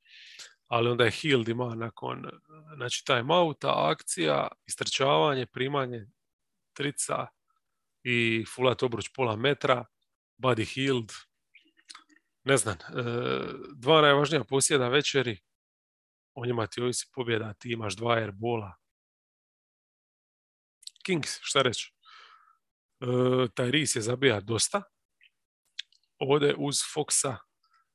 ali 0.67 0.89
onda 0.89 1.03
je 1.03 1.11
Hild 1.11 1.49
ima 1.49 1.75
nakon 1.75 2.29
znači 2.75 3.05
time 3.05 3.33
outa, 3.33 3.89
akcija, 3.89 4.47
istrčavanje, 4.65 5.45
primanje 5.45 6.05
trica 6.73 7.27
i 8.03 8.45
fulat 8.55 8.83
obruč 8.83 9.09
pola 9.15 9.35
metra, 9.35 9.85
Buddy 10.37 10.73
Hild, 10.73 11.11
ne 12.43 12.57
znam, 12.57 12.75
e, 12.75 13.03
dva 13.75 14.01
najvažnija 14.01 14.43
posjeda 14.43 14.87
večeri, 14.87 15.39
o 16.33 16.45
njima 16.45 16.67
ti 16.67 16.81
ovisi 16.81 17.09
pobjeda, 17.13 17.53
ti 17.53 17.71
imaš 17.71 17.95
dva 17.95 18.13
airbola. 18.13 18.75
Kings, 21.05 21.39
šta 21.41 21.61
reći? 21.61 21.93
E, 22.99 23.05
taj 23.55 23.71
Ris 23.71 23.95
je 23.95 24.01
zabija 24.01 24.39
dosta. 24.39 24.81
Ode 26.19 26.55
uz 26.57 26.75
Foxa, 26.95 27.37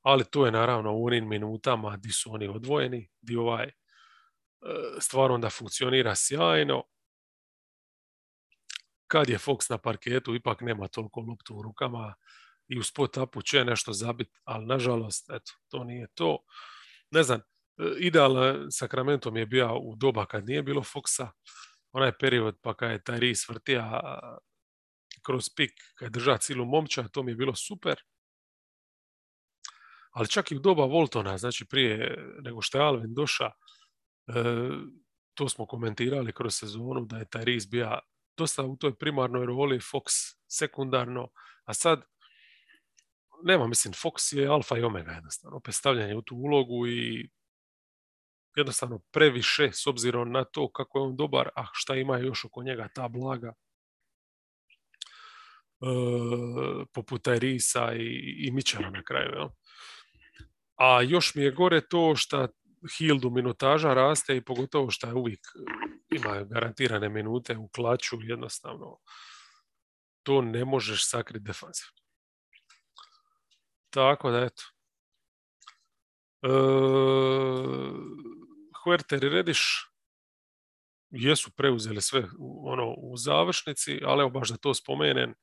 ali 0.02 0.24
tu 0.30 0.44
je 0.44 0.52
naravno 0.52 0.94
u 0.94 1.06
onim 1.06 1.28
minutama 1.28 1.96
di 1.96 2.12
su 2.12 2.32
oni 2.32 2.48
odvojeni, 2.48 3.08
di 3.20 3.36
ovaj 3.36 3.64
e, 3.64 3.72
stvar 5.00 5.32
onda 5.32 5.50
funkcionira 5.50 6.14
sjajno. 6.14 6.82
Kad 9.06 9.28
je 9.28 9.38
Fox 9.38 9.70
na 9.70 9.78
parketu, 9.78 10.34
ipak 10.34 10.60
nema 10.60 10.88
toliko 10.88 11.20
loptu 11.20 11.56
u 11.56 11.62
rukama 11.62 12.14
i 12.68 12.78
u 12.78 12.82
spot 12.82 13.16
upu 13.16 13.42
će 13.42 13.64
nešto 13.64 13.92
zabiti, 13.92 14.40
ali 14.44 14.66
nažalost, 14.66 15.30
eto, 15.30 15.52
to 15.68 15.84
nije 15.84 16.06
to. 16.14 16.38
Ne 17.10 17.22
znam, 17.22 17.40
idealan 17.98 18.66
Sacramento 18.70 19.30
je 19.34 19.46
bio 19.46 19.78
u 19.78 19.96
doba 19.96 20.26
kad 20.26 20.46
nije 20.46 20.62
bilo 20.62 20.82
Foxa, 20.82 21.30
onaj 21.92 22.12
period 22.20 22.58
pa 22.62 22.74
kad 22.74 22.90
je 22.90 23.04
taj 23.04 23.20
Ris 23.20 23.48
vrtija 23.48 24.02
kroz 25.26 25.48
pik, 25.56 25.72
kad 25.94 26.06
je 26.06 26.10
držao 26.10 26.38
cilu 26.38 26.64
momča, 26.64 27.08
to 27.08 27.22
mi 27.22 27.30
je 27.32 27.36
bilo 27.36 27.54
super. 27.54 27.96
Ali 30.10 30.28
čak 30.28 30.50
i 30.50 30.56
u 30.56 30.58
doba 30.58 30.84
Voltona, 30.84 31.38
znači 31.38 31.64
prije 31.64 32.16
nego 32.42 32.62
što 32.62 32.78
je 32.78 32.84
Alvin 32.84 33.14
došao, 33.14 33.52
to 35.34 35.48
smo 35.48 35.66
komentirali 35.66 36.32
kroz 36.32 36.54
sezonu 36.54 37.04
da 37.04 37.18
je 37.18 37.30
taj 37.30 37.44
Ris 37.44 37.68
bio 37.68 37.98
dosta 38.36 38.62
u 38.62 38.76
toj 38.76 38.98
primarnoj 38.98 39.46
roli, 39.46 39.78
Fox 39.78 40.36
sekundarno, 40.48 41.28
a 41.64 41.74
sad 41.74 42.04
nema, 43.42 43.66
mislim, 43.66 43.94
Fox 43.94 44.36
je 44.36 44.48
alfa 44.48 44.78
i 44.78 44.82
omega 44.82 45.10
jednostavno, 45.10 45.56
opet 45.56 45.74
stavljanje 45.74 46.16
u 46.16 46.22
tu 46.22 46.36
ulogu 46.36 46.86
i 46.86 47.30
jednostavno 48.56 48.98
previše 49.12 49.70
s 49.72 49.86
obzirom 49.86 50.32
na 50.32 50.44
to 50.44 50.72
kako 50.72 50.98
je 50.98 51.02
on 51.02 51.16
dobar, 51.16 51.48
a 51.56 51.66
šta 51.72 51.94
ima 51.94 52.18
još 52.18 52.44
oko 52.44 52.62
njega 52.62 52.88
ta 52.94 53.08
blaga 53.08 53.48
e, 53.48 53.63
poput 56.92 57.26
Risa 57.26 57.92
i, 57.94 58.34
i 58.46 58.50
Mičela 58.50 58.90
na 58.90 59.02
kraju. 59.02 59.30
Jel? 59.34 59.48
A 60.76 61.02
još 61.02 61.34
mi 61.34 61.42
je 61.42 61.50
gore 61.50 61.80
to 61.80 62.16
što 62.16 62.48
Hildu 62.98 63.30
minutaža 63.30 63.94
raste 63.94 64.36
i 64.36 64.44
pogotovo 64.44 64.90
što 64.90 65.06
je 65.06 65.14
uvijek 65.14 65.40
ima 66.10 66.42
garantirane 66.42 67.08
minute 67.08 67.56
u 67.56 67.68
klaču, 67.68 68.16
jednostavno 68.22 68.98
to 70.22 70.42
ne 70.42 70.64
možeš 70.64 71.10
sakriti 71.10 71.44
defanzivno. 71.44 71.92
Tako 73.90 74.30
da 74.30 74.38
eto. 74.38 74.62
E, 76.42 76.48
Huerter 78.84 79.24
i 79.24 79.28
Rediš 79.28 79.90
jesu 81.10 81.50
preuzeli 81.56 82.02
sve 82.02 82.24
ono, 82.64 82.94
u 82.98 83.16
završnici, 83.16 84.00
ali 84.04 84.20
evo 84.20 84.30
baš 84.30 84.48
da 84.48 84.56
to 84.56 84.74
spomenem, 84.74 85.34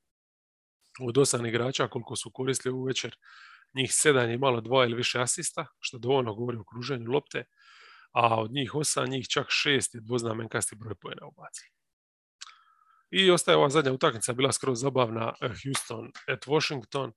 od 1.08 1.18
osam 1.18 1.46
igrača 1.46 1.88
koliko 1.88 2.16
su 2.16 2.32
koristili 2.32 2.74
u 2.76 2.84
večer, 2.84 3.16
njih 3.74 3.94
sedam 3.94 4.30
je 4.30 4.38
malo 4.38 4.62
dva 4.62 4.86
ili 4.86 4.96
više 4.96 5.22
asista, 5.22 5.66
što 5.80 5.98
dovoljno 5.98 6.36
govori 6.36 6.58
o 6.58 6.64
kruženju 6.64 7.12
lopte, 7.12 7.44
a 8.12 8.42
od 8.42 8.52
njih 8.52 8.76
osam, 8.76 9.10
njih 9.10 9.28
čak 9.28 9.46
šest 9.50 9.96
je 9.96 10.02
dvoznamenkasti 10.02 10.76
broj 10.76 10.96
pojena 10.96 11.28
ubacili. 11.28 11.70
I 13.12 13.32
ostaje 13.32 13.58
ova 13.58 13.70
zadnja 13.70 13.92
utakmica, 13.94 14.34
bila 14.34 14.52
skroz 14.52 14.82
zabavna, 14.82 15.34
Houston 15.40 16.12
at 16.28 16.48
Washington. 16.48 17.14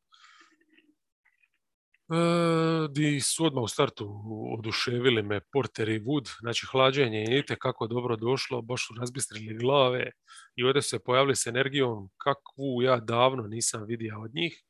E, 2.11 2.89
di 2.91 3.21
su 3.21 3.47
odmah 3.47 3.63
u 3.65 3.69
startu 3.69 4.23
oduševili 4.59 5.23
me 5.23 5.41
Porter 5.53 5.89
i 5.89 6.01
Wood, 6.01 6.41
znači 6.41 6.67
hlađenje 6.67 7.19
je 7.19 7.45
kako 7.59 7.87
dobro 7.87 8.17
došlo, 8.17 8.63
baš 8.63 8.87
su 8.87 8.95
razbistrili 9.01 9.59
glave 9.59 10.11
i 10.57 10.65
ovdje 10.65 10.83
su 10.83 10.89
se 10.89 11.05
pojavili 11.05 11.37
s 11.37 11.47
energijom 11.47 12.11
kakvu 12.17 12.83
ja 12.83 13.01
davno 13.01 13.43
nisam 13.47 13.85
vidio 13.87 14.21
od 14.23 14.35
njih, 14.35 14.63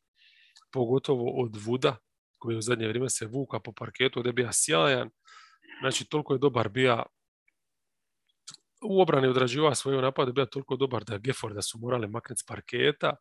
pogotovo 0.72 1.43
od 1.43 1.57
Vuda, 1.64 1.97
koji 2.39 2.57
u 2.57 2.62
zadnje 2.62 2.89
vrijeme 2.89 3.11
se 3.11 3.26
vuka 3.26 3.61
po 3.61 3.72
parketu, 3.72 4.18
ovdje 4.18 4.28
je 4.28 4.32
bio 4.32 4.49
sjajan, 4.53 5.11
znači 5.80 6.09
toliko 6.09 6.32
je 6.32 6.39
dobar 6.39 6.68
bio 6.68 7.05
u 8.85 9.03
obrani 9.03 9.28
odrađivao 9.28 9.74
svoju 9.74 10.03
napadu, 10.03 10.32
bio 10.32 10.47
toliko 10.47 10.76
dobar 10.76 11.05
da 11.05 11.14
je 11.14 11.20
da 11.55 11.62
su 11.62 11.78
morali 11.78 12.09
maknuti 12.09 12.41
s 12.41 12.47
parketa, 12.47 13.16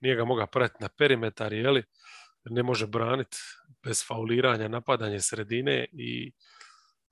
nije 0.00 0.16
ga 0.16 0.24
mogao 0.24 0.46
pratiti 0.46 0.82
na 0.82 0.88
perimetar, 0.98 1.52
jeli, 1.52 1.84
ne 2.44 2.62
može 2.62 2.86
braniti 2.86 3.36
bez 3.82 4.06
fauliranja 4.06 4.68
napadanje 4.68 5.20
sredine 5.20 5.86
i 5.92 6.32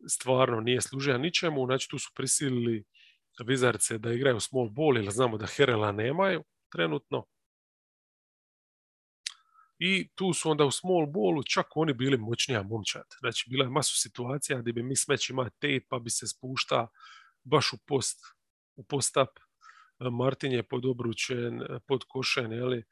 stvarno 0.08 0.60
nije 0.60 0.80
služio 0.80 1.18
ničemu. 1.18 1.66
Znači 1.66 1.88
tu 1.88 1.98
su 1.98 2.10
prisilili 2.14 2.84
Vizarce 3.46 3.98
da 3.98 4.12
igraju 4.12 4.40
small 4.40 4.68
ball 4.70 4.96
ili 4.96 5.10
znamo 5.10 5.38
da 5.38 5.46
Herela 5.46 5.92
nemaju 5.92 6.44
trenutno. 6.72 7.26
I 9.78 10.08
tu 10.14 10.32
su 10.32 10.50
onda 10.50 10.64
u 10.64 10.70
small 10.70 11.06
ballu 11.06 11.42
čak 11.42 11.66
oni 11.74 11.92
bili 11.92 12.16
moćnija 12.16 12.62
momčad. 12.62 13.04
Znači 13.20 13.50
bila 13.50 13.64
je 13.64 13.70
masu 13.70 14.00
situacija 14.00 14.58
gdje 14.58 14.72
bi 14.72 14.82
mi 14.82 14.96
smeć 14.96 15.30
ima 15.30 15.50
tape 15.50 15.80
pa 15.88 15.98
bi 15.98 16.10
se 16.10 16.26
spušta 16.26 16.88
baš 17.44 17.72
u 17.72 17.76
post, 17.86 18.18
u 18.76 18.84
post-up. 18.84 19.28
Martin 19.98 20.52
je 20.52 20.62
podobručen, 20.62 21.62
podkošen, 21.88 22.52
jeli, 22.52 22.84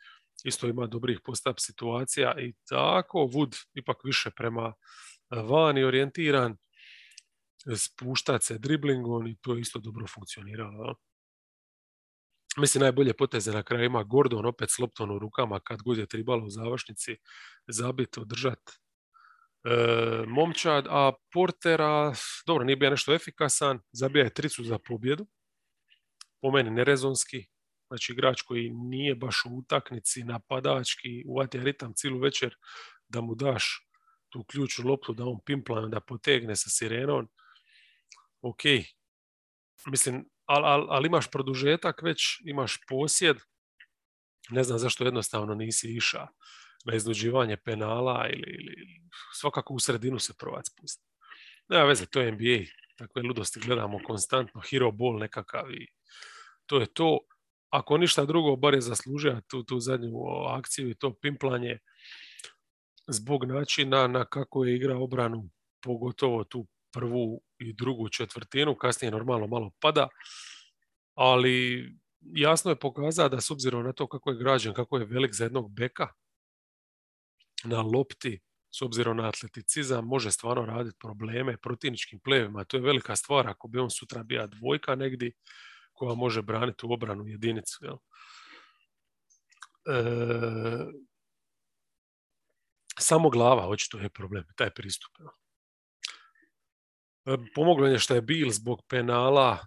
isto 0.45 0.67
ima 0.67 0.87
dobrih 0.87 1.21
post 1.25 1.47
situacija 1.59 2.35
i 2.39 2.53
tako 2.69 3.19
Wood 3.19 3.65
ipak 3.75 3.97
više 4.05 4.31
prema 4.31 4.67
e, 4.67 5.37
vani 5.43 5.85
orijentiran, 5.85 6.57
spuštat 7.77 8.43
se 8.43 8.59
driblingom 8.59 9.27
i 9.27 9.37
to 9.41 9.55
je 9.55 9.61
isto 9.61 9.79
dobro 9.79 10.07
funkcioniralo. 10.07 10.95
Mislim, 12.57 12.83
najbolje 12.83 13.15
poteze 13.15 13.53
na 13.53 13.63
kraju 13.63 13.85
ima 13.85 14.03
Gordon 14.03 14.47
opet 14.47 14.71
s 14.71 14.79
loptom 14.79 15.11
u 15.11 15.19
rukama 15.19 15.61
kad 15.61 15.83
god 15.83 15.99
je 15.99 16.07
tribalo 16.07 16.47
u 16.47 16.51
završnici 16.51 17.17
zabit, 17.67 18.19
održat 18.19 18.59
e, 18.69 20.25
momčad, 20.27 20.87
a 20.91 21.13
Portera, 21.33 22.15
dobro, 22.47 22.65
nije 22.65 22.77
bio 22.77 22.91
nešto 22.91 23.15
efikasan, 23.15 23.81
zabija 23.93 24.25
je 24.25 24.35
tricu 24.35 24.65
za 24.65 24.79
pobjedu, 24.79 25.27
po 26.43 26.51
meni 26.51 26.71
nerezonski, 26.71 27.47
Znači 27.91 28.13
igrač 28.13 28.43
koji 28.43 28.71
nije 28.71 29.15
baš 29.15 29.43
u 29.45 29.57
utaknici 29.57 30.25
napadački, 30.25 31.25
uvati 31.27 31.59
ritam 31.59 31.93
cijelu 31.95 32.19
večer 32.19 32.57
da 33.09 33.21
mu 33.21 33.35
daš 33.35 33.87
tu 34.29 34.45
ključnu 34.45 34.89
loptu 34.89 35.13
da 35.13 35.25
on 35.25 35.41
pimpla 35.47 35.87
da 35.87 36.01
potegne 36.01 36.57
sa 36.57 36.71
sirenom. 36.71 37.29
Ok, 38.43 38.63
mislim, 39.87 40.29
ali 40.47 40.67
al, 40.67 40.91
al 40.91 41.07
imaš 41.07 41.31
produžetak 41.31 42.03
već, 42.03 42.41
imaš 42.45 42.79
posjed, 42.89 43.37
ne 44.51 44.65
znam 44.65 44.79
zašto 44.79 45.05
jednostavno 45.05 45.55
nisi 45.55 45.97
išao 45.97 46.29
na 46.85 46.95
iznuđivanje 46.95 47.57
penala 47.57 48.29
ili, 48.29 48.51
ili 48.51 49.01
svakako 49.35 49.75
u 49.75 49.79
sredinu 49.79 50.19
se 50.19 50.35
provac 50.39 50.67
spustiti. 50.67 51.11
Nema 51.69 51.85
veze, 51.85 52.07
to 52.07 52.21
je 52.21 52.33
NBA, 52.33 52.65
takve 52.99 53.23
ludosti 53.23 53.61
gledamo 53.61 53.99
konstantno, 54.07 54.61
hero 54.71 54.91
ball 54.91 55.19
nekakav 55.19 55.73
i 55.73 55.87
to 56.67 56.81
je 56.81 56.87
to 56.87 57.19
ako 57.71 57.99
ništa 57.99 58.25
drugo, 58.25 58.57
bar 58.57 58.75
je 58.75 58.81
zaslužio 58.81 59.41
tu, 59.49 59.63
tu 59.63 59.81
zadnju 59.81 60.11
akciju 60.49 60.91
i 60.91 60.95
to 60.95 61.15
pimplanje 61.15 61.79
zbog 63.09 63.45
načina 63.45 64.07
na 64.07 64.25
kako 64.25 64.65
je 64.65 64.77
igra 64.77 64.99
obranu, 64.99 65.51
pogotovo 65.81 66.45
tu 66.45 66.67
prvu 66.93 67.41
i 67.59 67.73
drugu 67.73 68.09
četvrtinu, 68.09 68.75
kasnije 68.75 69.11
normalno 69.11 69.47
malo 69.47 69.71
pada, 69.81 70.09
ali 71.15 71.87
jasno 72.21 72.71
je 72.71 72.79
pokazao 72.79 73.29
da 73.29 73.41
s 73.41 73.51
obzirom 73.51 73.85
na 73.85 73.93
to 73.93 74.07
kako 74.07 74.31
je 74.31 74.39
građen, 74.39 74.75
kako 74.75 74.99
je 74.99 75.05
velik 75.05 75.35
za 75.35 75.45
jednog 75.45 75.73
beka 75.75 76.09
na 77.65 77.83
lopti, 77.83 78.41
s 78.71 78.83
obzirom 78.83 79.17
na 79.17 79.29
atleticizam, 79.29 80.07
može 80.07 80.31
stvarno 80.31 80.67
raditi 80.67 80.97
probleme 81.01 81.57
protivničkim 81.57 82.21
plevima. 82.21 82.65
To 82.65 82.77
je 82.77 82.83
velika 82.83 83.17
stvar 83.17 83.49
ako 83.49 83.69
bi 83.69 83.79
on 83.79 83.91
sutra 83.91 84.23
bio 84.23 84.47
dvojka 84.47 84.95
negdje, 84.95 85.33
koja 86.01 86.15
može 86.15 86.43
braniti 86.43 86.87
u 86.87 86.93
obranu 86.93 87.27
jedinicu. 87.27 87.79
Jel? 87.85 87.97
E, 89.87 90.03
samo 92.99 93.31
glava 93.31 93.69
očito 93.69 93.99
je 93.99 94.09
problem, 94.09 94.45
taj 94.57 94.71
pristup. 94.71 95.13
Jel? 95.19 95.29
E, 97.27 97.39
pomoglo 97.55 97.87
je 97.87 97.99
što 97.99 98.15
je 98.15 98.23
bil 98.23 98.51
zbog 98.51 98.81
penala 98.89 99.59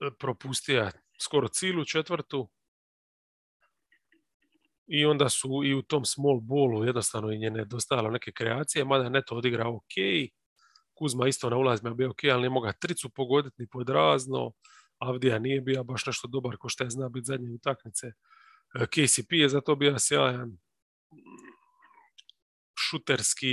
e, 0.00 0.10
propustio 0.18 0.90
skoro 1.20 1.48
cilu 1.48 1.84
četvrtu 1.84 2.48
i 4.86 5.04
onda 5.04 5.28
su 5.28 5.64
i 5.64 5.74
u 5.74 5.82
tom 5.82 6.04
small 6.04 6.40
ballu 6.40 6.84
jednostavno 6.84 7.32
i 7.32 7.38
njene 7.38 7.64
dostalo 7.64 8.10
neke 8.10 8.32
kreacije, 8.32 8.84
mada 8.84 9.08
neto 9.08 9.36
odigrao 9.36 9.76
ok, 9.76 9.94
Kuzma 10.98 11.28
isto 11.28 11.50
na 11.50 11.56
ulazima 11.56 11.94
bio 11.94 12.10
ok, 12.10 12.24
ali 12.32 12.42
ne 12.42 12.50
moga 12.50 12.72
tricu 12.72 13.10
pogoditi 13.10 13.62
ni 13.62 13.68
pod 13.68 13.88
razno. 13.88 14.52
Avdija 14.98 15.38
nije 15.38 15.60
bio 15.60 15.84
baš 15.84 16.06
nešto 16.06 16.28
dobar 16.28 16.56
ko 16.56 16.68
što 16.68 16.84
je 16.84 16.90
zna 16.90 17.08
biti 17.08 17.24
zadnje 17.24 17.50
utakmice. 17.50 18.06
E, 18.06 18.86
KCP 18.86 19.32
je 19.32 19.48
zato 19.48 19.76
bio 19.76 19.98
sjajan 19.98 20.58
šuterski, 22.78 23.48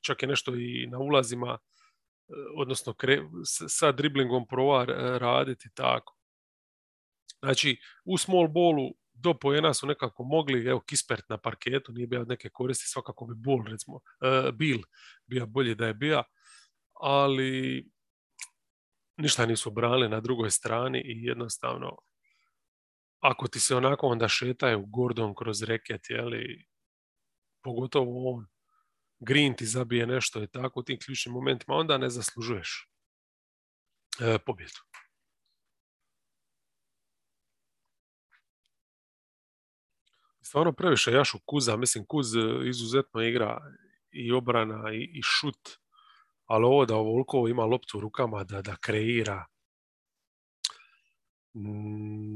čak 0.00 0.22
je 0.22 0.28
nešto 0.28 0.54
i 0.54 0.86
na 0.86 0.98
ulazima, 0.98 1.58
e, 1.58 2.32
odnosno 2.56 2.94
sa 3.68 3.92
driblingom 3.92 4.46
prova 4.46 4.84
raditi 5.18 5.68
tako. 5.74 6.16
Znači, 7.42 7.80
u 8.04 8.18
small 8.18 8.48
ballu 8.48 8.94
do 9.14 9.34
pojena 9.34 9.74
su 9.74 9.86
nekako 9.86 10.24
mogli, 10.24 10.66
evo 10.66 10.80
Kispert 10.80 11.28
na 11.28 11.38
parketu 11.38 11.92
nije 11.92 12.06
bio 12.06 12.24
neke 12.24 12.48
koristi, 12.48 12.88
svakako 12.88 13.26
bi 13.26 13.34
Bull, 13.34 13.64
recimo, 13.66 13.96
uh, 13.96 14.54
Bill 14.54 14.82
bio 15.26 15.46
bolji 15.46 15.74
da 15.74 15.86
je 15.86 15.94
bio, 15.94 16.22
ali 16.92 17.90
ništa 19.16 19.46
nisu 19.46 19.70
brali 19.70 20.08
na 20.08 20.20
drugoj 20.20 20.50
strani 20.50 21.02
i 21.04 21.24
jednostavno 21.24 21.96
ako 23.20 23.48
ti 23.48 23.60
se 23.60 23.76
onako 23.76 24.06
onda 24.06 24.28
šetaju 24.28 24.86
Gordon 24.86 25.34
kroz 25.34 25.62
reket, 25.62 26.10
jeli, 26.10 26.66
pogotovo 27.62 28.32
on, 28.32 28.46
Green 29.18 29.56
ti 29.56 29.66
zabije 29.66 30.06
nešto 30.06 30.42
i 30.42 30.48
tako 30.48 30.80
u 30.80 30.82
tim 30.82 30.98
ključnim 30.98 31.32
momentima, 31.32 31.76
onda 31.76 31.98
ne 31.98 32.10
zaslužuješ 32.10 32.90
e, 34.20 34.38
pobjedu. 34.46 34.80
Stvarno 40.40 40.72
previše 40.72 41.12
Jašu 41.12 41.38
Kuza, 41.46 41.76
mislim 41.76 42.06
Kuz 42.06 42.36
e, 42.36 42.40
izuzetno 42.68 43.22
igra 43.22 43.60
i 44.10 44.32
obrana 44.32 44.92
i, 44.92 45.10
i 45.12 45.20
šut, 45.22 45.78
ali 46.46 46.64
ovo 46.64 46.86
da 46.86 46.96
ovoliko 46.96 47.48
ima 47.48 47.64
loptu 47.64 47.98
u 47.98 48.00
rukama 48.00 48.44
da, 48.44 48.62
da 48.62 48.76
kreira, 48.76 49.46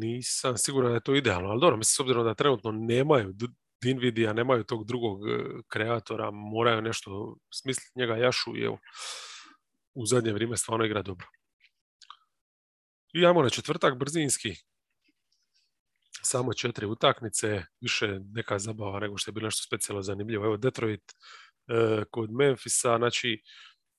nisam 0.00 0.58
siguran 0.58 0.90
da 0.90 0.94
je 0.94 1.02
to 1.02 1.14
idealno, 1.14 1.48
ali 1.48 1.61
dobro, 1.61 1.76
mislim, 1.76 1.94
s 1.94 2.00
obzirom 2.00 2.24
da 2.24 2.34
trenutno 2.34 2.72
nemaju 2.72 3.34
Dinvidija, 3.82 4.32
nemaju 4.32 4.64
tog 4.64 4.86
drugog 4.86 5.28
e, 5.28 5.44
kreatora, 5.68 6.30
moraju 6.30 6.82
nešto 6.82 7.36
smisliti 7.52 7.98
njega 7.98 8.16
Jašu 8.16 8.56
i 8.56 8.62
evo, 8.62 8.78
u 9.94 10.06
zadnje 10.06 10.32
vrijeme 10.32 10.56
stvarno 10.56 10.84
igra 10.84 11.02
dobro. 11.02 11.26
I 13.12 13.26
ajmo 13.26 13.42
na 13.42 13.50
četvrtak 13.50 13.98
brzinski. 13.98 14.54
Samo 16.22 16.52
četiri 16.52 16.86
utakmice, 16.86 17.62
više 17.80 18.20
neka 18.34 18.58
zabava 18.58 19.00
nego 19.00 19.18
što 19.18 19.30
je 19.30 19.32
bilo 19.32 19.46
nešto 19.46 19.66
specijalno 19.66 20.02
zanimljivo. 20.02 20.44
Evo 20.44 20.56
Detroit 20.56 21.12
e, 21.12 22.04
kod 22.11 22.30
Memfisa, 22.32 22.96
znači 22.98 23.42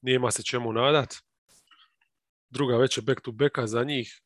nijema 0.02 0.32
se 0.32 0.44
čemu 0.44 0.74
nadat. 0.74 1.16
Druga 2.50 2.78
već 2.78 2.98
je 2.98 3.02
back 3.02 3.22
to 3.22 3.32
backa 3.32 3.68
za 3.68 3.84
njih 3.84 4.22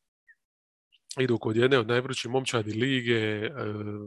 idu 1.19 1.37
kod 1.37 1.55
jedne 1.55 1.79
od 1.79 1.87
najvrućih 1.87 2.31
momčadi 2.31 2.73
lige, 2.73 3.15
e, 3.15 3.51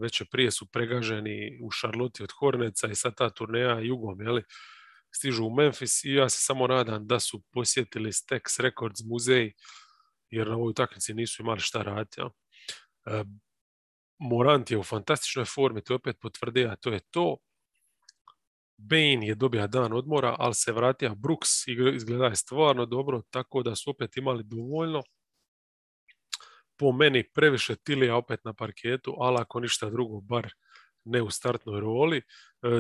već 0.01 0.23
prije 0.31 0.51
su 0.51 0.67
pregaženi 0.67 1.59
u 1.63 1.71
Šarloti 1.71 2.23
od 2.23 2.33
Horneca 2.39 2.89
i 2.89 2.95
sad 2.95 3.15
ta 3.17 3.31
turneja 3.31 3.81
jugom, 3.81 4.21
jeli, 4.21 4.43
stižu 5.15 5.45
u 5.45 5.55
Memphis 5.55 6.05
i 6.05 6.13
ja 6.15 6.29
se 6.29 6.39
samo 6.41 6.67
nadam 6.67 7.07
da 7.07 7.21
su 7.21 7.43
posjetili 7.53 8.13
Stax 8.13 8.61
Records 8.61 9.01
muzej, 9.05 9.53
jer 10.31 10.49
na 10.49 10.55
ovoj 10.55 10.71
utakmici 10.71 11.15
nisu 11.15 11.43
imali 11.43 11.61
šta 11.61 11.83
raditi. 11.83 12.21
Ja. 12.21 12.31
E, 13.07 13.25
Morant 14.21 14.71
je 14.71 14.79
u 14.79 14.83
fantastičnoj 14.83 15.45
formi, 15.45 15.85
to 15.85 15.93
je 15.93 15.97
opet 15.97 16.17
potvrdio, 16.21 16.69
a 16.69 16.77
to 16.77 16.91
je 16.91 17.01
to. 17.11 17.37
Bane 18.79 19.27
je 19.27 19.35
dobio 19.35 19.67
dan 19.67 19.93
odmora, 19.93 20.37
ali 20.39 20.55
se 20.55 20.73
vratio 20.73 21.15
Brooks, 21.15 21.49
izgleda 21.95 22.27
je 22.27 22.37
stvarno 22.37 22.87
dobro, 22.87 23.23
tako 23.31 23.63
da 23.63 23.75
su 23.77 23.91
opet 23.91 24.17
imali 24.17 24.45
dovoljno 24.45 25.03
po 26.79 26.93
meni 26.93 27.25
previše 27.35 27.77
Tilija 27.77 28.17
opet 28.17 28.45
na 28.45 28.55
parketu, 28.55 29.15
ali 29.19 29.37
ako 29.41 29.61
ništa 29.61 29.91
drugo, 29.91 30.21
bar 30.21 30.53
ne 31.05 31.23
u 31.23 31.31
startnoj 31.31 31.81
roli. 31.81 32.17
E, 32.19 32.23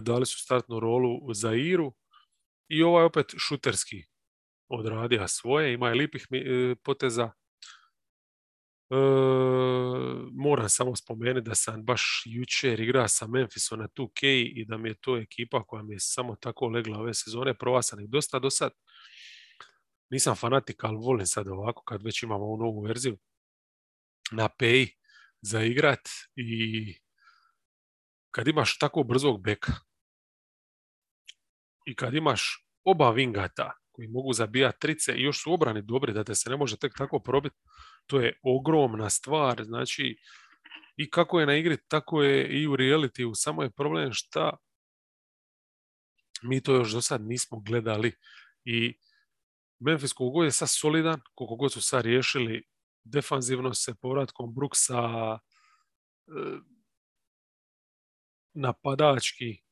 dali 0.00 0.26
su 0.26 0.38
startnu 0.38 0.80
rolu 0.80 1.34
za 1.34 1.54
Iru 1.54 1.94
i 2.68 2.82
ovaj 2.82 3.04
opet 3.04 3.26
šuterski 3.38 4.04
odradio 4.68 5.28
svoje, 5.28 5.74
ima 5.74 5.88
je 5.88 5.94
lipih 5.94 6.26
e, 6.30 6.74
poteza. 6.84 7.30
E, 8.90 8.94
moram 10.32 10.68
samo 10.68 10.96
spomenuti 10.96 11.48
da 11.48 11.54
sam 11.54 11.84
baš 11.84 12.22
jučer 12.26 12.80
igra 12.80 13.08
sa 13.08 13.26
Memphisom 13.26 13.78
na 13.78 13.88
2K 13.88 14.52
i 14.56 14.64
da 14.68 14.76
mi 14.76 14.88
je 14.88 14.94
to 15.00 15.16
ekipa 15.16 15.64
koja 15.64 15.82
mi 15.82 15.94
je 15.94 16.00
samo 16.00 16.36
tako 16.36 16.68
legla 16.68 16.98
ove 16.98 17.14
sezone. 17.14 17.54
Prova 17.58 17.82
sam 17.82 18.00
ih 18.00 18.08
dosta 18.08 18.38
do 18.38 18.50
sad. 18.50 18.72
Nisam 20.10 20.36
fanatik, 20.36 20.84
ali 20.84 20.96
volim 20.96 21.26
sad 21.26 21.48
ovako 21.48 21.82
kad 21.84 22.02
već 22.02 22.22
imamo 22.22 22.44
ovu 22.44 22.56
novu 22.56 22.80
verziju 22.80 23.18
na 24.32 24.48
pay 24.60 24.88
za 25.40 25.62
igrat 25.62 26.08
i 26.36 26.94
kad 28.30 28.48
imaš 28.48 28.78
tako 28.78 29.02
brzog 29.02 29.42
beka 29.42 29.72
i 31.86 31.94
kad 31.94 32.14
imaš 32.14 32.66
oba 32.84 33.10
vingata 33.10 33.72
koji 33.98 34.08
mogu 34.08 34.32
zabijati 34.32 34.80
trice 34.80 35.12
i 35.12 35.22
još 35.22 35.42
su 35.42 35.52
obrani 35.52 35.82
dobri 35.82 36.12
da 36.12 36.24
te 36.24 36.34
se 36.34 36.50
ne 36.50 36.56
može 36.56 36.76
tek 36.76 36.92
tako 36.98 37.18
probiti, 37.18 37.56
to 38.06 38.20
je 38.20 38.38
ogromna 38.42 39.10
stvar. 39.10 39.64
Znači, 39.64 40.16
i 40.96 41.10
kako 41.10 41.40
je 41.40 41.46
na 41.46 41.56
igri, 41.56 41.76
tako 41.88 42.22
je 42.22 42.48
i 42.60 42.66
u 42.66 42.76
reality. 42.76 43.34
Samo 43.34 43.62
je 43.62 43.70
problem 43.70 44.12
šta 44.12 44.56
mi 46.42 46.62
to 46.62 46.74
još 46.74 46.92
do 46.92 47.02
sad 47.02 47.20
nismo 47.20 47.60
gledali. 47.60 48.12
I 48.64 48.98
Memphis 49.80 50.12
koliko 50.12 50.44
je 50.44 50.50
sad 50.50 50.68
solidan, 50.70 51.20
koliko 51.34 51.56
god 51.56 51.72
su 51.72 51.82
sad 51.82 52.04
riješili 52.04 52.64
defanzivno 53.04 53.74
se 53.74 53.94
povratkom 53.94 54.54
Brooksa 54.54 55.02
e, 55.38 55.40
napadački 58.54 59.62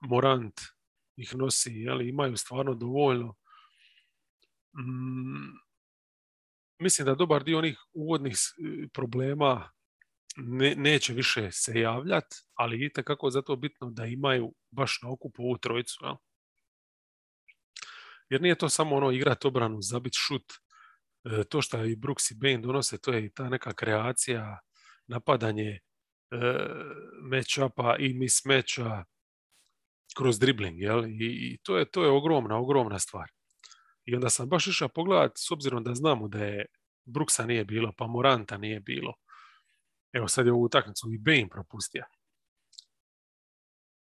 Morant 0.00 0.60
ih 1.16 1.34
nosi, 1.34 1.70
jeli, 1.72 2.08
imaju 2.08 2.36
stvarno 2.36 2.74
dovoljno. 2.74 3.34
Mm, 4.78 5.58
mislim 6.78 7.06
da 7.06 7.14
dobar 7.14 7.44
dio 7.44 7.58
onih 7.58 7.78
uvodnih 7.92 8.36
problema 8.92 9.70
ne, 10.36 10.74
neće 10.76 11.12
više 11.12 11.50
se 11.50 11.80
javljati, 11.80 12.36
ali 12.54 12.76
vidite 12.76 13.02
kako 13.02 13.30
zato 13.30 13.56
bitno 13.56 13.90
da 13.90 14.06
imaju 14.06 14.54
baš 14.70 14.98
na 15.02 15.10
okupu 15.10 15.42
ovu 15.42 15.58
trojicu. 15.58 15.98
Jel? 16.04 16.14
Jer 18.30 18.42
nije 18.42 18.58
to 18.58 18.68
samo 18.68 18.96
ono 18.96 19.10
igrati 19.10 19.46
obranu, 19.46 19.78
zabiti 19.80 20.16
šut, 20.16 20.52
E, 21.24 21.44
to 21.44 21.62
što 21.62 21.84
i 21.84 21.96
Brooks 21.96 22.30
i 22.30 22.34
Bane 22.34 22.58
donose, 22.58 22.98
to 22.98 23.12
je 23.12 23.24
i 23.24 23.32
ta 23.34 23.48
neka 23.48 23.72
kreacija, 23.72 24.58
napadanje 25.06 25.70
e, 25.70 25.80
match-upa 27.22 27.96
i 27.98 28.14
mismatcha 28.14 29.04
kroz 30.14 30.38
dribling, 30.38 30.80
jel? 30.80 31.06
I, 31.06 31.16
i 31.20 31.58
to, 31.62 31.78
je, 31.78 31.90
to 31.90 32.04
je 32.04 32.10
ogromna, 32.10 32.58
ogromna 32.58 32.98
stvar. 32.98 33.30
I 34.04 34.14
onda 34.14 34.30
sam 34.30 34.48
baš 34.48 34.66
išao 34.66 34.88
pogledati, 34.88 35.34
s 35.36 35.50
obzirom 35.50 35.84
da 35.84 35.94
znamo 35.94 36.28
da 36.28 36.44
je 36.44 36.66
Brooksa 37.04 37.46
nije 37.46 37.64
bilo, 37.64 37.92
pa 37.96 38.06
Moranta 38.06 38.58
nije 38.58 38.80
bilo. 38.80 39.14
Evo 40.12 40.28
sad 40.28 40.46
je 40.46 40.52
ovu 40.52 40.62
utakmicu 40.62 41.12
i 41.12 41.18
Bane 41.18 41.48
propustio 41.50 42.04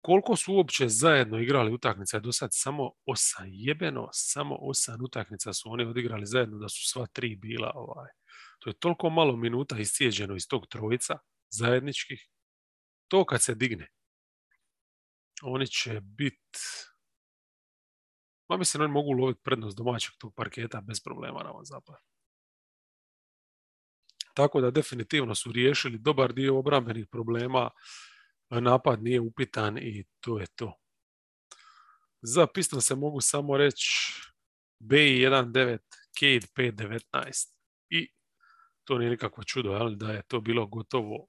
koliko 0.03 0.37
su 0.37 0.55
uopće 0.55 0.89
zajedno 0.89 1.39
igrali 1.39 1.73
utakmice 1.73 2.21
do 2.21 2.33
sad 2.33 2.51
samo 2.53 2.91
osam 3.07 3.47
jebeno 3.49 4.09
samo 4.13 4.57
osam 4.61 5.05
utakmica 5.05 5.53
su 5.53 5.73
oni 5.73 5.85
odigrali 5.85 6.27
zajedno 6.27 6.59
da 6.59 6.69
su 6.69 6.91
sva 6.91 7.07
tri 7.07 7.37
bila 7.37 7.73
ovaj 7.75 8.11
to 8.59 8.71
je 8.71 8.79
toliko 8.79 9.11
malo 9.11 9.37
minuta 9.37 9.79
iscijeđeno 9.79 10.37
iz 10.37 10.49
tog 10.49 10.67
trojica 10.67 11.19
zajedničkih 11.51 12.29
to 13.09 13.25
kad 13.25 13.43
se 13.43 13.55
digne 13.55 13.89
oni 15.43 15.67
će 15.67 16.01
biti 16.01 16.61
ma 18.49 18.57
mislim 18.57 18.83
oni 18.83 18.93
mogu 18.93 19.13
loviti 19.13 19.41
prednost 19.45 19.77
domaćeg 19.77 20.13
tog 20.19 20.35
parketa 20.35 20.81
bez 20.81 21.01
problema 21.03 21.43
na 21.43 21.51
ovom 21.51 21.65
zapadu 21.65 21.99
tako 24.35 24.61
da 24.61 24.71
definitivno 24.71 25.35
su 25.35 25.53
riješili 25.53 25.99
dobar 25.99 26.33
dio 26.33 26.59
obrambenih 26.59 27.07
problema 27.11 27.71
napad 28.51 29.03
nije 29.03 29.21
upitan 29.21 29.79
i 29.79 30.05
to 30.21 30.39
je 30.39 30.47
to. 30.47 30.77
Za 32.23 32.47
Piston 32.47 32.81
se 32.81 32.95
mogu 32.95 33.21
samo 33.21 33.57
reći 33.57 34.13
B19, 34.81 35.79
Cade 36.19 36.47
519 36.57 37.55
i 37.91 38.09
to 38.85 38.99
nije 38.99 39.11
nikakvo 39.11 39.45
čudo, 39.45 39.71
ali 39.71 39.97
da 39.97 40.13
je 40.13 40.23
to 40.23 40.41
bilo 40.41 40.67
gotovo 40.67 41.27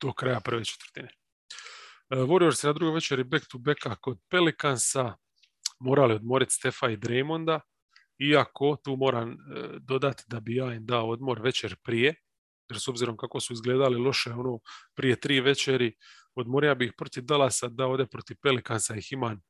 do 0.00 0.12
kraja 0.12 0.40
prve 0.40 0.64
četvrtine. 0.64 1.19
E, 2.10 2.16
Warriors 2.16 2.64
na 2.64 2.72
drugoj 2.72 2.94
večeri 2.94 3.24
back 3.24 3.46
to 3.48 3.58
backa 3.58 3.96
kod 3.96 4.18
Pelicansa 4.30 5.14
morali 5.80 6.14
odmoriti 6.14 6.54
Stefa 6.54 6.90
i 6.90 6.96
Draymonda, 6.96 7.60
iako 8.18 8.76
tu 8.84 8.96
moram 8.96 9.30
e, 9.30 9.36
dodati 9.80 10.24
da 10.26 10.40
bi 10.40 10.54
ja 10.56 10.74
im 10.74 10.86
dao 10.86 11.08
odmor 11.08 11.40
večer 11.42 11.76
prije, 11.82 12.14
jer 12.70 12.80
s 12.80 12.88
obzirom 12.88 13.16
kako 13.16 13.40
su 13.40 13.52
izgledali 13.52 13.96
loše 13.98 14.32
ono 14.32 14.58
prije 14.94 15.20
tri 15.20 15.40
večeri, 15.40 15.94
odmorio 16.34 16.74
bih 16.74 16.92
protiv 16.98 17.24
Dalasa 17.24 17.68
da 17.68 17.86
ode 17.86 18.06
protiv 18.06 18.36
Pelikansa 18.42 18.96
i 18.96 19.02
Himan 19.02 19.40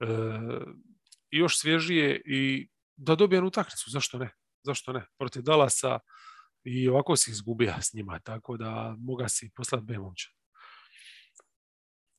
e, 0.00 0.06
još 1.30 1.58
svježije 1.58 2.22
i 2.24 2.68
da 2.96 3.14
dobijem 3.14 3.46
utakmicu, 3.46 3.90
zašto 3.90 4.18
ne? 4.18 4.30
Zašto 4.62 4.92
ne? 4.92 5.06
Protiv 5.18 5.42
Dalasa 5.42 5.98
i 6.64 6.88
ovako 6.88 7.16
si 7.16 7.30
izgubija 7.30 7.82
s 7.82 7.94
njima, 7.94 8.20
tako 8.20 8.56
da 8.56 8.96
moga 8.98 9.28
si 9.28 9.50
poslati 9.54 9.84
B 9.84 9.98
momča. 9.98 10.37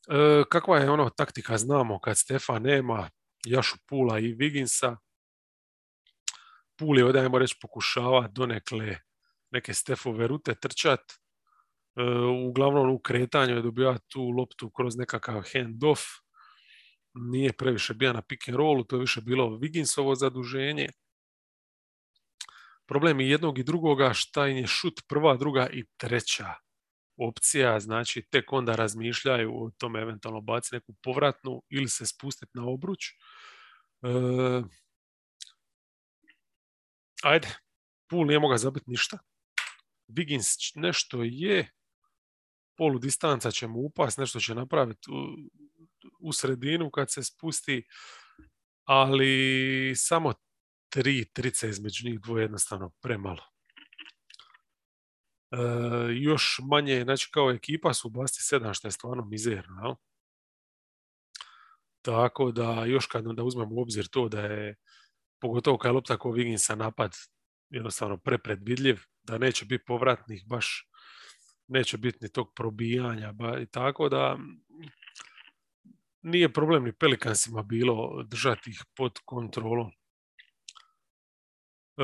E, 0.09 0.43
kakva 0.49 0.77
je 0.77 0.89
ono 0.89 1.09
taktika, 1.09 1.57
znamo 1.57 1.99
kad 1.99 2.17
Stefa 2.17 2.59
nema, 2.59 3.09
Jašu 3.45 3.77
Pula 3.87 4.19
i 4.19 4.33
Viginsa, 4.33 4.97
Puli 6.77 7.01
ovdje, 7.01 7.21
ajmo 7.21 7.39
reći, 7.39 7.55
pokušava 7.61 8.27
donekle 8.27 8.97
neke 9.51 9.73
Stefove 9.73 10.27
rute 10.27 10.55
trčat, 10.55 11.01
E, 11.99 12.03
uglavnom 12.47 12.89
u 12.89 12.99
kretanju 12.99 13.55
je 13.55 13.61
dobio 13.61 13.97
tu 14.07 14.29
loptu 14.29 14.69
kroz 14.69 14.97
nekakav 14.97 15.41
hand-off, 15.41 16.01
nije 17.13 17.53
previše 17.53 17.93
bio 17.93 18.13
na 18.13 18.21
pick 18.21 18.47
and 18.47 18.57
rollu, 18.57 18.83
to 18.83 18.95
je 18.95 18.99
više 18.99 19.21
bilo 19.21 19.57
Viginsovo 19.57 20.15
zaduženje. 20.15 20.89
Problem 22.85 23.19
i 23.19 23.29
jednog 23.29 23.59
i 23.59 23.63
drugoga 23.63 24.13
šta 24.13 24.47
im 24.47 24.57
je 24.57 24.67
šut 24.67 25.01
prva, 25.07 25.37
druga 25.37 25.69
i 25.73 25.85
treća 25.97 26.53
opcija, 27.19 27.79
znači 27.79 28.27
tek 28.29 28.53
onda 28.53 28.75
razmišljaju 28.75 29.63
o 29.63 29.71
tome 29.77 30.01
eventualno 30.01 30.41
baciti 30.41 30.75
neku 30.75 30.93
povratnu 31.03 31.63
ili 31.69 31.89
se 31.89 32.05
spustiti 32.05 32.51
na 32.53 32.65
obruč. 32.65 33.05
E, 34.01 34.09
ajde, 37.23 37.47
Pool 38.09 38.27
nije 38.27 38.39
mogao 38.39 38.57
zabiti 38.57 38.89
ništa. 38.89 39.17
Wiggins 40.07 40.71
nešto 40.75 41.23
je, 41.23 41.71
polu 42.77 42.99
distanca 42.99 43.51
će 43.51 43.67
mu 43.67 43.79
upast, 43.79 44.17
nešto 44.17 44.39
će 44.39 44.55
napraviti 44.55 45.11
u, 45.11 45.49
u 46.19 46.33
sredinu 46.33 46.91
kad 46.91 47.11
se 47.11 47.23
spusti, 47.23 47.87
ali 48.83 49.93
samo 49.95 50.33
tri 50.89 51.25
trice 51.33 51.69
između 51.69 52.09
njih 52.09 52.19
dvoje 52.19 52.43
jednostavno 52.43 52.91
premalo. 53.01 53.43
Još 56.21 56.59
manje, 56.69 57.03
znači 57.03 57.29
kao 57.31 57.51
ekipa 57.51 57.93
su 57.93 58.09
basti 58.09 58.41
sedam 58.41 58.73
što 58.73 58.87
je 58.87 58.91
stvarno 58.91 59.25
mizerno. 59.25 59.81
Jel? 59.83 59.95
Tako 62.01 62.51
da 62.51 62.85
još 62.85 63.05
kad 63.05 63.27
onda 63.27 63.43
uzmemo 63.43 63.75
u 63.75 63.81
obzir 63.81 64.07
to 64.07 64.29
da 64.29 64.41
je 64.41 64.75
pogotovo 65.39 65.77
kad 65.77 65.89
je 65.89 65.93
lopta 65.93 66.17
ko 66.17 66.31
Viginsa 66.31 66.75
napad 66.75 67.15
jednostavno 67.69 68.17
prepredvidljiv, 68.17 68.99
da 69.23 69.37
neće 69.37 69.65
biti 69.65 69.85
povratnih 69.85 70.43
baš 70.47 70.89
neće 71.69 71.97
biti 71.97 72.17
ni 72.21 72.31
tog 72.31 72.53
probijanja 72.55 73.31
ba, 73.31 73.59
i 73.59 73.65
tako 73.65 74.09
da 74.09 74.37
nije 76.21 76.53
problem 76.53 76.83
ni 76.83 76.93
Pelikansima 76.93 77.63
bilo 77.63 78.23
držati 78.23 78.69
ih 78.69 78.83
pod 78.95 79.19
kontrolom. 79.25 79.91
E, 81.97 82.03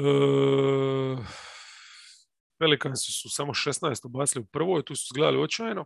Pelikansi 2.60 3.12
su 3.12 3.30
samo 3.30 3.54
16 3.54 4.06
ubacili 4.06 4.44
u 4.44 4.48
prvoj, 4.48 4.86
tu 4.86 4.96
su 4.96 5.14
gledali 5.14 5.44
očajno, 5.44 5.86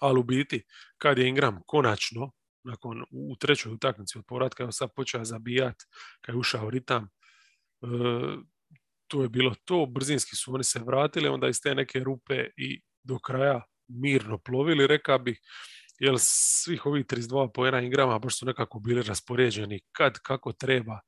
ali 0.00 0.20
u 0.20 0.22
biti 0.22 0.64
kad 0.98 1.18
je 1.18 1.28
Ingram 1.28 1.60
konačno 1.66 2.32
nakon 2.64 3.04
u 3.10 3.36
trećoj 3.36 3.72
utakmici 3.72 4.18
od 4.18 4.24
povratka 4.26 4.62
evo 4.62 4.72
sad 4.72 4.90
počeo 4.96 5.24
zabijat 5.24 5.76
kad 6.20 6.34
je 6.34 6.38
ušao 6.38 6.70
ritam 6.70 7.04
e, 7.04 7.86
to 9.08 9.22
je 9.22 9.28
bilo 9.28 9.54
to, 9.64 9.86
brzinski 9.86 10.36
su 10.36 10.54
oni 10.54 10.64
se 10.64 10.80
vratili 10.86 11.28
onda 11.28 11.48
iz 11.48 11.60
te 11.62 11.74
neke 11.74 11.98
rupe 11.98 12.46
i 12.56 12.82
do 13.02 13.18
kraja 13.18 13.62
mirno 13.88 14.38
plovili, 14.38 14.86
reka 14.86 15.18
bih 15.18 15.40
jer 15.98 16.14
svih 16.18 16.86
ovih 16.86 17.06
32 17.06 17.50
pojena 17.54 17.80
Ingrama 17.80 18.18
baš 18.18 18.38
su 18.38 18.46
nekako 18.46 18.78
bili 18.78 19.02
raspoređeni 19.02 19.80
kad 19.92 20.18
kako 20.18 20.52
treba 20.52 21.00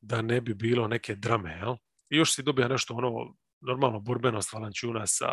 da 0.00 0.22
ne 0.22 0.40
bi 0.40 0.54
bilo 0.54 0.88
neke 0.88 1.14
drame. 1.14 1.52
Jel? 1.52 1.76
I 2.10 2.16
još 2.16 2.34
si 2.34 2.42
dobija 2.42 2.68
nešto 2.68 2.94
ono, 2.94 3.34
normalno 3.60 4.00
borbenost 4.00 4.52
Valančuna 4.52 5.06
sa 5.06 5.28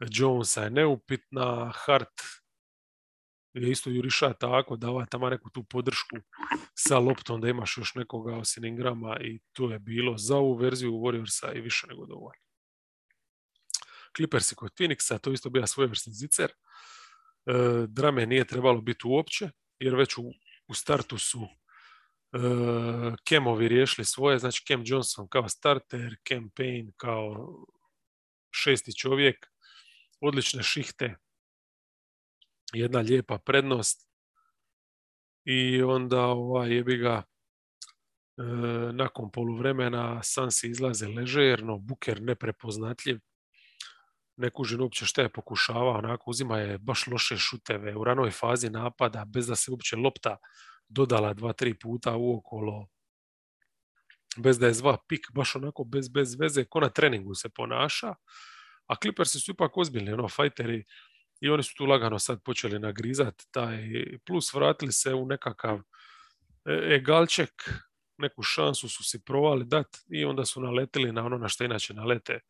Jonesa 0.00 0.62
je 0.62 0.70
neupitna, 0.70 1.72
Hart 1.74 2.20
je 3.52 3.70
isto 3.70 3.90
juriša 3.90 4.32
tako, 4.32 4.76
dava 4.76 5.06
tamo 5.06 5.30
neku 5.30 5.50
tu 5.50 5.64
podršku 5.64 6.16
sa 6.74 6.98
loptom 6.98 7.40
da 7.40 7.48
imaš 7.48 7.78
još 7.78 7.94
nekoga 7.94 8.36
osim 8.36 8.64
Ingrama 8.64 9.16
i 9.20 9.40
to 9.52 9.70
je 9.70 9.78
bilo 9.78 10.18
za 10.18 10.36
ovu 10.36 10.54
verziju 10.54 10.92
Warriorsa 10.92 11.56
i 11.56 11.60
više 11.60 11.86
nego 11.86 12.06
dovoljno. 12.06 12.42
Clippersi 14.16 14.54
kod 14.54 14.72
Phoenixa, 14.78 15.18
to 15.18 15.32
isto 15.32 15.50
bila 15.50 15.66
svojevrsni 15.66 16.12
zicer. 16.12 16.50
E, 16.50 16.52
drame 17.88 18.26
nije 18.26 18.44
trebalo 18.44 18.80
biti 18.80 19.06
uopće, 19.06 19.50
jer 19.78 19.94
već 19.94 20.18
u, 20.18 20.32
u 20.68 20.74
startu 20.74 21.18
su 21.18 21.48
Kemovi 23.24 23.68
riješili 23.68 24.04
svoje, 24.04 24.38
znači 24.38 24.64
Kem 24.66 24.82
Johnson 24.84 25.28
kao 25.28 25.48
starter, 25.48 26.16
Kem 26.24 26.50
Payne 26.50 26.92
kao 26.96 27.48
šesti 28.50 28.96
čovjek, 28.96 29.46
odlične 30.20 30.62
šihte, 30.62 31.16
jedna 32.72 33.00
lijepa 33.00 33.38
prednost 33.38 34.08
i 35.44 35.82
onda 35.82 36.20
ovaj, 36.20 36.74
jebi 36.74 36.96
ga 36.96 37.22
e, 37.22 37.22
nakon 38.92 39.30
poluvremena 39.30 40.22
Sansi 40.22 40.68
izlaze 40.68 41.08
ležerno, 41.08 41.78
Buker 41.78 42.22
neprepoznatljiv, 42.22 43.18
ne 44.36 44.50
kužim 44.50 44.80
uopće 44.80 45.06
šta 45.06 45.22
je 45.22 45.32
pokušavao, 45.32 45.98
onako 45.98 46.30
uzima 46.30 46.58
je 46.58 46.78
baš 46.78 47.06
loše 47.06 47.36
šuteve 47.36 47.96
u 47.96 48.04
ranoj 48.04 48.30
fazi 48.30 48.70
napada 48.70 49.24
bez 49.24 49.46
da 49.46 49.56
se 49.56 49.70
uopće 49.70 49.96
lopta 49.96 50.36
dodala 50.92 51.34
dva, 51.34 51.52
tri 51.52 51.74
puta 51.78 52.16
uokolo 52.16 52.86
bez 54.36 54.58
da 54.58 54.66
je 54.66 54.74
zva 54.74 54.96
pik, 55.08 55.26
baš 55.34 55.56
onako 55.56 55.84
bez, 55.84 56.08
bez 56.08 56.36
veze, 56.40 56.64
ko 56.64 56.80
na 56.80 56.88
treningu 56.88 57.34
se 57.34 57.48
ponaša. 57.48 58.14
A 58.86 58.96
Clippersi 59.02 59.40
su 59.40 59.52
ipak 59.52 59.76
ozbiljni, 59.76 60.12
ono, 60.12 60.28
fajteri, 60.28 60.84
i 61.40 61.48
oni 61.48 61.62
su 61.62 61.74
tu 61.76 61.84
lagano 61.84 62.18
sad 62.18 62.42
počeli 62.44 62.78
nagrizati 62.78 63.44
taj, 63.50 63.78
plus 64.26 64.54
vratili 64.54 64.92
se 64.92 65.14
u 65.14 65.26
nekakav 65.26 65.78
e, 65.78 66.94
egalček, 66.94 67.50
neku 68.18 68.42
šansu 68.42 68.88
su 68.88 69.04
si 69.04 69.24
provali 69.24 69.64
dat 69.64 69.86
i 70.08 70.24
onda 70.24 70.44
su 70.44 70.60
naletili 70.60 71.12
na 71.12 71.24
ono 71.24 71.38
na 71.38 71.48
što 71.48 71.64
inače 71.64 71.94
nalete 71.94 72.40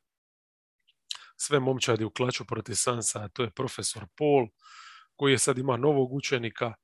sve 1.37 1.61
momčadi 1.61 2.05
u 2.05 2.11
klaču 2.11 2.45
protiv 2.45 2.75
Sansa, 2.75 3.29
to 3.29 3.43
je 3.43 3.51
profesor 3.51 4.07
Paul, 4.19 4.49
koji 5.17 5.33
je 5.33 5.39
sad 5.39 5.59
ima 5.59 5.77
novog 5.77 6.13
učenika, 6.13 6.75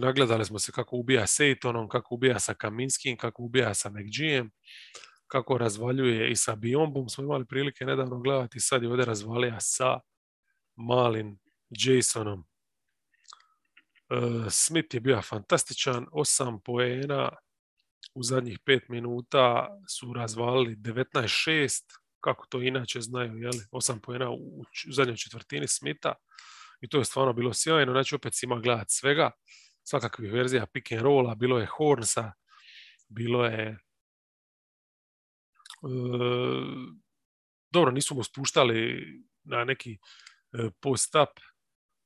nagledali 0.00 0.44
smo 0.44 0.58
se 0.58 0.72
kako 0.72 0.96
ubija 0.96 1.26
Sejtonom, 1.26 1.88
kako 1.88 2.14
ubija 2.14 2.38
sa 2.38 2.54
Kaminskim, 2.54 3.16
kako 3.16 3.42
ubija 3.42 3.74
sa 3.74 3.90
McGee'em, 3.90 4.50
kako 5.26 5.58
razvaljuje 5.58 6.30
i 6.30 6.36
sa 6.36 6.56
Biombom. 6.56 7.08
Smo 7.08 7.24
imali 7.24 7.44
prilike 7.46 7.84
nedavno 7.84 8.18
gledati, 8.18 8.60
sad 8.60 8.82
je 8.82 8.88
ovdje 8.88 9.04
razvalija 9.04 9.56
sa 9.60 10.00
malim 10.76 11.38
Jasonom. 11.70 12.44
E, 14.10 14.16
Smith 14.50 14.94
je 14.94 15.00
bio 15.00 15.22
fantastičan, 15.22 16.06
osam 16.12 16.60
poena 16.64 17.30
u 18.14 18.22
zadnjih 18.22 18.58
pet 18.64 18.88
minuta 18.88 19.68
su 19.88 20.12
razvalili 20.12 20.76
19-6, 20.76 21.82
kako 22.20 22.46
to 22.46 22.62
inače 22.62 23.00
znaju, 23.00 23.36
jeli? 23.36 23.64
osam 23.70 24.00
poena 24.00 24.30
u 24.30 24.64
zadnjoj 24.90 25.16
četvrtini 25.16 25.68
Smitha 25.68 26.14
i 26.80 26.88
to 26.88 26.98
je 26.98 27.04
stvarno 27.04 27.32
bilo 27.32 27.52
sjajno, 27.52 27.92
znači 27.92 28.14
opet 28.14 28.34
si 28.34 28.46
ima 28.46 28.58
gledat 28.58 28.86
svega, 28.90 29.30
svakakvih 29.82 30.32
verzija 30.32 30.66
pick 30.66 30.92
and 30.92 31.02
rolla, 31.02 31.34
bilo 31.34 31.58
je 31.58 31.66
Hornsa, 31.66 32.32
bilo 33.08 33.44
je 33.44 33.68
e, 33.68 33.78
dobro, 37.70 37.90
nisu 37.90 38.14
mu 38.14 38.22
spuštali 38.22 39.04
na 39.44 39.64
neki 39.64 39.92
e, 39.92 39.98
post-up, 40.80 41.40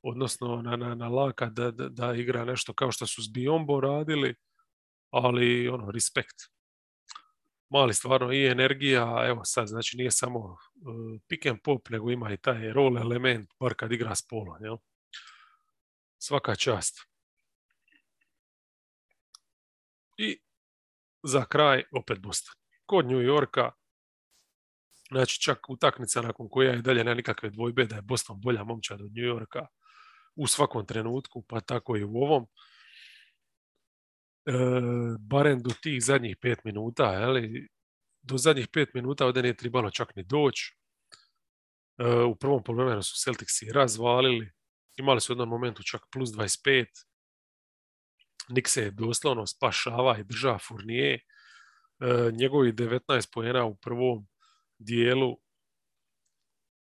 odnosno 0.03 0.63
na, 0.63 0.77
na, 0.77 0.95
na 0.95 1.09
laka 1.09 1.47
da, 1.47 1.71
da, 1.71 1.89
da, 1.89 2.15
igra 2.15 2.45
nešto 2.45 2.73
kao 2.73 2.93
što 2.93 3.07
su 3.07 3.23
s 3.23 3.33
Biombo 3.33 3.81
radili, 3.81 4.35
ali 5.11 5.69
ono, 5.69 5.91
respekt. 5.91 6.54
Mali 7.75 7.95
stvarno 7.95 8.33
i 8.33 8.47
energija, 8.47 9.25
evo 9.27 9.45
sad, 9.45 9.67
znači 9.67 9.97
nije 9.97 10.11
samo 10.11 10.39
uh, 10.39 10.59
pick 11.29 11.47
and 11.47 11.59
pop, 11.65 11.89
nego 11.89 12.11
ima 12.11 12.33
i 12.33 12.37
taj 12.37 12.73
rol 12.73 12.99
element, 12.99 13.51
bar 13.61 13.75
kad 13.75 13.93
igra 13.93 14.15
s 14.15 14.29
polom, 14.29 14.65
jel? 14.65 14.77
Svaka 16.19 16.55
čast. 16.55 17.01
I 20.17 20.41
za 21.23 21.45
kraj 21.45 21.85
opet 21.93 22.19
Boston. 22.19 22.55
Kod 22.87 23.07
New 23.07 23.23
Yorka, 23.23 23.71
znači 25.11 25.41
čak 25.41 25.71
utakmica 25.71 26.23
nakon 26.23 26.49
koja 26.49 26.71
je 26.71 26.83
dalje 26.83 27.05
nema 27.05 27.15
nikakve 27.15 27.51
dvojbe 27.51 27.85
da 27.85 27.97
je 27.97 28.03
Boston 28.03 28.41
bolja 28.41 28.65
momčad 28.65 29.01
od 29.01 29.13
New 29.13 29.25
Yorka 29.25 29.67
u 30.37 30.47
svakom 30.47 30.87
trenutku, 30.87 31.43
pa 31.49 31.61
tako 31.61 31.97
i 31.97 32.05
u 32.05 32.17
ovom. 32.17 32.47
E, 34.47 34.53
barem 35.19 35.63
do 35.63 35.71
tih 35.83 36.05
zadnjih 36.05 36.37
pet 36.41 36.65
minuta, 36.65 37.13
jeli, 37.13 37.69
do 38.23 38.39
zadnjih 38.39 38.69
pet 38.69 38.95
minuta 38.95 39.27
ovdje 39.27 39.43
nije 39.43 39.57
trebalo 39.57 39.91
čak 39.91 40.17
ni 40.17 40.23
doći. 40.23 40.77
E, 41.99 42.23
u 42.23 42.37
prvom 42.37 42.65
poluvremenu 42.65 43.03
su 43.03 43.25
Celticsi 43.25 43.73
razvalili, 43.73 44.51
imali 44.97 45.21
su 45.21 45.33
u 45.33 45.35
jednom 45.35 45.49
momentu 45.49 45.83
čak 45.83 46.03
plus 46.13 46.31
25, 46.31 46.87
Nik 48.49 48.69
se 48.69 48.83
je 48.83 48.91
doslovno 48.91 49.47
spašava 49.47 50.19
i 50.19 50.25
država 50.25 50.59
Furnije. 50.59 51.15
E, 51.15 51.21
njegovi 52.33 52.73
19 52.73 53.33
pojena 53.33 53.65
u 53.65 53.77
prvom 53.77 54.27
dijelu 54.79 55.39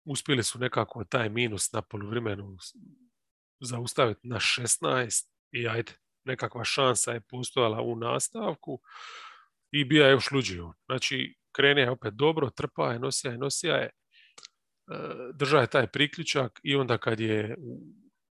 uspjeli 0.05 0.42
su 0.42 0.59
nekako 0.59 1.05
taj 1.05 1.28
minus 1.28 1.72
na 1.72 1.82
poluvremenu 1.82 2.57
zaustaviti 3.61 4.28
na 4.28 4.36
16 4.36 5.28
i 5.53 5.68
ajde, 5.68 5.92
nekakva 6.27 6.64
šansa 6.64 7.12
je 7.12 7.20
postojala 7.20 7.83
u 7.83 7.97
nastavku 7.97 8.81
i 9.72 9.85
bija 9.85 10.07
je 10.07 10.12
još 10.12 10.31
luđio. 10.31 10.72
Znači, 10.87 11.35
krenija 11.53 11.85
je 11.85 11.91
opet 11.91 12.14
dobro, 12.14 12.51
trpa 12.51 12.93
je, 12.93 12.99
nosija 12.99 13.33
je, 13.33 13.39
nosija 13.39 13.77
je, 13.77 13.85
e, 13.85 13.91
drža 15.35 15.61
je 15.61 15.66
taj 15.66 15.87
priključak 15.87 16.61
i 16.62 16.77
onda 16.77 16.99
kad 16.99 17.20
je 17.20 17.57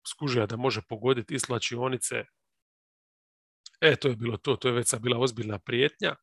skužija 0.07 0.45
da 0.45 0.57
može 0.57 0.81
pogoditi 0.89 1.33
i 1.35 1.39
slačionice 1.39 2.23
E, 3.81 3.95
to 3.95 4.07
je 4.07 4.15
bilo 4.15 4.37
to, 4.37 4.55
to 4.55 4.67
je 4.67 4.73
već 4.73 4.95
bila 4.99 5.19
ozbiljna 5.19 5.59
prijetnja. 5.59 6.15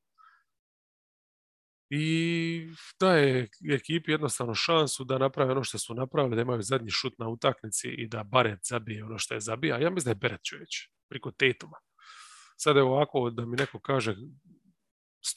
i 1.91 2.69
daje 3.01 3.49
ekipi 3.73 4.11
jednostavno 4.11 4.55
šansu 4.55 5.05
da 5.05 5.19
naprave 5.19 5.53
ono 5.53 5.65
što 5.65 5.79
su 5.79 5.95
napravili, 5.95 6.37
da 6.37 6.43
imaju 6.43 6.63
zadnji 6.63 6.91
šut 6.91 7.19
na 7.19 7.29
utakmici 7.29 7.89
i 7.89 8.09
da 8.09 8.23
Barret 8.25 8.59
zabije 8.63 9.05
ono 9.05 9.19
što 9.19 9.35
je 9.35 9.41
zabija. 9.41 9.79
Ja 9.79 9.91
mislim 9.91 10.05
da 10.05 10.11
je 10.11 10.15
Beret 10.15 10.41
čovječ, 10.45 10.91
priko 11.09 11.31
Tetuma. 11.31 11.77
Sada 12.57 12.81
je 12.81 12.85
ovako 12.85 13.31
da 13.31 13.47
mi 13.47 13.57
neko 13.57 13.81
kaže 13.81 14.17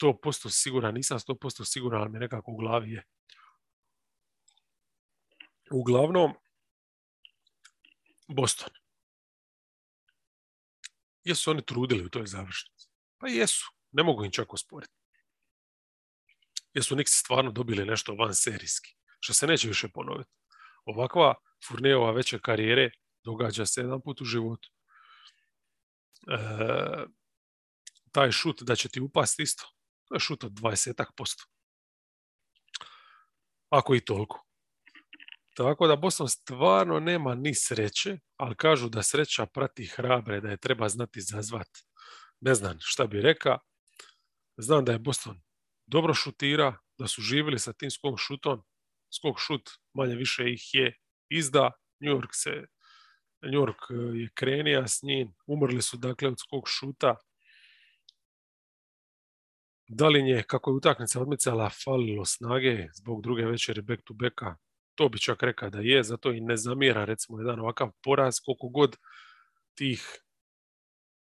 100% 0.02 0.50
siguran, 0.50 0.94
nisam 0.94 1.18
100% 1.18 1.64
siguran, 1.64 2.00
ali 2.00 2.10
mi 2.10 2.18
nekako 2.18 2.50
u 2.52 2.56
glavi 2.56 2.92
je. 2.92 3.04
Uglavnom, 5.72 6.34
Boston. 8.28 8.70
Jesu 11.24 11.50
oni 11.50 11.62
trudili 11.66 12.04
u 12.04 12.08
toj 12.08 12.26
završnici? 12.26 12.88
Pa 13.18 13.28
jesu. 13.28 13.70
Ne 13.92 14.02
mogu 14.02 14.24
im 14.24 14.30
čak 14.30 14.54
osporiti. 14.54 14.92
Jesu 16.74 16.96
Nixi 16.96 17.20
stvarno 17.20 17.50
dobili 17.50 17.84
nešto 17.84 18.14
van 18.14 18.34
serijski, 18.34 18.96
što 19.20 19.34
se 19.34 19.46
neće 19.46 19.68
više 19.68 19.88
ponoviti. 19.88 20.30
Ovakva 20.84 21.34
Furnijeva 21.68 22.10
veće 22.10 22.38
karijere 22.38 22.90
događa 23.24 23.66
se 23.66 23.80
jedan 23.80 24.00
put 24.02 24.20
u 24.20 24.24
životu. 24.24 24.70
E, 26.30 27.06
taj 28.12 28.32
šut 28.32 28.62
da 28.62 28.76
će 28.76 28.88
ti 28.88 29.00
upasti 29.00 29.42
isto. 29.42 29.64
To 30.08 30.14
je 30.14 30.20
šut 30.20 30.44
od 30.44 30.52
20 30.52 31.04
posto. 31.16 31.44
Ako 33.70 33.94
i 33.94 34.00
toliko. 34.00 34.46
Tako 35.56 35.86
da 35.86 35.96
Boston 35.96 36.28
stvarno 36.28 37.00
nema 37.00 37.34
ni 37.34 37.54
sreće, 37.54 38.18
ali 38.36 38.56
kažu 38.56 38.88
da 38.88 39.02
sreća 39.02 39.46
prati 39.46 39.86
hrabre, 39.86 40.40
da 40.40 40.50
je 40.50 40.56
treba 40.56 40.88
znati 40.88 41.20
zazvat. 41.20 41.68
Ne 42.40 42.54
znam 42.54 42.76
šta 42.80 43.06
bi 43.06 43.20
reka. 43.20 43.58
Znam 44.56 44.84
da 44.84 44.92
je 44.92 44.98
Boston 44.98 45.40
dobro 45.86 46.14
šutira, 46.14 46.78
da 46.98 47.06
su 47.06 47.22
živjeli 47.22 47.58
sa 47.58 47.72
tim 47.72 47.90
skok 47.90 48.18
šutom. 48.18 48.62
Skok 49.18 49.38
šut 49.38 49.70
manje 49.94 50.14
više 50.14 50.52
ih 50.52 50.74
je 50.74 50.98
izda. 51.28 51.70
New 52.00 52.14
York, 52.14 52.28
se, 52.32 52.66
York 53.42 53.90
e, 53.90 54.18
je 54.18 54.28
krenija 54.34 54.88
s 54.88 55.02
njim. 55.02 55.34
Umrli 55.46 55.82
su 55.82 55.96
dakle 55.96 56.28
od 56.28 56.38
skok 56.38 56.68
šuta. 56.68 57.16
Da 59.88 60.08
li 60.08 60.28
je, 60.28 60.42
kako 60.42 60.70
je 60.70 60.74
utakmica 60.74 61.20
odmicala, 61.20 61.70
falilo 61.84 62.24
snage 62.24 62.86
zbog 62.94 63.22
druge 63.22 63.44
večeri 63.44 63.82
back 63.82 64.02
to 64.04 64.14
backa? 64.14 64.56
To 64.94 65.08
bi 65.08 65.18
čak 65.18 65.42
rekao 65.42 65.70
da 65.70 65.80
je, 65.80 66.02
zato 66.02 66.32
i 66.32 66.40
ne 66.40 66.56
zamjera 66.56 67.04
recimo 67.04 67.38
jedan 67.38 67.60
ovakav 67.60 67.90
poraz, 68.02 68.34
koliko 68.44 68.68
god 68.68 68.96
tih 69.74 70.22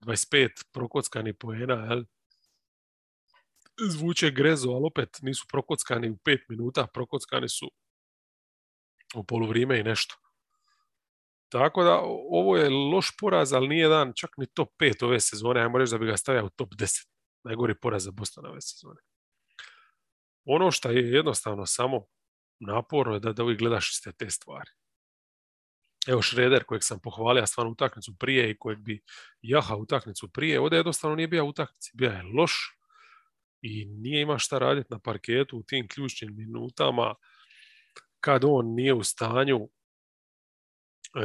25 0.05 0.49
prokockanih 0.74 1.36
poena, 1.39 1.74
jel? 1.89 2.03
zvuče 3.89 4.32
grezo, 4.32 4.70
ali 4.70 4.86
opet 4.86 5.09
nisu 5.22 5.45
prokockani 5.51 6.09
u 6.09 6.18
pet 6.18 6.39
minuta, 6.49 6.88
prokockani 6.93 7.49
su 7.49 7.72
u 9.16 9.24
poluvrijeme 9.24 9.80
i 9.80 9.84
nešto. 9.84 10.16
Tako 11.54 11.84
da 11.84 11.99
ovo 12.30 12.58
je 12.58 12.70
loš 12.70 13.18
poraz, 13.18 13.54
ali 13.54 13.68
nije 13.68 13.88
dan 13.88 14.14
čak 14.16 14.30
ni 14.38 14.45
top 14.54 14.70
5 14.80 15.06
ove 15.06 15.20
sezone, 15.20 15.62
ajmo 15.62 15.78
reći 15.78 15.91
da 15.91 15.97
bi 15.97 16.06
ga 16.06 16.18
stavio 16.18 16.45
u 16.45 16.49
top 16.49 16.70
10. 16.74 17.08
Najgori 17.43 17.76
poraz 17.76 18.04
za 18.04 18.12
Boston 18.12 18.45
ove 18.45 18.62
sezone. 18.62 19.01
Ono 20.45 20.72
što 20.72 20.89
je 20.89 21.12
jednostavno 21.12 21.66
samo 21.66 22.06
naporno 22.60 23.14
je 23.14 23.20
da, 23.20 23.34
da 23.34 23.43
uvijek 23.43 23.60
gledaš 23.60 23.89
iste 23.89 24.12
te 24.12 24.30
stvari. 24.30 24.70
Evo 26.08 26.22
Šreder 26.22 26.64
kojeg 26.64 26.84
sam 26.84 26.99
pohvalio 26.99 27.45
stvarno 27.45 27.72
utakmicu 27.72 28.16
prije 28.20 28.49
i 28.49 28.58
kojeg 28.58 28.80
bi 28.80 29.04
jaha 29.41 29.76
utakmicu 29.76 30.32
prije, 30.32 30.60
ovdje 30.60 30.78
jednostavno 30.78 31.16
nije 31.16 31.28
bio 31.28 31.45
utakmici, 31.45 31.91
bio 31.93 32.10
je 32.10 32.24
loš 32.38 32.78
i 33.62 33.86
nije 33.86 34.22
ima 34.22 34.38
šta 34.38 34.58
raditi 34.58 34.88
na 34.91 34.99
parketu 34.99 35.58
u 35.58 35.64
tim 35.64 35.88
ključnim 35.88 36.36
minutama 36.36 37.16
kad 38.20 38.41
on 38.45 38.74
nije 38.74 38.93
u 38.93 39.04
stanju 39.04 39.70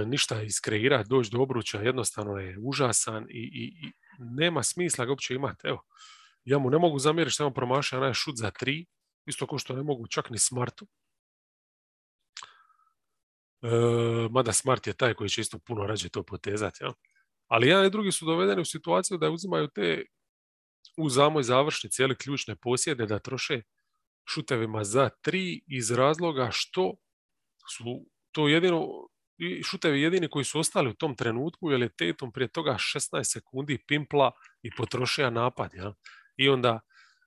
ništa 0.07 0.43
iskreirati, 0.43 1.09
doći 1.09 1.31
do 1.31 1.41
obruča, 1.41 1.81
jednostavno 1.81 2.37
je 2.37 2.59
užasan 2.63 3.27
i, 3.31 3.51
i, 3.53 3.87
i 3.87 3.93
nema 4.19 4.63
smisla 4.63 5.05
ga 5.05 5.13
uopće 5.13 5.35
imati. 5.35 5.67
Evo, 5.67 5.83
ja 6.45 6.59
mu 6.59 6.71
ne 6.71 6.79
mogu 6.79 6.99
zamjeriti 6.99 7.35
što 7.35 7.43
je 7.43 7.47
on 7.47 7.55
promašao 7.55 8.01
onaj 8.01 8.15
šut 8.15 8.37
za 8.37 8.51
tri, 8.51 8.87
isto 9.27 9.47
kao 9.47 9.59
što 9.59 9.77
ne 9.77 9.83
mogu 9.83 10.07
čak 10.07 10.31
ni 10.31 10.39
Smartu. 10.39 10.87
E, 13.63 13.69
mada 14.31 14.53
Smart 14.53 14.87
je 14.87 14.93
taj 14.93 15.15
koji 15.15 15.31
će 15.31 15.41
isto 15.41 15.59
puno 15.59 15.87
rađe 15.87 16.09
to 16.09 16.23
potezati. 16.23 16.85
Ja? 16.85 16.93
Ali 17.47 17.69
jedan 17.69 17.87
i 17.87 17.91
drugi 17.91 18.13
su 18.13 18.27
dovedeni 18.27 18.61
u 18.61 18.65
situaciju 18.65 19.19
da 19.19 19.31
uzimaju 19.31 19.69
te 19.69 20.05
u 20.97 21.09
zamoj 21.09 21.43
završni 21.43 21.91
cijeli 21.91 22.17
ključne 22.17 22.57
posjede 22.57 23.07
da 23.07 23.19
troše 23.19 23.63
šutevima 24.29 24.85
za 24.85 25.11
tri 25.23 25.61
iz 25.67 25.91
razloga 25.91 26.49
što 26.53 26.95
su 27.77 28.07
to 28.33 28.49
jedino 28.49 28.87
šutevi 29.63 30.03
jedini 30.03 30.29
koji 30.29 30.45
su 30.45 30.61
ostali 30.61 30.91
u 30.91 30.95
tom 30.95 31.17
trenutku 31.17 31.71
jer 31.71 31.83
je 31.83 31.89
Tatum 31.89 32.33
prije 32.33 32.49
toga 32.49 32.73
16 32.73 33.25
sekundi 33.25 33.79
pimpla 33.87 34.31
i 34.63 34.71
potrošio 34.77 35.31
napad. 35.31 35.75
Ja? 35.75 35.95
I 36.37 36.49
onda 36.49 36.81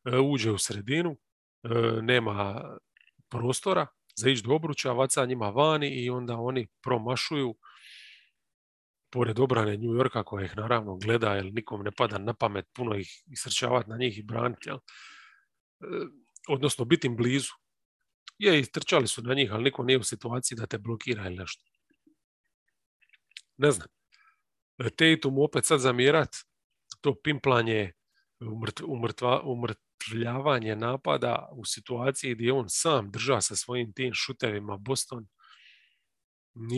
e, 0.05 0.17
uđe 0.17 0.51
u 0.51 0.57
sredinu, 0.57 1.17
e, 1.63 1.69
nema 2.01 2.61
prostora 3.29 3.87
za 4.15 4.29
ići 4.29 4.43
do 4.43 4.53
obruča, 4.53 4.91
vaca 4.91 5.25
njima 5.25 5.49
vani 5.49 6.03
i 6.03 6.09
onda 6.09 6.35
oni 6.37 6.67
promašuju 6.83 7.55
pored 9.11 9.39
obrane 9.39 9.77
New 9.77 9.93
Yorka 9.93 10.23
koja 10.23 10.45
ih 10.45 10.57
naravno 10.57 10.95
gleda 10.95 11.33
jer 11.33 11.45
nikom 11.53 11.81
ne 11.81 11.91
pada 11.91 12.17
na 12.17 12.33
pamet 12.33 12.65
puno 12.73 12.95
ih 12.95 13.23
isrčavati 13.25 13.89
na 13.89 13.97
njih 13.97 14.17
i 14.17 14.23
braniti. 14.23 14.69
Jel? 14.69 14.77
E, 14.77 14.81
odnosno 16.47 16.85
biti 16.85 17.07
im 17.07 17.15
blizu. 17.15 17.51
Je, 18.37 18.59
i 18.59 18.71
trčali 18.71 19.07
su 19.07 19.21
na 19.21 19.33
njih, 19.33 19.51
ali 19.51 19.63
niko 19.63 19.83
nije 19.83 19.97
u 19.97 20.03
situaciji 20.03 20.55
da 20.55 20.65
te 20.65 20.77
blokira 20.77 21.25
ili 21.25 21.35
nešto. 21.35 21.70
Ne 23.61 23.71
znam. 23.71 23.87
Mu 25.31 25.43
opet 25.43 25.65
sad 25.65 25.79
zamjerat 25.79 26.29
to 27.01 27.15
pimplanje, 27.23 27.91
umrtva, 28.87 29.41
umrtvljavanje 29.43 30.75
napada 30.75 31.49
u 31.51 31.65
situaciji 31.65 32.35
gdje 32.35 32.53
on 32.53 32.65
sam 32.69 33.11
drža 33.11 33.41
sa 33.41 33.55
svojim 33.55 33.93
tim 33.93 34.13
šutevima 34.13 34.77
Boston, 34.77 35.27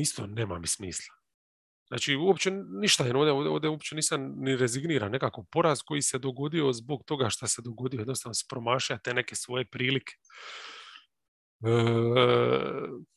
isto 0.01 0.27
nema 0.27 0.59
mi 0.59 0.67
smisla. 0.67 1.15
Znači, 1.87 2.15
uopće 2.15 2.51
ništa, 2.81 3.05
jer 3.05 3.15
ovdje, 3.15 3.49
ovdje 3.49 3.69
uopće 3.69 3.95
nisam 3.95 4.33
ni 4.37 4.55
rezigniran. 4.55 5.11
Nekako 5.11 5.45
poraz 5.51 5.81
koji 5.81 6.01
se 6.01 6.19
dogodio 6.19 6.73
zbog 6.73 7.03
toga 7.05 7.29
što 7.29 7.47
se 7.47 7.61
dogodio, 7.61 7.99
jednostavno 7.99 8.33
se 8.33 8.45
promašaja 8.49 8.99
te 8.99 9.13
neke 9.13 9.35
svoje 9.35 9.65
prilike. 9.65 10.13
E... 11.65 13.13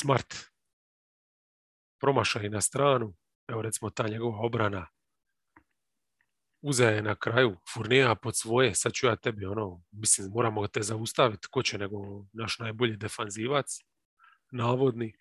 Smart. 0.00 0.34
Promašaj 2.00 2.48
na 2.48 2.60
stranu. 2.60 3.14
Evo 3.48 3.62
recimo 3.62 3.90
ta 3.90 4.08
njegova 4.08 4.38
obrana 4.40 4.86
uzeo 6.62 6.90
je 6.90 7.02
na 7.02 7.14
kraju 7.14 7.56
Furnija 7.74 8.14
pod 8.14 8.36
svoje, 8.36 8.74
sad 8.74 8.92
ću 8.92 9.06
ja 9.06 9.16
tebi 9.16 9.46
ono, 9.46 9.82
mislim, 9.90 10.30
moramo 10.30 10.66
te 10.68 10.82
zaustaviti, 10.82 11.48
ko 11.50 11.62
će 11.62 11.78
nego 11.78 11.96
naš 12.32 12.58
najbolji 12.58 12.96
defanzivac 12.96 13.78
navodni. 14.52 15.12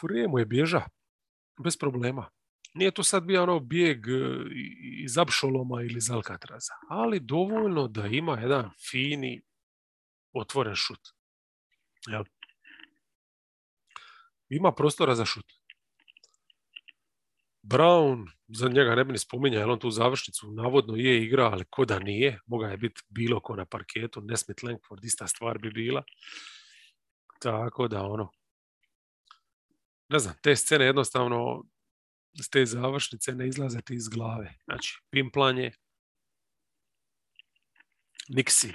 Furije 0.00 0.28
mu 0.28 0.38
je 0.38 0.46
bježa, 0.46 0.82
bez 1.64 1.78
problema. 1.78 2.30
Nije 2.74 2.90
to 2.90 3.02
sad 3.02 3.24
bio 3.24 3.42
ono 3.42 3.60
bijeg 3.60 4.08
e, 4.08 4.12
iz 5.04 5.18
Apšoloma 5.18 5.82
ili 5.82 5.96
iz 5.96 6.10
Alcatraza, 6.10 6.72
ali 6.88 7.20
dovoljno 7.20 7.88
da 7.88 8.06
ima 8.06 8.40
jedan 8.40 8.70
fini 8.90 9.42
otvoren 10.32 10.74
šut. 10.74 11.17
Jel? 12.06 12.24
Ima 14.48 14.72
prostora 14.72 15.14
za 15.14 15.24
šut. 15.24 15.52
Brown, 17.62 18.26
za 18.48 18.68
njega 18.68 18.94
ne 18.94 19.04
bi 19.04 19.12
ni 19.12 19.18
spominjao, 19.18 19.60
jer 19.60 19.70
on 19.70 19.78
tu 19.78 19.90
završnicu 19.90 20.50
navodno 20.50 20.96
je 20.96 21.24
igra, 21.24 21.44
ali 21.44 21.64
ko 21.70 21.84
da 21.84 21.98
nije, 21.98 22.40
moga 22.46 22.68
je 22.68 22.76
biti 22.76 23.02
bilo 23.08 23.40
ko 23.40 23.56
na 23.56 23.64
parketu, 23.64 24.20
Nesmith 24.20 24.64
Langford, 24.64 25.04
ista 25.04 25.26
stvar 25.26 25.58
bi 25.58 25.70
bila. 25.70 26.02
Tako 27.40 27.88
da 27.88 28.02
ono, 28.02 28.32
ne 30.08 30.18
znam, 30.18 30.34
te 30.42 30.56
scene 30.56 30.84
jednostavno 30.84 31.64
s 32.42 32.50
te 32.50 32.66
završnice 32.66 33.32
ne 33.32 33.48
izlaze 33.48 33.80
ti 33.80 33.94
iz 33.94 34.08
glave. 34.08 34.54
Znači, 34.64 35.02
pimplanje, 35.10 35.72
Nixi, 38.28 38.72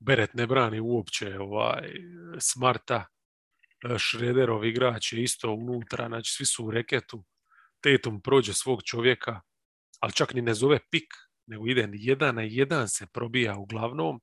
Beret 0.00 0.34
ne 0.34 0.46
brani 0.46 0.80
uopće 0.80 1.38
ovaj, 1.38 1.92
Smarta, 2.38 3.06
Šrederov 3.98 4.64
igrač 4.64 5.12
je 5.12 5.22
isto 5.22 5.52
unutra, 5.52 6.08
znači 6.08 6.32
svi 6.32 6.46
su 6.46 6.66
u 6.66 6.70
reketu, 6.70 7.24
Tatum 7.80 8.20
prođe 8.22 8.54
svog 8.54 8.82
čovjeka, 8.82 9.40
ali 10.00 10.12
čak 10.12 10.34
ni 10.34 10.42
ne 10.42 10.54
zove 10.54 10.78
pik, 10.90 11.12
nego 11.46 11.66
ide 11.66 11.88
jedan 11.92 12.34
na 12.34 12.42
jedan 12.42 12.88
se 12.88 13.06
probija 13.12 13.56
uglavnom, 13.56 14.20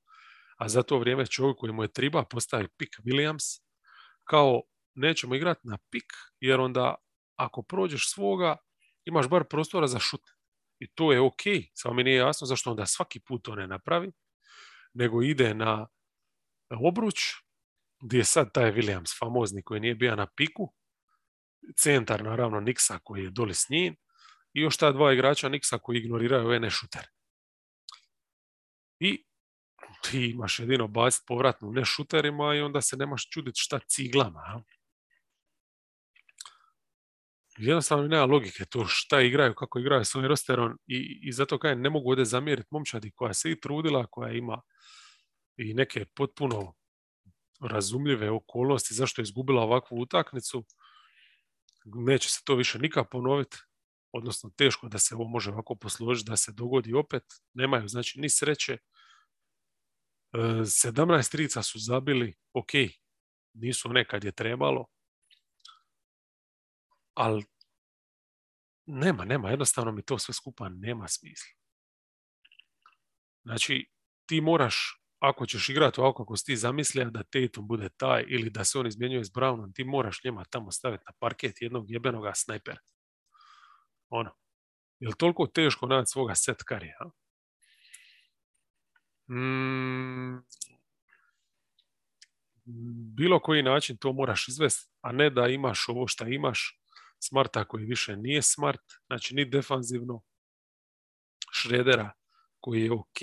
a 0.58 0.70
za 0.70 0.84
to 0.84 1.00
vrijeme 1.00 1.26
čovjek 1.26 1.58
koji 1.58 1.74
mu 1.74 1.84
je 1.84 1.94
triba 1.94 2.24
postavi 2.24 2.68
pik 2.78 2.90
Williams, 3.06 3.62
kao 4.24 4.62
nećemo 4.96 5.36
igrati 5.36 5.62
na 5.64 5.78
pik, 5.92 6.14
jer 6.40 6.60
onda 6.60 6.96
ako 7.36 7.62
prođeš 7.62 8.14
svoga, 8.14 8.58
imaš 9.06 9.30
bar 9.30 9.44
prostora 9.44 9.88
za 9.88 10.00
šut. 10.00 10.22
I 10.80 10.88
to 10.88 11.12
je 11.12 11.20
ok, 11.22 11.42
samo 11.74 11.94
mi 11.94 12.04
nije 12.04 12.18
jasno 12.18 12.48
zašto 12.48 12.70
onda 12.70 12.86
svaki 12.86 13.20
put 13.20 13.44
to 13.44 13.56
ne 13.56 13.68
napravi, 13.68 14.12
nego 14.98 15.22
ide 15.22 15.54
na 15.54 15.88
obruč, 16.70 17.16
gdje 18.02 18.18
je 18.18 18.24
sad 18.24 18.54
taj 18.54 18.72
Williams 18.72 19.20
famozni 19.20 19.64
koji 19.64 19.80
nije 19.80 19.96
bio 19.96 20.16
na 20.16 20.28
piku, 20.36 20.74
centar 21.78 22.24
naravno 22.24 22.60
Niksa 22.60 23.00
koji 23.04 23.24
je 23.24 23.30
doli 23.30 23.54
s 23.54 23.70
njim 23.70 23.96
i 24.54 24.62
još 24.62 24.78
ta 24.78 24.92
dva 24.92 25.14
igrača 25.14 25.50
Niksa 25.50 25.78
koji 25.78 25.98
ignoriraju 25.98 26.46
ove 26.46 26.60
nešutere. 26.60 27.08
I 29.00 29.26
ti 30.04 30.26
imaš 30.26 30.60
jedino 30.60 30.88
baciti 30.88 31.26
povratnu 31.28 31.72
nešuterima 31.72 32.56
i 32.56 32.62
onda 32.62 32.82
se 32.82 32.98
nemaš 32.98 33.30
čuditi 33.30 33.60
šta 33.60 33.80
ciglama 33.80 34.64
jednostavno 37.58 38.08
nema 38.08 38.26
logike 38.26 38.66
to 38.66 38.86
šta 38.88 39.22
igraju, 39.22 39.54
kako 39.54 39.80
igraju 39.80 40.06
svoj 40.06 40.28
rosterom 40.28 40.80
i, 40.88 41.20
i 41.24 41.32
zato 41.32 41.60
kaj 41.60 41.76
ne 41.76 41.90
mogu 41.90 42.10
ovdje 42.10 42.26
zamjeriti 42.26 42.68
momčadi 42.72 43.12
koja 43.12 43.34
se 43.34 43.52
i 43.52 43.60
trudila, 43.60 44.06
koja 44.06 44.32
ima 44.32 44.62
i 45.58 45.74
neke 45.74 46.06
potpuno 46.06 46.74
razumljive 47.62 48.32
okolnosti 48.32 48.94
zašto 48.94 49.22
je 49.22 49.24
izgubila 49.24 49.64
ovakvu 49.64 50.02
utakmicu. 50.02 50.66
Neće 51.86 52.30
se 52.30 52.42
to 52.44 52.56
više 52.56 52.80
nikad 52.80 53.06
ponoviti, 53.12 53.58
odnosno 54.12 54.52
teško 54.58 54.88
da 54.88 55.00
se 55.00 55.16
ovo 55.16 55.28
može 55.28 55.52
ovako 55.52 55.76
posložiti, 55.76 56.30
da 56.30 56.38
se 56.38 56.52
dogodi 56.52 56.94
opet. 56.94 57.24
Nemaju 57.54 57.88
znači 57.88 58.20
ni 58.20 58.30
sreće. 58.30 58.78
17 60.34 61.20
e, 61.20 61.32
trica 61.32 61.64
su 61.64 61.80
zabili, 61.80 62.36
ok, 62.54 62.72
nisu 63.54 63.90
nekad 63.90 64.24
je 64.24 64.32
trebalo, 64.32 64.86
ali 67.14 67.46
nema, 68.86 69.26
nema, 69.26 69.50
jednostavno 69.50 69.92
mi 69.92 70.02
to 70.02 70.20
sve 70.20 70.34
skupa 70.34 70.70
nema 70.70 71.08
smisla. 71.08 71.54
Znači, 73.44 73.90
ti 74.26 74.42
moraš, 74.42 75.02
ako 75.20 75.46
ćeš 75.46 75.70
igrati 75.70 76.02
ovako 76.02 76.24
kako 76.24 76.38
si 76.38 76.46
ti 76.46 76.58
zamislio 76.58 77.10
da 77.10 77.24
Tatum 77.24 77.68
bude 77.68 77.90
taj 77.98 78.26
ili 78.28 78.50
da 78.50 78.64
se 78.64 78.80
on 78.80 78.88
izmjenjuje 78.88 79.24
s 79.24 79.32
Brownom, 79.32 79.74
ti 79.76 79.84
moraš 79.84 80.24
njema 80.24 80.46
tamo 80.46 80.72
staviti 80.72 81.04
na 81.08 81.14
parket 81.20 81.62
jednog 81.62 81.92
jebenoga 81.92 82.32
snajpera. 82.36 82.82
Ono. 84.10 84.32
Je 85.00 85.08
li 85.08 85.14
toliko 85.18 85.48
teško 85.48 85.86
naći 85.86 86.12
svoga 86.12 86.36
setkarija? 86.36 86.98
Mm, 89.30 90.38
bilo 93.16 93.40
koji 93.40 93.64
način 93.64 93.98
to 93.98 94.14
moraš 94.14 94.48
izvesti, 94.48 94.92
a 95.02 95.12
ne 95.12 95.30
da 95.30 95.48
imaš 95.48 95.90
ovo 95.90 96.08
što 96.08 96.28
imaš 96.28 96.80
Smarta 97.20 97.66
koji 97.66 97.86
više 97.86 98.18
nije 98.18 98.42
smart, 98.42 98.82
znači 99.08 99.36
ni 99.36 99.46
defanzivno, 99.46 100.22
Šredera 101.54 102.12
koji 102.60 102.82
je 102.82 102.92
ok, 102.92 103.20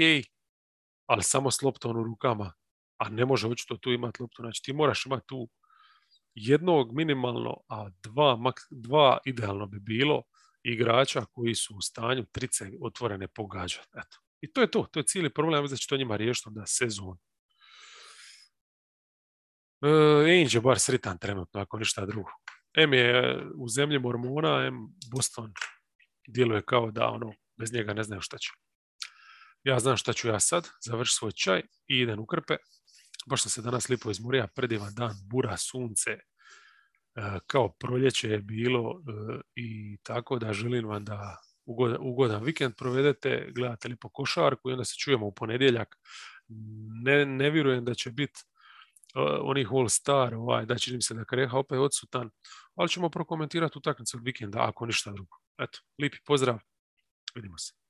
ali 1.06 1.22
samo 1.22 1.50
s 1.50 1.62
loptom 1.62 1.96
u 1.96 2.02
rukama, 2.02 2.52
a 2.98 3.08
ne 3.08 3.24
može 3.24 3.48
očito 3.48 3.76
tu 3.76 3.92
imati 3.92 4.22
loptu. 4.22 4.42
Znači 4.42 4.62
ti 4.62 4.72
moraš 4.72 5.06
imati 5.06 5.26
tu 5.26 5.48
jednog 6.34 6.94
minimalno, 6.96 7.56
a 7.68 7.88
dva, 8.02 8.38
dva 8.70 9.18
idealno 9.24 9.66
bi 9.66 9.80
bilo 9.80 10.22
igrača 10.62 11.24
koji 11.32 11.54
su 11.54 11.76
u 11.76 11.80
stanju 11.80 12.24
trice 12.32 12.70
otvorene 12.80 13.28
pogađati. 13.28 13.88
Eto. 13.94 14.18
I 14.40 14.52
to 14.52 14.60
je 14.60 14.70
to, 14.70 14.86
to 14.92 15.00
je 15.00 15.04
cijeli 15.06 15.34
problem, 15.34 15.66
znači 15.66 15.88
to 15.88 15.96
njima 15.96 16.16
riješiti 16.16 16.48
onda 16.48 16.66
sezon. 16.66 17.18
E, 19.82 19.88
je 20.52 20.60
bar 20.60 20.78
sritan 20.78 21.18
trenutno, 21.18 21.60
ako 21.60 21.78
ništa 21.78 22.06
drugo. 22.06 22.30
M 22.76 22.92
je 22.94 23.42
u 23.56 23.68
zemlji 23.68 23.98
mormona, 23.98 24.66
M 24.66 24.88
Boston 25.14 25.52
djeluje 26.28 26.62
kao 26.62 26.90
da 26.90 27.08
ono, 27.08 27.32
bez 27.58 27.72
njega 27.72 27.94
ne 27.94 28.02
znaju 28.02 28.20
šta 28.20 28.38
će. 28.38 28.50
Ja 29.64 29.78
znam 29.78 29.96
šta 29.96 30.12
ću 30.12 30.28
ja 30.28 30.40
sad, 30.40 30.68
završi 30.80 31.14
svoj 31.14 31.32
čaj 31.32 31.60
i 31.86 31.98
idem 31.98 32.20
u 32.20 32.26
krpe. 32.26 32.56
Baš 33.26 33.42
sam 33.42 33.50
se 33.50 33.62
danas 33.62 33.88
lipo 33.88 34.10
izmorija, 34.10 34.46
predivan 34.46 34.94
dan, 34.94 35.14
bura, 35.30 35.56
sunce, 35.56 36.10
e, 36.10 36.20
kao 37.46 37.72
proljeće 37.72 38.30
je 38.30 38.38
bilo 38.38 38.90
e, 38.90 39.40
i 39.54 39.98
tako 40.02 40.38
da 40.38 40.52
želim 40.52 40.86
vam 40.86 41.04
da 41.04 41.38
ugodan, 42.00 42.44
vikend 42.44 42.74
provedete, 42.76 43.52
gledate 43.54 43.88
lipo 43.88 44.08
košarku 44.08 44.70
i 44.70 44.72
onda 44.72 44.84
se 44.84 44.94
čujemo 44.98 45.26
u 45.26 45.34
ponedjeljak. 45.34 45.96
Ne, 47.04 47.26
ne 47.26 47.50
vjerujem 47.50 47.84
da 47.84 47.94
će 47.94 48.10
biti 48.10 48.40
onih 49.42 49.68
All 49.72 49.88
Star, 49.88 50.34
ovaj, 50.34 50.66
da 50.66 50.74
će 50.74 50.94
mi 50.94 51.02
se 51.02 51.14
da 51.14 51.24
Kareha 51.24 51.58
opet 51.58 51.78
odsutan, 51.78 52.30
ali 52.74 52.88
ćemo 52.88 53.10
prokomentirati 53.10 53.78
utakmicu 53.78 54.16
od 54.16 54.24
vikenda, 54.24 54.68
ako 54.68 54.86
ništa 54.86 55.12
drugo. 55.12 55.36
Eto, 55.58 55.78
lipi 55.98 56.18
pozdrav, 56.26 56.58
vidimo 57.34 57.58
se. 57.58 57.83